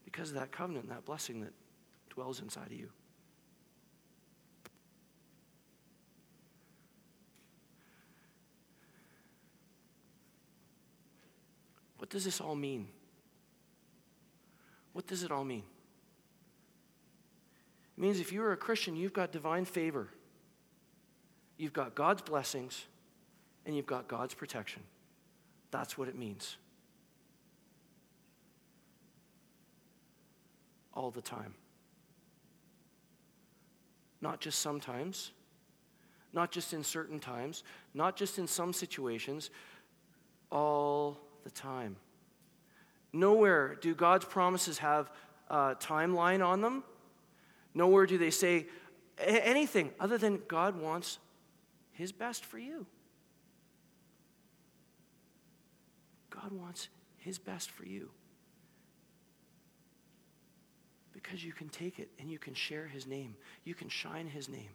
Because 0.05 0.29
of 0.29 0.37
that 0.37 0.53
covenant, 0.53 0.89
that 0.89 1.05
blessing 1.05 1.41
that 1.41 1.53
dwells 2.11 2.41
inside 2.41 2.67
of 2.67 2.73
you. 2.73 2.89
What 11.99 12.09
does 12.09 12.25
this 12.25 12.41
all 12.41 12.55
mean? 12.55 12.87
What 14.93 15.09
does 15.09 15.25
it 15.25 15.33
all 15.33 15.43
mean? 15.43 15.65
It 17.99 18.01
means 18.01 18.21
if 18.21 18.33
you're 18.33 18.53
a 18.53 18.57
Christian, 18.57 18.95
you've 18.95 19.13
got 19.13 19.33
divine 19.33 19.65
favor. 19.65 20.07
You've 21.57 21.73
got 21.73 21.97
God's 21.97 22.23
blessings 22.23 22.85
and 23.67 23.77
you've 23.77 23.87
got 23.87 24.09
God's 24.09 24.35
protection. 24.35 24.83
That's 25.71 25.97
what 25.97 26.09
it 26.09 26.17
means. 26.17 26.57
All 30.95 31.11
the 31.11 31.23
time. 31.23 31.55
Not 34.21 34.41
just 34.41 34.61
sometimes, 34.61 35.33
not 36.33 36.51
just 36.51 36.73
in 36.73 36.85
certain 36.85 37.19
times, 37.19 37.65
not 37.95 38.17
just 38.17 38.39
in 38.39 38.47
some 38.47 38.73
situations, 38.73 39.51
all 40.51 41.19
the 41.45 41.51
time. 41.51 41.97
Nowhere 43.13 43.77
do 43.81 43.95
God's 43.95 44.25
promises 44.25 44.79
have 44.79 45.11
a 45.49 45.75
timeline 45.79 46.45
on 46.45 46.61
them. 46.61 46.85
Nowhere 47.75 48.07
do 48.07 48.19
they 48.19 48.31
say 48.31 48.67
anything 49.19 49.91
other 49.99 50.19
than 50.19 50.41
God 50.49 50.81
wants 50.81 51.19
His 51.93 52.13
best 52.13 52.45
for 52.45 52.59
you. 52.59 52.87
God 56.43 56.53
wants 56.53 56.89
His 57.19 57.39
best 57.39 57.71
for 57.71 57.85
you. 57.85 58.11
Because 61.13 61.45
you 61.45 61.53
can 61.53 61.69
take 61.69 61.99
it 61.99 62.09
and 62.19 62.31
you 62.31 62.39
can 62.39 62.55
share 62.55 62.87
his 62.87 63.07
name. 63.07 63.37
You 63.65 63.75
can 63.75 63.89
shine 63.89 64.27
his 64.27 64.49
name 64.49 64.71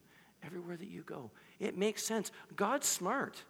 everywhere 0.46 0.78
that 0.78 0.88
you 0.88 1.02
go. 1.02 1.32
It 1.60 1.78
makes 1.78 2.04
sense. 2.04 2.32
God's 2.56 2.88
smart. 2.88 3.44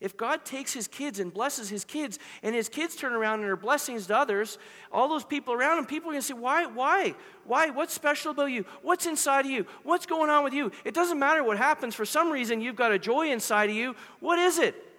If 0.00 0.16
God 0.16 0.44
takes 0.44 0.72
his 0.72 0.86
kids 0.86 1.18
and 1.18 1.32
blesses 1.32 1.68
his 1.68 1.84
kids, 1.84 2.18
and 2.42 2.54
his 2.54 2.68
kids 2.68 2.94
turn 2.94 3.14
around 3.14 3.40
and 3.40 3.48
are 3.48 3.56
blessings 3.56 4.06
to 4.08 4.16
others, 4.16 4.58
all 4.92 5.08
those 5.08 5.24
people 5.24 5.54
around 5.54 5.78
him, 5.78 5.86
people 5.86 6.10
are 6.10 6.12
going 6.12 6.20
to 6.20 6.26
say, 6.26 6.34
Why? 6.34 6.66
Why? 6.66 7.14
Why? 7.44 7.70
What's 7.70 7.94
special 7.94 8.30
about 8.32 8.46
you? 8.46 8.64
What's 8.82 9.06
inside 9.06 9.44
of 9.44 9.50
you? 9.50 9.66
What's 9.82 10.06
going 10.06 10.30
on 10.30 10.44
with 10.44 10.52
you? 10.52 10.72
It 10.84 10.94
doesn't 10.94 11.18
matter 11.18 11.42
what 11.42 11.56
happens. 11.56 11.94
For 11.94 12.04
some 12.04 12.30
reason, 12.30 12.60
you've 12.60 12.76
got 12.76 12.92
a 12.92 12.98
joy 12.98 13.30
inside 13.30 13.70
of 13.70 13.76
you. 13.76 13.96
What 14.20 14.38
is 14.38 14.58
it? 14.58 14.93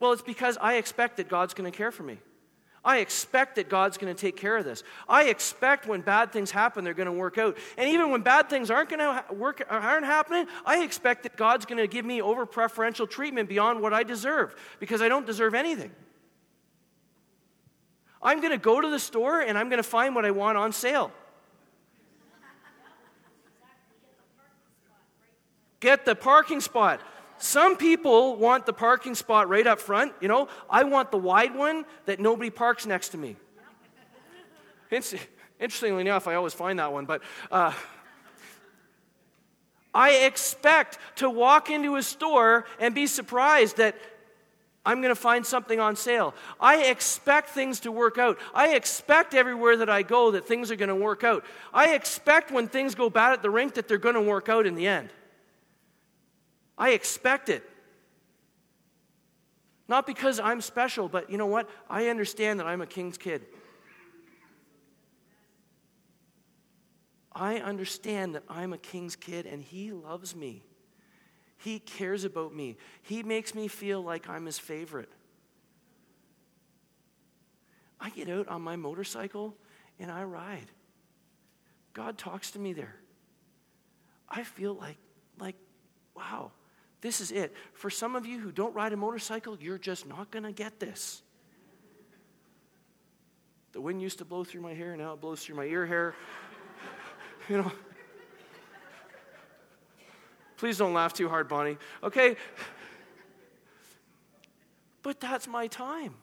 Well, 0.00 0.12
it's 0.12 0.22
because 0.22 0.58
I 0.60 0.74
expect 0.74 1.18
that 1.18 1.28
God's 1.28 1.54
going 1.54 1.70
to 1.70 1.76
care 1.76 1.92
for 1.92 2.02
me. 2.02 2.18
I 2.82 2.98
expect 2.98 3.56
that 3.56 3.68
God's 3.68 3.98
going 3.98 4.14
to 4.14 4.18
take 4.18 4.38
care 4.38 4.56
of 4.56 4.64
this. 4.64 4.82
I 5.06 5.24
expect 5.24 5.86
when 5.86 6.00
bad 6.00 6.32
things 6.32 6.50
happen, 6.50 6.82
they're 6.82 6.94
going 6.94 7.06
to 7.06 7.12
work 7.12 7.36
out. 7.36 7.58
And 7.76 7.90
even 7.90 8.10
when 8.10 8.22
bad 8.22 8.48
things 8.48 8.70
aren't 8.70 8.88
going 8.88 9.00
to 9.00 9.34
work, 9.34 9.62
aren't 9.68 10.06
happening, 10.06 10.46
I 10.64 10.82
expect 10.82 11.24
that 11.24 11.36
God's 11.36 11.66
going 11.66 11.76
to 11.76 11.86
give 11.86 12.06
me 12.06 12.22
over 12.22 12.46
preferential 12.46 13.06
treatment 13.06 13.50
beyond 13.50 13.82
what 13.82 13.92
I 13.92 14.02
deserve 14.02 14.56
because 14.80 15.02
I 15.02 15.08
don't 15.10 15.26
deserve 15.26 15.54
anything. 15.54 15.90
I'm 18.22 18.40
going 18.40 18.52
to 18.52 18.58
go 18.58 18.80
to 18.80 18.88
the 18.88 18.98
store 18.98 19.40
and 19.40 19.58
I'm 19.58 19.68
going 19.68 19.82
to 19.82 19.88
find 19.88 20.14
what 20.14 20.24
I 20.24 20.30
want 20.30 20.56
on 20.56 20.72
sale. 20.72 21.12
Get 25.80 26.06
the 26.06 26.14
parking 26.14 26.60
spot. 26.60 27.00
Some 27.40 27.78
people 27.78 28.36
want 28.36 28.66
the 28.66 28.72
parking 28.74 29.14
spot 29.14 29.48
right 29.48 29.66
up 29.66 29.80
front. 29.80 30.12
You 30.20 30.28
know, 30.28 30.48
I 30.68 30.84
want 30.84 31.10
the 31.10 31.16
wide 31.16 31.54
one 31.54 31.86
that 32.04 32.20
nobody 32.20 32.50
parks 32.50 32.84
next 32.84 33.08
to 33.10 33.18
me. 33.18 33.36
Interestingly 35.58 36.02
enough, 36.02 36.28
I 36.28 36.34
always 36.34 36.52
find 36.52 36.78
that 36.78 36.92
one, 36.92 37.06
but 37.06 37.22
uh, 37.50 37.72
I 39.94 40.10
expect 40.26 40.98
to 41.16 41.30
walk 41.30 41.70
into 41.70 41.96
a 41.96 42.02
store 42.02 42.66
and 42.78 42.94
be 42.94 43.06
surprised 43.06 43.78
that 43.78 43.96
I'm 44.84 45.00
going 45.00 45.14
to 45.14 45.20
find 45.20 45.44
something 45.44 45.80
on 45.80 45.96
sale. 45.96 46.34
I 46.60 46.84
expect 46.84 47.50
things 47.50 47.80
to 47.80 47.92
work 47.92 48.18
out. 48.18 48.38
I 48.54 48.74
expect 48.74 49.32
everywhere 49.34 49.78
that 49.78 49.88
I 49.88 50.02
go 50.02 50.32
that 50.32 50.46
things 50.46 50.70
are 50.70 50.76
going 50.76 50.88
to 50.90 50.94
work 50.94 51.24
out. 51.24 51.44
I 51.72 51.94
expect 51.94 52.50
when 52.50 52.68
things 52.68 52.94
go 52.94 53.08
bad 53.08 53.32
at 53.32 53.40
the 53.40 53.50
rink 53.50 53.74
that 53.74 53.88
they're 53.88 53.98
going 53.98 54.14
to 54.14 54.20
work 54.20 54.50
out 54.50 54.66
in 54.66 54.74
the 54.74 54.86
end. 54.86 55.10
I 56.80 56.92
expect 56.92 57.50
it. 57.50 57.62
Not 59.86 60.06
because 60.06 60.40
I'm 60.40 60.62
special, 60.62 61.10
but 61.10 61.28
you 61.28 61.36
know 61.36 61.46
what? 61.46 61.68
I 61.90 62.06
understand 62.08 62.58
that 62.58 62.66
I'm 62.66 62.80
a 62.80 62.86
king's 62.86 63.18
kid. 63.18 63.44
I 67.32 67.58
understand 67.58 68.34
that 68.34 68.44
I'm 68.48 68.72
a 68.72 68.78
king's 68.78 69.14
kid 69.14 69.44
and 69.44 69.62
he 69.62 69.92
loves 69.92 70.34
me. 70.34 70.62
He 71.58 71.80
cares 71.80 72.24
about 72.24 72.54
me. 72.54 72.78
He 73.02 73.22
makes 73.22 73.54
me 73.54 73.68
feel 73.68 74.02
like 74.02 74.26
I'm 74.26 74.46
his 74.46 74.58
favorite. 74.58 75.10
I 78.00 78.08
get 78.08 78.30
out 78.30 78.48
on 78.48 78.62
my 78.62 78.76
motorcycle 78.76 79.54
and 79.98 80.10
I 80.10 80.24
ride. 80.24 80.70
God 81.92 82.16
talks 82.16 82.52
to 82.52 82.58
me 82.58 82.72
there. 82.72 82.96
I 84.26 84.44
feel 84.44 84.72
like, 84.72 84.96
like, 85.38 85.56
wow, 86.16 86.52
this 87.00 87.20
is 87.20 87.32
it. 87.32 87.54
For 87.72 87.90
some 87.90 88.14
of 88.14 88.26
you 88.26 88.38
who 88.38 88.52
don't 88.52 88.74
ride 88.74 88.92
a 88.92 88.96
motorcycle, 88.96 89.56
you're 89.60 89.78
just 89.78 90.06
not 90.06 90.30
going 90.30 90.42
to 90.42 90.52
get 90.52 90.78
this. 90.80 91.22
The 93.72 93.80
wind 93.80 94.02
used 94.02 94.18
to 94.18 94.24
blow 94.24 94.44
through 94.44 94.62
my 94.62 94.74
hair, 94.74 94.96
now 94.96 95.12
it 95.12 95.20
blows 95.20 95.44
through 95.44 95.56
my 95.56 95.64
ear 95.64 95.86
hair. 95.86 96.14
you 97.48 97.58
know. 97.58 97.72
Please 100.56 100.76
don't 100.76 100.92
laugh 100.92 101.14
too 101.14 101.28
hard, 101.28 101.48
Bonnie. 101.48 101.78
Okay? 102.02 102.36
But 105.02 105.20
that's 105.20 105.48
my 105.48 105.68
time. 105.68 106.14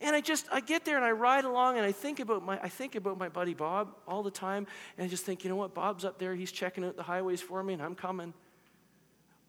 And 0.00 0.14
I 0.14 0.20
just 0.20 0.46
I 0.52 0.60
get 0.60 0.84
there 0.84 0.96
and 0.96 1.04
I 1.04 1.12
ride 1.12 1.46
along 1.46 1.78
and 1.78 1.86
I 1.86 1.92
think 1.92 2.20
about 2.20 2.44
my 2.44 2.60
I 2.60 2.68
think 2.68 2.94
about 2.94 3.16
my 3.16 3.30
buddy 3.30 3.54
Bob 3.54 3.94
all 4.06 4.22
the 4.22 4.30
time 4.30 4.66
and 4.98 5.06
I 5.06 5.08
just 5.08 5.24
think, 5.24 5.44
you 5.44 5.48
know 5.48 5.56
what, 5.56 5.72
Bob's 5.72 6.04
up 6.04 6.18
there, 6.18 6.34
he's 6.34 6.52
checking 6.52 6.84
out 6.84 6.96
the 6.96 7.02
highways 7.02 7.40
for 7.40 7.62
me 7.62 7.72
and 7.72 7.82
I'm 7.82 7.94
coming. 7.94 8.34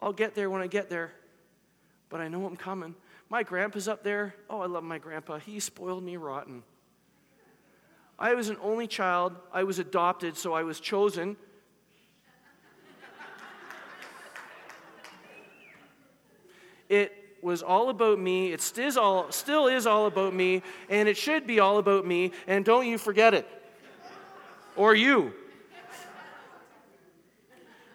I'll 0.01 0.13
get 0.13 0.35
there 0.35 0.49
when 0.49 0.61
I 0.61 0.67
get 0.67 0.89
there, 0.89 1.11
but 2.09 2.21
I 2.21 2.27
know 2.27 2.45
I'm 2.45 2.57
coming. 2.57 2.95
My 3.29 3.43
grandpa's 3.43 3.87
up 3.87 4.03
there. 4.03 4.35
Oh, 4.49 4.61
I 4.61 4.67
love 4.67 4.83
my 4.83 4.99
grandpa. 4.99 5.39
He 5.39 5.59
spoiled 5.59 6.03
me 6.03 6.17
rotten. 6.17 6.63
I 8.17 8.33
was 8.33 8.49
an 8.49 8.57
only 8.61 8.87
child. 8.87 9.35
I 9.51 9.63
was 9.63 9.79
adopted, 9.79 10.37
so 10.37 10.53
I 10.53 10.63
was 10.63 10.79
chosen. 10.79 11.37
It 16.87 17.11
was 17.41 17.63
all 17.63 17.89
about 17.89 18.19
me. 18.19 18.53
It 18.53 18.61
still, 18.61 19.67
is 19.67 19.87
all 19.87 20.05
about 20.05 20.33
me, 20.33 20.61
and 20.89 21.09
it 21.09 21.17
should 21.17 21.47
be 21.47 21.59
all 21.59 21.77
about 21.77 22.05
me, 22.05 22.31
and 22.47 22.63
don't 22.63 22.87
you 22.87 22.97
forget 22.97 23.33
it. 23.33 23.47
Or 24.75 24.93
you. 24.93 25.33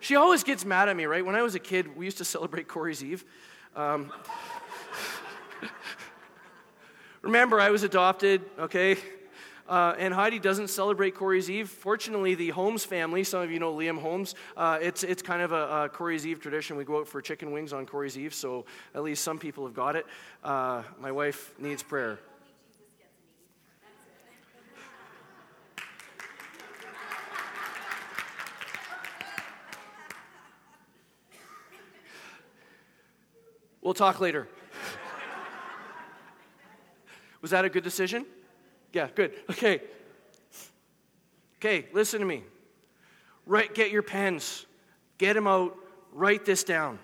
She 0.00 0.16
always 0.16 0.42
gets 0.42 0.64
mad 0.64 0.88
at 0.88 0.96
me, 0.96 1.04
right? 1.04 1.24
When 1.24 1.34
I 1.34 1.42
was 1.42 1.54
a 1.54 1.58
kid, 1.58 1.96
we 1.96 2.06
used 2.06 2.18
to 2.18 2.24
celebrate 2.24 2.68
Cory's 2.68 3.04
Eve. 3.04 3.24
Um, 3.76 4.10
remember, 7.22 7.60
I 7.60 7.70
was 7.70 7.82
adopted, 7.82 8.42
okay? 8.58 8.96
Uh, 9.68 9.94
and 9.98 10.12
Heidi 10.12 10.38
doesn't 10.38 10.68
celebrate 10.68 11.14
Cory's 11.14 11.50
Eve. 11.50 11.68
Fortunately, 11.68 12.34
the 12.34 12.48
Holmes 12.48 12.84
family, 12.84 13.22
some 13.22 13.42
of 13.42 13.50
you 13.52 13.60
know 13.60 13.74
Liam 13.74 14.00
Holmes, 14.00 14.34
uh, 14.56 14.78
it's, 14.80 15.04
it's 15.04 15.22
kind 15.22 15.42
of 15.42 15.52
a, 15.52 15.84
a, 15.84 15.88
Cory's 15.90 16.26
Eve 16.26 16.40
tradition. 16.40 16.76
We 16.76 16.84
go 16.84 16.98
out 16.98 17.06
for 17.06 17.20
chicken 17.20 17.52
wings 17.52 17.72
on 17.72 17.86
Cory's 17.86 18.18
Eve, 18.18 18.34
so 18.34 18.64
at 18.94 19.02
least 19.04 19.22
some 19.22 19.38
people 19.38 19.64
have 19.66 19.74
got 19.74 19.96
it. 19.96 20.06
Uh, 20.42 20.82
my 20.98 21.12
wife 21.12 21.52
needs 21.58 21.82
prayer. 21.82 22.18
We'll 33.82 33.94
talk 33.94 34.20
later. 34.20 34.48
Was 37.40 37.52
that 37.52 37.64
a 37.64 37.70
good 37.70 37.84
decision? 37.84 38.26
Yeah, 38.92 39.08
good. 39.14 39.32
Okay. 39.50 39.80
Okay, 41.56 41.86
listen 41.92 42.20
to 42.20 42.26
me. 42.26 42.42
Right, 43.46 43.74
get 43.74 43.90
your 43.90 44.02
pens. 44.02 44.66
Get 45.18 45.34
them 45.34 45.46
out. 45.46 45.76
Write 46.12 46.44
this 46.44 46.64
down. 46.64 46.98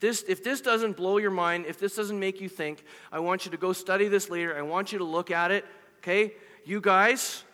This, 0.00 0.24
if 0.26 0.42
this 0.42 0.62
doesn't 0.62 0.96
blow 0.96 1.18
your 1.18 1.30
mind, 1.30 1.66
if 1.66 1.78
this 1.78 1.94
doesn't 1.94 2.18
make 2.18 2.40
you 2.40 2.48
think, 2.48 2.84
I 3.12 3.20
want 3.20 3.44
you 3.44 3.50
to 3.50 3.58
go 3.58 3.72
study 3.72 4.08
this 4.08 4.30
later. 4.30 4.56
I 4.56 4.62
want 4.62 4.92
you 4.92 4.98
to 4.98 5.04
look 5.04 5.30
at 5.30 5.50
it. 5.50 5.64
Okay? 5.98 6.32
You 6.64 6.80
guys, 6.80 7.44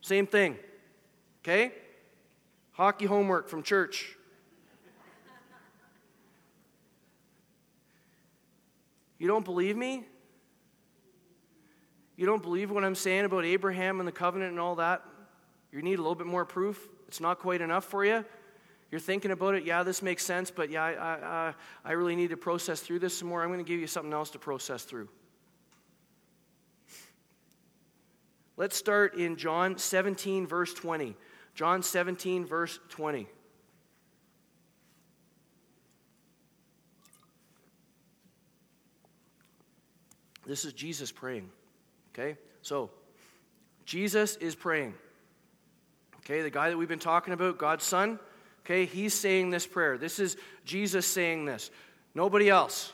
same 0.00 0.26
thing. 0.26 0.56
Okay? 1.42 1.72
Hockey 2.72 3.06
homework 3.06 3.48
from 3.48 3.64
church. 3.64 4.16
You 9.18 9.28
don't 9.28 9.44
believe 9.44 9.76
me? 9.76 10.04
You 12.16 12.26
don't 12.26 12.42
believe 12.42 12.70
what 12.70 12.84
I'm 12.84 12.94
saying 12.94 13.24
about 13.24 13.44
Abraham 13.44 14.00
and 14.00 14.08
the 14.08 14.12
covenant 14.12 14.50
and 14.50 14.60
all 14.60 14.76
that? 14.76 15.02
You 15.70 15.82
need 15.82 15.98
a 15.98 16.02
little 16.02 16.14
bit 16.14 16.26
more 16.26 16.44
proof? 16.44 16.88
It's 17.08 17.20
not 17.20 17.38
quite 17.38 17.60
enough 17.60 17.84
for 17.84 18.04
you? 18.04 18.24
You're 18.90 19.00
thinking 19.00 19.30
about 19.30 19.54
it, 19.54 19.64
yeah, 19.64 19.82
this 19.82 20.00
makes 20.00 20.24
sense, 20.24 20.50
but 20.50 20.70
yeah, 20.70 20.84
I, 20.84 20.92
I, 20.92 21.54
I 21.84 21.92
really 21.92 22.16
need 22.16 22.30
to 22.30 22.36
process 22.36 22.80
through 22.80 23.00
this 23.00 23.18
some 23.18 23.28
more. 23.28 23.42
I'm 23.42 23.48
going 23.48 23.64
to 23.64 23.68
give 23.68 23.80
you 23.80 23.86
something 23.86 24.12
else 24.12 24.30
to 24.30 24.38
process 24.38 24.84
through. 24.84 25.08
Let's 28.56 28.76
start 28.76 29.16
in 29.16 29.36
John 29.36 29.76
17, 29.76 30.46
verse 30.46 30.72
20. 30.72 31.16
John 31.54 31.82
17, 31.82 32.46
verse 32.46 32.78
20. 32.88 33.26
This 40.46 40.64
is 40.64 40.72
Jesus 40.72 41.10
praying. 41.10 41.50
Okay? 42.14 42.38
So, 42.62 42.90
Jesus 43.84 44.36
is 44.36 44.54
praying. 44.54 44.94
Okay, 46.18 46.42
the 46.42 46.50
guy 46.50 46.70
that 46.70 46.76
we've 46.76 46.88
been 46.88 46.98
talking 46.98 47.32
about, 47.34 47.58
God's 47.58 47.84
Son, 47.84 48.18
okay, 48.64 48.84
he's 48.84 49.14
saying 49.14 49.50
this 49.50 49.66
prayer. 49.66 49.96
This 49.96 50.18
is 50.18 50.36
Jesus 50.64 51.06
saying 51.06 51.44
this. 51.44 51.70
Nobody 52.14 52.48
else. 52.48 52.92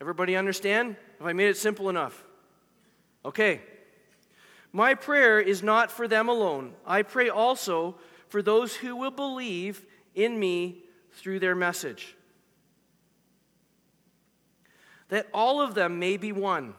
Everybody 0.00 0.36
understand? 0.36 0.96
Have 1.18 1.26
I 1.26 1.32
made 1.32 1.48
it 1.48 1.56
simple 1.56 1.88
enough? 1.88 2.24
Okay. 3.24 3.60
My 4.72 4.94
prayer 4.94 5.40
is 5.40 5.62
not 5.62 5.90
for 5.90 6.06
them 6.06 6.28
alone. 6.28 6.72
I 6.86 7.02
pray 7.02 7.28
also 7.28 7.96
for 8.28 8.42
those 8.42 8.76
who 8.76 8.94
will 8.94 9.10
believe 9.10 9.84
in 10.14 10.38
me 10.38 10.84
through 11.12 11.40
their 11.40 11.56
message 11.56 12.16
that 15.10 15.28
all 15.32 15.60
of 15.60 15.74
them 15.74 15.98
may 15.98 16.16
be 16.16 16.32
one. 16.32 16.74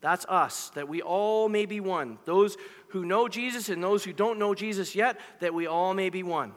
That's 0.00 0.24
us, 0.26 0.70
that 0.70 0.88
we 0.88 1.02
all 1.02 1.48
may 1.48 1.66
be 1.66 1.80
one. 1.80 2.18
Those 2.24 2.56
who 2.88 3.04
know 3.04 3.28
Jesus 3.28 3.68
and 3.68 3.82
those 3.82 4.04
who 4.04 4.12
don't 4.12 4.38
know 4.38 4.54
Jesus 4.54 4.94
yet, 4.94 5.18
that 5.40 5.52
we 5.52 5.66
all 5.66 5.92
may 5.92 6.08
be 6.08 6.22
one. 6.22 6.52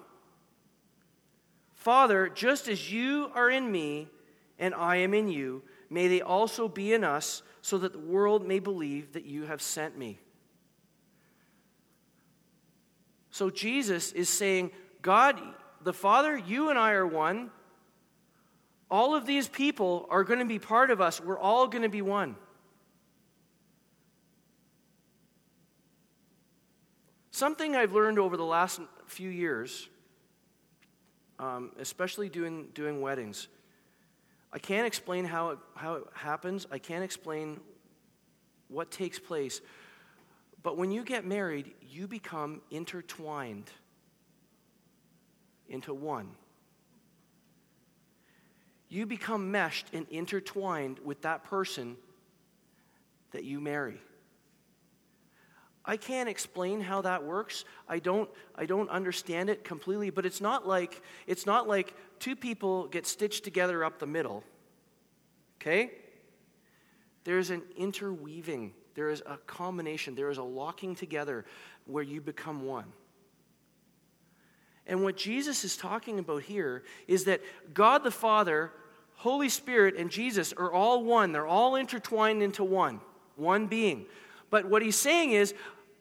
Father, 1.73 2.29
just 2.29 2.67
as 2.67 2.91
you 2.93 3.31
are 3.33 3.49
in 3.49 3.71
me 3.71 4.07
and 4.59 4.75
I 4.75 4.97
am 4.97 5.15
in 5.15 5.27
you, 5.27 5.63
may 5.89 6.07
they 6.07 6.21
also 6.21 6.67
be 6.67 6.93
in 6.93 7.03
us, 7.03 7.41
so 7.63 7.77
that 7.79 7.93
the 7.93 7.99
world 7.99 8.47
may 8.47 8.59
believe 8.59 9.13
that 9.13 9.25
you 9.25 9.45
have 9.45 9.61
sent 9.61 9.97
me. 9.97 10.19
So 13.29 13.49
Jesus 13.49 14.11
is 14.11 14.29
saying, 14.29 14.71
God, 15.01 15.39
the 15.83 15.93
Father, 15.93 16.37
you 16.37 16.69
and 16.69 16.77
I 16.77 16.91
are 16.91 17.07
one. 17.07 17.49
All 18.91 19.15
of 19.15 19.25
these 19.25 19.47
people 19.47 20.05
are 20.09 20.25
going 20.25 20.39
to 20.39 20.45
be 20.45 20.59
part 20.59 20.91
of 20.91 20.99
us. 20.99 21.21
We're 21.21 21.39
all 21.39 21.69
going 21.69 21.83
to 21.83 21.89
be 21.89 22.01
one. 22.01 22.35
Something 27.31 27.73
I've 27.77 27.93
learned 27.93 28.19
over 28.19 28.35
the 28.35 28.45
last 28.45 28.81
few 29.07 29.29
years, 29.29 29.87
um, 31.39 31.71
especially 31.79 32.27
doing, 32.27 32.67
doing 32.73 32.99
weddings, 32.99 33.47
I 34.51 34.59
can't 34.59 34.85
explain 34.85 35.23
how 35.23 35.51
it, 35.51 35.59
how 35.73 35.95
it 35.95 36.03
happens, 36.13 36.67
I 36.69 36.77
can't 36.77 37.05
explain 37.05 37.61
what 38.67 38.91
takes 38.91 39.17
place. 39.17 39.61
But 40.61 40.77
when 40.77 40.91
you 40.91 41.05
get 41.05 41.25
married, 41.25 41.71
you 41.81 42.09
become 42.09 42.61
intertwined 42.69 43.71
into 45.69 45.93
one. 45.93 46.27
You 48.91 49.05
become 49.05 49.51
meshed 49.51 49.87
and 49.93 50.05
intertwined 50.09 50.99
with 50.99 51.21
that 51.21 51.45
person 51.45 51.95
that 53.31 53.45
you 53.45 53.61
marry. 53.61 54.01
I 55.85 55.95
can't 55.95 56.27
explain 56.27 56.81
how 56.81 56.99
that 57.03 57.23
works. 57.23 57.63
I 57.87 57.99
don't, 57.99 58.29
I 58.53 58.65
don't 58.65 58.89
understand 58.89 59.49
it 59.49 59.63
completely, 59.63 60.09
but 60.09 60.25
it's 60.25 60.41
not 60.41 60.67
like 60.67 61.01
it's 61.25 61.45
not 61.45 61.69
like 61.69 61.95
two 62.19 62.35
people 62.35 62.87
get 62.87 63.07
stitched 63.07 63.45
together 63.45 63.85
up 63.85 63.97
the 63.97 64.05
middle. 64.05 64.43
Okay? 65.61 65.91
There's 67.23 67.49
an 67.49 67.61
interweaving, 67.77 68.73
there 68.95 69.09
is 69.09 69.23
a 69.25 69.37
combination, 69.37 70.15
there 70.15 70.29
is 70.29 70.37
a 70.37 70.43
locking 70.43 70.95
together 70.95 71.45
where 71.85 72.03
you 72.03 72.19
become 72.19 72.65
one. 72.65 72.91
And 74.85 75.01
what 75.01 75.15
Jesus 75.15 75.63
is 75.63 75.77
talking 75.77 76.19
about 76.19 76.41
here 76.41 76.83
is 77.07 77.23
that 77.23 77.39
God 77.73 78.03
the 78.03 78.11
Father, 78.11 78.71
Holy 79.21 79.49
Spirit, 79.49 79.97
and 79.97 80.09
Jesus 80.09 80.51
are 80.51 80.71
all 80.73 81.03
one. 81.03 81.31
They're 81.31 81.45
all 81.45 81.75
intertwined 81.75 82.41
into 82.41 82.63
one, 82.63 83.01
one 83.35 83.67
being. 83.67 84.07
But 84.49 84.65
what 84.65 84.81
he's 84.81 84.95
saying 84.95 85.33
is, 85.33 85.53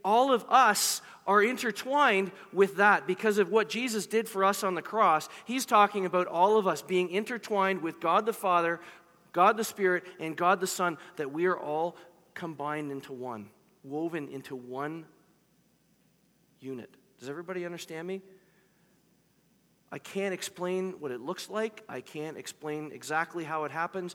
all 0.02 0.32
of 0.32 0.42
us 0.48 1.02
are 1.26 1.42
intertwined 1.42 2.32
with 2.50 2.76
that 2.76 3.06
because 3.06 3.36
of 3.36 3.50
what 3.50 3.68
Jesus 3.68 4.06
did 4.06 4.26
for 4.26 4.42
us 4.42 4.64
on 4.64 4.74
the 4.74 4.80
cross. 4.80 5.28
He's 5.44 5.66
talking 5.66 6.06
about 6.06 6.28
all 6.28 6.56
of 6.56 6.66
us 6.66 6.80
being 6.80 7.10
intertwined 7.10 7.82
with 7.82 8.00
God 8.00 8.24
the 8.24 8.32
Father, 8.32 8.80
God 9.32 9.58
the 9.58 9.64
Spirit, 9.64 10.04
and 10.18 10.34
God 10.34 10.58
the 10.58 10.66
Son, 10.66 10.96
that 11.16 11.30
we 11.30 11.44
are 11.44 11.58
all 11.58 11.96
combined 12.32 12.90
into 12.90 13.12
one, 13.12 13.50
woven 13.84 14.28
into 14.28 14.56
one 14.56 15.04
unit. 16.58 16.88
Does 17.18 17.28
everybody 17.28 17.66
understand 17.66 18.08
me? 18.08 18.22
I 19.93 19.99
can't 19.99 20.32
explain 20.32 20.93
what 21.01 21.11
it 21.11 21.20
looks 21.20 21.51
like. 21.51 21.82
I 21.88 22.01
can't 22.01 22.36
explain 22.36 22.93
exactly 22.93 23.45
how 23.45 23.64
it 23.64 23.72
happens. 23.72 24.14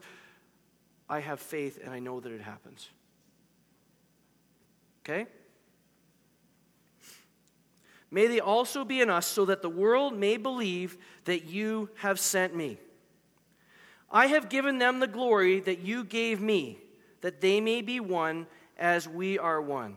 I 1.08 1.20
have 1.20 1.40
faith 1.40 1.78
and 1.82 1.92
I 1.92 1.98
know 1.98 2.20
that 2.20 2.32
it 2.32 2.40
happens. 2.40 2.88
Okay? 5.04 5.26
May 8.10 8.26
they 8.26 8.40
also 8.40 8.84
be 8.84 9.00
in 9.00 9.10
us, 9.10 9.26
so 9.26 9.44
that 9.46 9.62
the 9.62 9.68
world 9.68 10.16
may 10.16 10.36
believe 10.36 10.96
that 11.24 11.46
you 11.46 11.90
have 11.96 12.18
sent 12.18 12.54
me. 12.54 12.78
I 14.10 14.26
have 14.26 14.48
given 14.48 14.78
them 14.78 15.00
the 15.00 15.06
glory 15.06 15.60
that 15.60 15.80
you 15.80 16.04
gave 16.04 16.40
me, 16.40 16.78
that 17.20 17.40
they 17.40 17.60
may 17.60 17.82
be 17.82 18.00
one 18.00 18.46
as 18.78 19.08
we 19.08 19.38
are 19.38 19.60
one. 19.60 19.96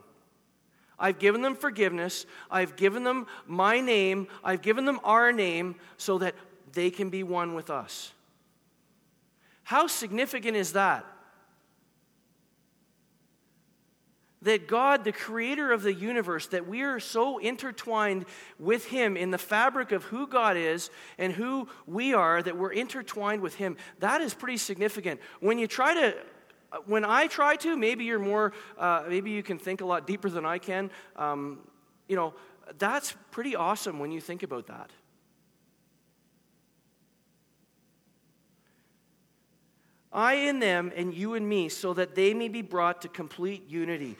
I've 1.00 1.20
given 1.20 1.42
them 1.42 1.56
forgiveness. 1.56 2.26
I've 2.52 2.76
given 2.76 3.04
them 3.04 3.28
my 3.48 3.80
name. 3.80 4.28
I've 4.44 4.62
given 4.62 4.86
them 4.86 5.00
our 5.04 5.32
name 5.32 5.76
so 5.98 6.18
that 6.20 6.36
they 6.74 6.90
can 6.92 7.10
be 7.10 7.24
one 7.24 7.56
with 7.56 7.70
us. 7.70 8.12
How 9.64 9.88
significant 9.88 10.58
is 10.58 10.74
that? 10.74 11.06
that 14.42 14.68
God, 14.68 15.04
the 15.04 15.12
creator 15.12 15.72
of 15.72 15.84
the 15.84 15.94
universe, 15.94 16.48
that 16.48 16.68
we 16.68 16.82
are 16.82 17.00
so 17.00 17.40
intertwined 17.40 18.26
with 18.58 18.86
Him 18.86 19.18
in 19.18 19.32
the 19.32 19.38
fabric 19.38 19.92
of 19.92 20.04
who 20.06 20.28
God 20.28 20.56
is 20.56 20.90
and 21.18 21.34
who 21.34 21.68
we 21.86 22.14
are, 22.14 22.42
that 22.42 22.58
we're 22.58 22.72
intertwined 22.72 23.42
with 23.42 23.56
Him, 23.56 23.76
that 24.00 24.22
is 24.22 24.34
pretty 24.34 24.58
significant. 24.58 25.20
When 25.42 25.60
you 25.60 25.68
try 25.68 25.94
to, 25.94 26.16
when 26.86 27.04
I 27.04 27.28
try 27.28 27.56
to, 27.58 27.76
maybe 27.76 28.06
you're 28.06 28.20
more, 28.20 28.54
uh, 28.78 29.04
maybe 29.08 29.32
you 29.32 29.44
can 29.44 29.58
think 29.58 29.82
a 29.82 29.86
lot 29.86 30.06
deeper 30.06 30.30
than 30.30 30.46
I 30.46 30.58
can. 30.58 30.92
Um, 31.16 31.60
you 32.08 32.16
know, 32.16 32.34
that's 32.78 33.16
pretty 33.32 33.56
awesome 33.56 34.00
when 34.00 34.12
you 34.12 34.22
think 34.22 34.44
about 34.44 34.68
that. 34.68 34.92
I 40.12 40.34
in 40.34 40.60
them 40.60 40.92
and 40.96 41.14
you 41.14 41.36
in 41.36 41.48
me, 41.48 41.70
so 41.70 41.94
that 41.94 42.16
they 42.16 42.34
may 42.34 42.48
be 42.48 42.62
brought 42.62 43.04
to 43.04 43.08
complete 43.08 43.70
unity. 43.70 44.18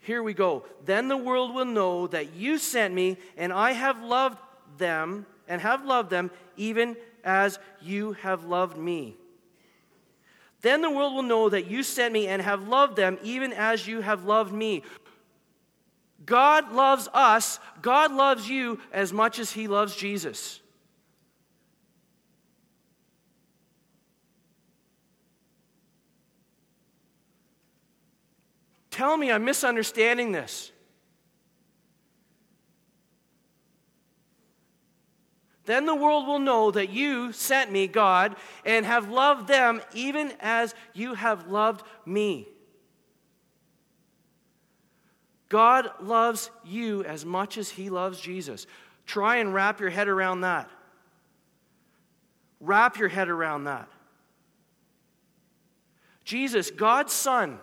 Here 0.00 0.22
we 0.22 0.34
go. 0.34 0.64
Then 0.84 1.08
the 1.08 1.16
world 1.16 1.54
will 1.54 1.64
know 1.66 2.06
that 2.08 2.34
you 2.34 2.58
sent 2.58 2.94
me, 2.94 3.16
and 3.36 3.52
I 3.52 3.72
have 3.72 4.02
loved 4.02 4.38
them, 4.76 5.26
and 5.48 5.60
have 5.60 5.84
loved 5.84 6.10
them 6.10 6.30
even 6.56 6.96
as 7.24 7.58
you 7.80 8.12
have 8.12 8.44
loved 8.44 8.76
me. 8.76 9.16
Then 10.62 10.82
the 10.82 10.90
world 10.90 11.14
will 11.14 11.22
know 11.22 11.48
that 11.48 11.70
you 11.70 11.82
sent 11.82 12.12
me 12.12 12.26
and 12.26 12.42
have 12.42 12.68
loved 12.68 12.96
them 12.96 13.18
even 13.22 13.52
as 13.52 13.86
you 13.86 14.00
have 14.02 14.24
loved 14.24 14.52
me. 14.52 14.82
God 16.26 16.72
loves 16.72 17.08
us, 17.14 17.58
God 17.80 18.12
loves 18.12 18.48
you 18.48 18.78
as 18.92 19.12
much 19.12 19.38
as 19.38 19.52
he 19.52 19.68
loves 19.68 19.96
Jesus. 19.96 20.60
Tell 28.90 29.16
me 29.16 29.32
I'm 29.32 29.44
misunderstanding 29.46 30.32
this. 30.32 30.72
Then 35.66 35.86
the 35.86 35.94
world 35.94 36.26
will 36.26 36.38
know 36.38 36.70
that 36.70 36.90
you 36.90 37.32
sent 37.32 37.70
me, 37.70 37.86
God, 37.86 38.36
and 38.64 38.86
have 38.86 39.10
loved 39.10 39.46
them 39.46 39.82
even 39.94 40.32
as 40.40 40.74
you 40.94 41.14
have 41.14 41.48
loved 41.48 41.84
me. 42.06 42.48
God 45.48 45.90
loves 46.00 46.50
you 46.64 47.04
as 47.04 47.26
much 47.26 47.58
as 47.58 47.68
he 47.68 47.90
loves 47.90 48.20
Jesus. 48.20 48.66
Try 49.04 49.36
and 49.36 49.52
wrap 49.52 49.80
your 49.80 49.90
head 49.90 50.08
around 50.08 50.42
that. 50.42 50.70
Wrap 52.60 52.98
your 52.98 53.08
head 53.08 53.28
around 53.28 53.64
that. 53.64 53.88
Jesus, 56.24 56.70
God's 56.70 57.12
Son, 57.12 57.58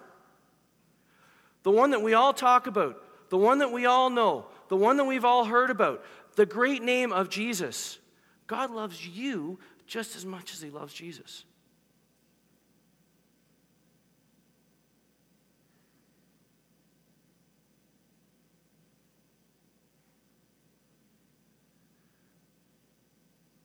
the 1.64 1.72
one 1.72 1.92
that 1.92 2.02
we 2.02 2.14
all 2.14 2.34
talk 2.34 2.68
about, 2.68 3.02
the 3.30 3.38
one 3.38 3.60
that 3.60 3.72
we 3.72 3.86
all 3.86 4.10
know, 4.10 4.46
the 4.68 4.76
one 4.76 4.98
that 4.98 5.06
we've 5.06 5.24
all 5.24 5.46
heard 5.46 5.70
about, 5.70 6.04
the 6.38 6.46
great 6.46 6.84
name 6.84 7.12
of 7.12 7.30
Jesus. 7.30 7.98
God 8.46 8.70
loves 8.70 9.06
you 9.06 9.60
just 9.88 10.16
as 10.16 10.24
much 10.24 10.54
as 10.54 10.62
he 10.62 10.70
loves 10.70 10.94
Jesus. 10.94 11.44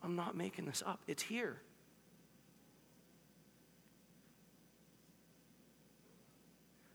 I'm 0.02 0.16
not 0.16 0.34
making 0.34 0.64
this 0.64 0.82
up. 0.84 1.00
It's 1.06 1.22
here. 1.22 1.60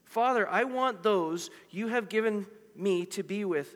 Father, 0.06 0.50
I 0.50 0.64
want 0.64 1.04
those 1.04 1.52
you 1.70 1.90
have 1.90 2.10
given 2.10 2.48
me 2.76 3.06
to 3.06 3.22
be 3.22 3.46
with 3.46 3.76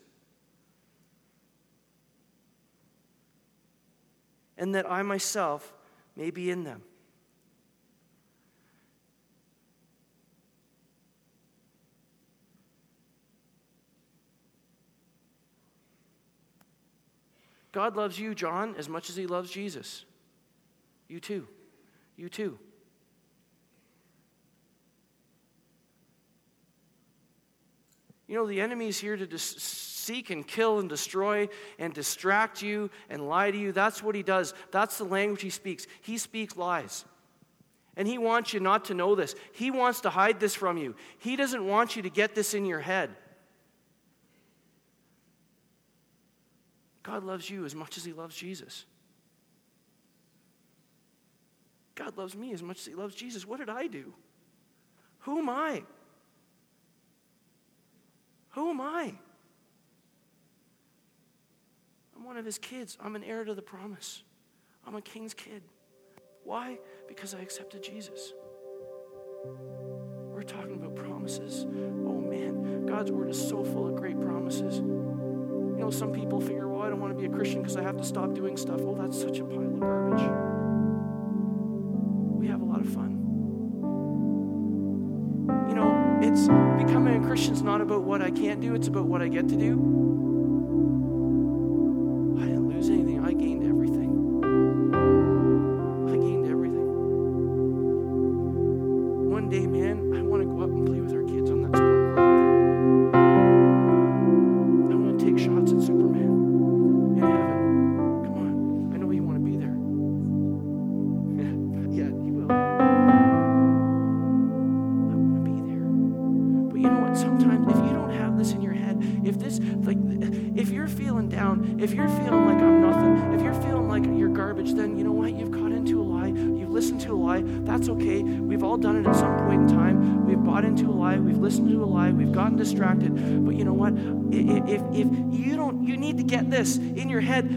And 4.61 4.75
that 4.75 4.89
I 4.89 5.01
myself 5.01 5.73
may 6.15 6.29
be 6.29 6.51
in 6.51 6.63
them. 6.63 6.83
God 17.71 17.95
loves 17.95 18.19
you, 18.19 18.35
John, 18.35 18.75
as 18.77 18.87
much 18.87 19.09
as 19.09 19.15
he 19.15 19.25
loves 19.25 19.49
Jesus. 19.49 20.05
You 21.07 21.19
too. 21.19 21.47
You 22.15 22.29
too. 22.29 22.59
You 28.31 28.37
know, 28.37 28.47
the 28.47 28.61
enemy 28.61 28.87
is 28.87 28.97
here 28.97 29.17
to 29.17 29.27
dis- 29.27 29.57
seek 29.57 30.29
and 30.29 30.47
kill 30.47 30.79
and 30.79 30.87
destroy 30.87 31.49
and 31.77 31.93
distract 31.93 32.61
you 32.61 32.89
and 33.09 33.27
lie 33.27 33.51
to 33.51 33.57
you. 33.57 33.73
That's 33.73 34.01
what 34.01 34.15
he 34.15 34.23
does. 34.23 34.53
That's 34.71 34.97
the 34.97 35.03
language 35.03 35.41
he 35.41 35.49
speaks. 35.49 35.85
He 36.01 36.17
speaks 36.17 36.55
lies. 36.55 37.03
And 37.97 38.07
he 38.07 38.17
wants 38.17 38.53
you 38.53 38.61
not 38.61 38.85
to 38.85 38.93
know 38.93 39.15
this. 39.15 39.35
He 39.51 39.69
wants 39.69 39.99
to 40.01 40.09
hide 40.09 40.39
this 40.39 40.55
from 40.55 40.77
you. 40.77 40.95
He 41.19 41.35
doesn't 41.35 41.67
want 41.67 41.97
you 41.97 42.03
to 42.03 42.09
get 42.09 42.33
this 42.33 42.53
in 42.53 42.65
your 42.65 42.79
head. 42.79 43.09
God 47.03 47.25
loves 47.25 47.49
you 47.49 47.65
as 47.65 47.75
much 47.75 47.97
as 47.97 48.05
he 48.05 48.13
loves 48.13 48.33
Jesus. 48.33 48.85
God 51.95 52.17
loves 52.17 52.33
me 52.33 52.53
as 52.53 52.63
much 52.63 52.79
as 52.79 52.85
he 52.85 52.95
loves 52.95 53.13
Jesus. 53.13 53.45
What 53.45 53.59
did 53.59 53.69
I 53.69 53.87
do? 53.87 54.13
Who 55.19 55.39
am 55.39 55.49
I? 55.49 55.83
Who 58.51 58.69
am 58.69 58.81
I? 58.81 59.13
I'm 62.15 62.23
one 62.23 62.37
of 62.37 62.45
his 62.45 62.57
kids. 62.57 62.97
I'm 63.01 63.15
an 63.15 63.23
heir 63.23 63.43
to 63.43 63.53
the 63.53 63.61
promise. 63.61 64.23
I'm 64.85 64.95
a 64.95 65.01
king's 65.01 65.33
kid. 65.33 65.63
Why? 66.43 66.79
Because 67.07 67.33
I 67.33 67.39
accepted 67.39 67.83
Jesus. 67.83 68.33
We're 69.45 70.43
talking 70.43 70.73
about 70.73 70.95
promises. 70.95 71.65
Oh 72.05 72.19
man, 72.19 72.85
God's 72.85 73.11
word 73.11 73.29
is 73.29 73.49
so 73.49 73.63
full 73.63 73.87
of 73.87 73.95
great 73.95 74.19
promises. 74.19 74.77
You 74.77 75.77
know, 75.79 75.89
some 75.89 76.11
people 76.11 76.39
figure, 76.39 76.67
well, 76.67 76.81
I 76.81 76.89
don't 76.89 76.99
want 76.99 77.13
to 77.13 77.19
be 77.19 77.25
a 77.25 77.29
Christian 77.29 77.61
because 77.61 77.77
I 77.77 77.83
have 77.83 77.97
to 77.97 78.03
stop 78.03 78.33
doing 78.33 78.57
stuff. 78.57 78.81
Oh, 78.81 78.95
that's 78.95 79.19
such 79.19 79.39
a 79.39 79.43
pile 79.43 79.61
of 79.61 79.79
garbage. 79.79 80.21
We 82.39 82.47
have 82.47 82.61
a 82.61 82.65
lot 82.65 82.81
of 82.81 82.89
fun. 82.89 83.10
Becoming 86.31 87.23
a 87.23 87.27
Christian 87.27 87.53
is 87.53 87.61
not 87.61 87.81
about 87.81 88.03
what 88.03 88.21
I 88.21 88.31
can't 88.31 88.61
do, 88.61 88.73
it's 88.73 88.87
about 88.87 89.05
what 89.05 89.21
I 89.21 89.27
get 89.27 89.49
to 89.49 89.55
do. 89.55 90.30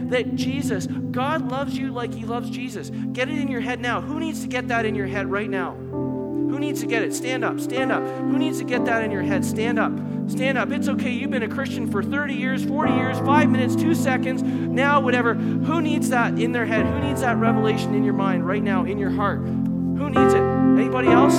That 0.09 0.35
Jesus, 0.35 0.87
God 0.87 1.49
loves 1.51 1.77
you 1.77 1.91
like 1.91 2.13
He 2.13 2.25
loves 2.25 2.49
Jesus. 2.49 2.89
Get 3.13 3.29
it 3.29 3.37
in 3.37 3.47
your 3.47 3.61
head 3.61 3.79
now. 3.79 4.01
Who 4.01 4.19
needs 4.19 4.41
to 4.41 4.47
get 4.47 4.67
that 4.67 4.85
in 4.85 4.95
your 4.95 5.07
head 5.07 5.27
right 5.27 5.49
now? 5.49 5.73
Who 5.73 6.59
needs 6.59 6.79
to 6.81 6.87
get 6.87 7.03
it? 7.03 7.13
Stand 7.13 7.43
up, 7.43 7.59
stand 7.59 7.91
up. 7.91 8.03
Who 8.03 8.37
needs 8.37 8.59
to 8.59 8.63
get 8.63 8.85
that 8.85 9.03
in 9.03 9.11
your 9.11 9.23
head? 9.23 9.43
Stand 9.43 9.77
up, 9.77 9.91
stand 10.29 10.57
up. 10.57 10.71
It's 10.71 10.87
okay. 10.87 11.11
You've 11.11 11.31
been 11.31 11.43
a 11.43 11.49
Christian 11.49 11.89
for 11.91 12.01
30 12.01 12.33
years, 12.33 12.63
40 12.63 12.93
years, 12.93 13.19
five 13.19 13.49
minutes, 13.49 13.75
two 13.75 13.93
seconds, 13.93 14.41
now, 14.41 15.01
whatever. 15.01 15.33
Who 15.33 15.81
needs 15.81 16.09
that 16.09 16.39
in 16.39 16.51
their 16.51 16.65
head? 16.65 16.85
Who 16.85 16.99
needs 16.99 17.21
that 17.21 17.37
revelation 17.37 17.93
in 17.93 18.03
your 18.03 18.13
mind 18.13 18.47
right 18.47 18.63
now, 18.63 18.85
in 18.85 18.97
your 18.97 19.11
heart? 19.11 19.39
Who 19.39 20.09
needs 20.09 20.33
it? 20.33 20.41
Anybody 20.41 21.09
else? 21.09 21.35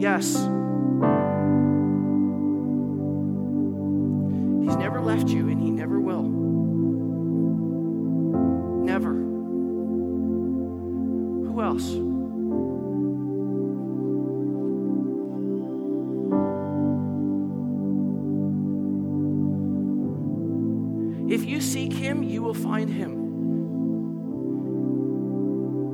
Yes. 0.00 0.57
Never 5.88 6.00
will. 6.00 6.28
Never. 8.84 9.14
Who 11.48 11.62
else? 11.62 11.88
If 21.32 21.46
you 21.48 21.60
seek 21.62 21.92
him, 21.92 22.22
you 22.22 22.42
will 22.42 22.54
find 22.54 22.90
him. 22.90 23.16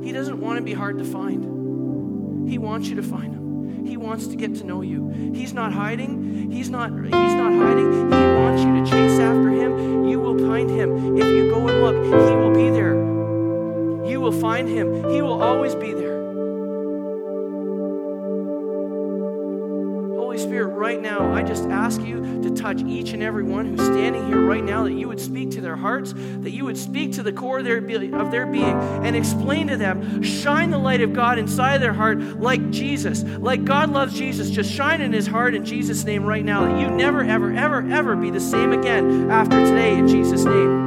He 0.03 0.11
doesn't 0.11 0.39
want 0.39 0.57
to 0.57 0.63
be 0.63 0.73
hard 0.73 0.97
to 0.97 1.05
find. 1.05 2.49
He 2.49 2.57
wants 2.57 2.89
you 2.89 2.95
to 2.95 3.03
find 3.03 3.33
him. 3.33 3.85
He 3.85 3.95
wants 3.97 4.27
to 4.27 4.35
get 4.35 4.55
to 4.55 4.65
know 4.65 4.81
you. 4.81 5.09
He's 5.33 5.53
not 5.53 5.71
hiding. 5.71 6.51
He's 6.51 6.69
not 6.69 6.91
he's 6.91 7.11
not 7.11 7.53
hiding. 7.53 7.93
He 7.93 8.25
wants 8.41 8.63
you 8.63 8.74
chase 8.85 9.19
after 9.19 9.49
him. 9.49 10.05
You 10.07 10.19
will 10.19 10.37
find 10.37 10.69
him. 10.69 11.17
If 11.17 11.27
you 11.27 11.49
go 11.49 11.67
and 11.67 11.81
look, 11.81 11.95
he 12.29 12.35
will 12.35 12.53
be 12.53 12.69
there. 12.69 12.95
You 14.05 14.19
will 14.21 14.31
find 14.31 14.67
him. 14.67 15.09
He 15.09 15.21
will 15.21 15.41
always 15.41 15.75
be 15.75 15.93
there. 15.93 16.14
Right 20.85 21.01
now, 21.01 21.33
I 21.33 21.41
just 21.41 21.63
ask 21.63 21.99
you 22.01 22.43
to 22.43 22.51
touch 22.51 22.83
each 22.83 23.13
and 23.13 23.23
every 23.23 23.41
one 23.41 23.65
who's 23.65 23.83
standing 23.87 24.27
here 24.27 24.45
right 24.45 24.63
now, 24.63 24.83
that 24.83 24.93
you 24.93 25.07
would 25.07 25.19
speak 25.19 25.49
to 25.51 25.61
their 25.61 25.75
hearts, 25.75 26.13
that 26.13 26.51
you 26.51 26.63
would 26.63 26.77
speak 26.77 27.13
to 27.13 27.23
the 27.23 27.33
core 27.33 27.57
of 27.57 27.65
their, 27.65 27.81
be- 27.81 28.13
of 28.13 28.29
their 28.29 28.45
being, 28.45 28.77
and 29.03 29.15
explain 29.15 29.65
to 29.69 29.77
them, 29.77 30.21
shine 30.21 30.69
the 30.69 30.77
light 30.77 31.01
of 31.01 31.11
God 31.11 31.39
inside 31.39 31.79
their 31.79 31.91
heart 31.91 32.19
like 32.39 32.69
Jesus, 32.69 33.23
like 33.23 33.65
God 33.65 33.89
loves 33.89 34.13
Jesus. 34.13 34.51
Just 34.51 34.71
shine 34.71 35.01
in 35.01 35.11
his 35.11 35.25
heart 35.25 35.55
in 35.55 35.65
Jesus' 35.65 36.03
name 36.03 36.23
right 36.23 36.45
now, 36.45 36.65
that 36.65 36.79
you 36.79 36.87
never, 36.91 37.23
ever, 37.23 37.51
ever, 37.51 37.83
ever 37.91 38.15
be 38.15 38.29
the 38.29 38.39
same 38.39 38.71
again 38.71 39.31
after 39.31 39.59
today 39.65 39.97
in 39.97 40.07
Jesus' 40.07 40.45
name. 40.45 40.84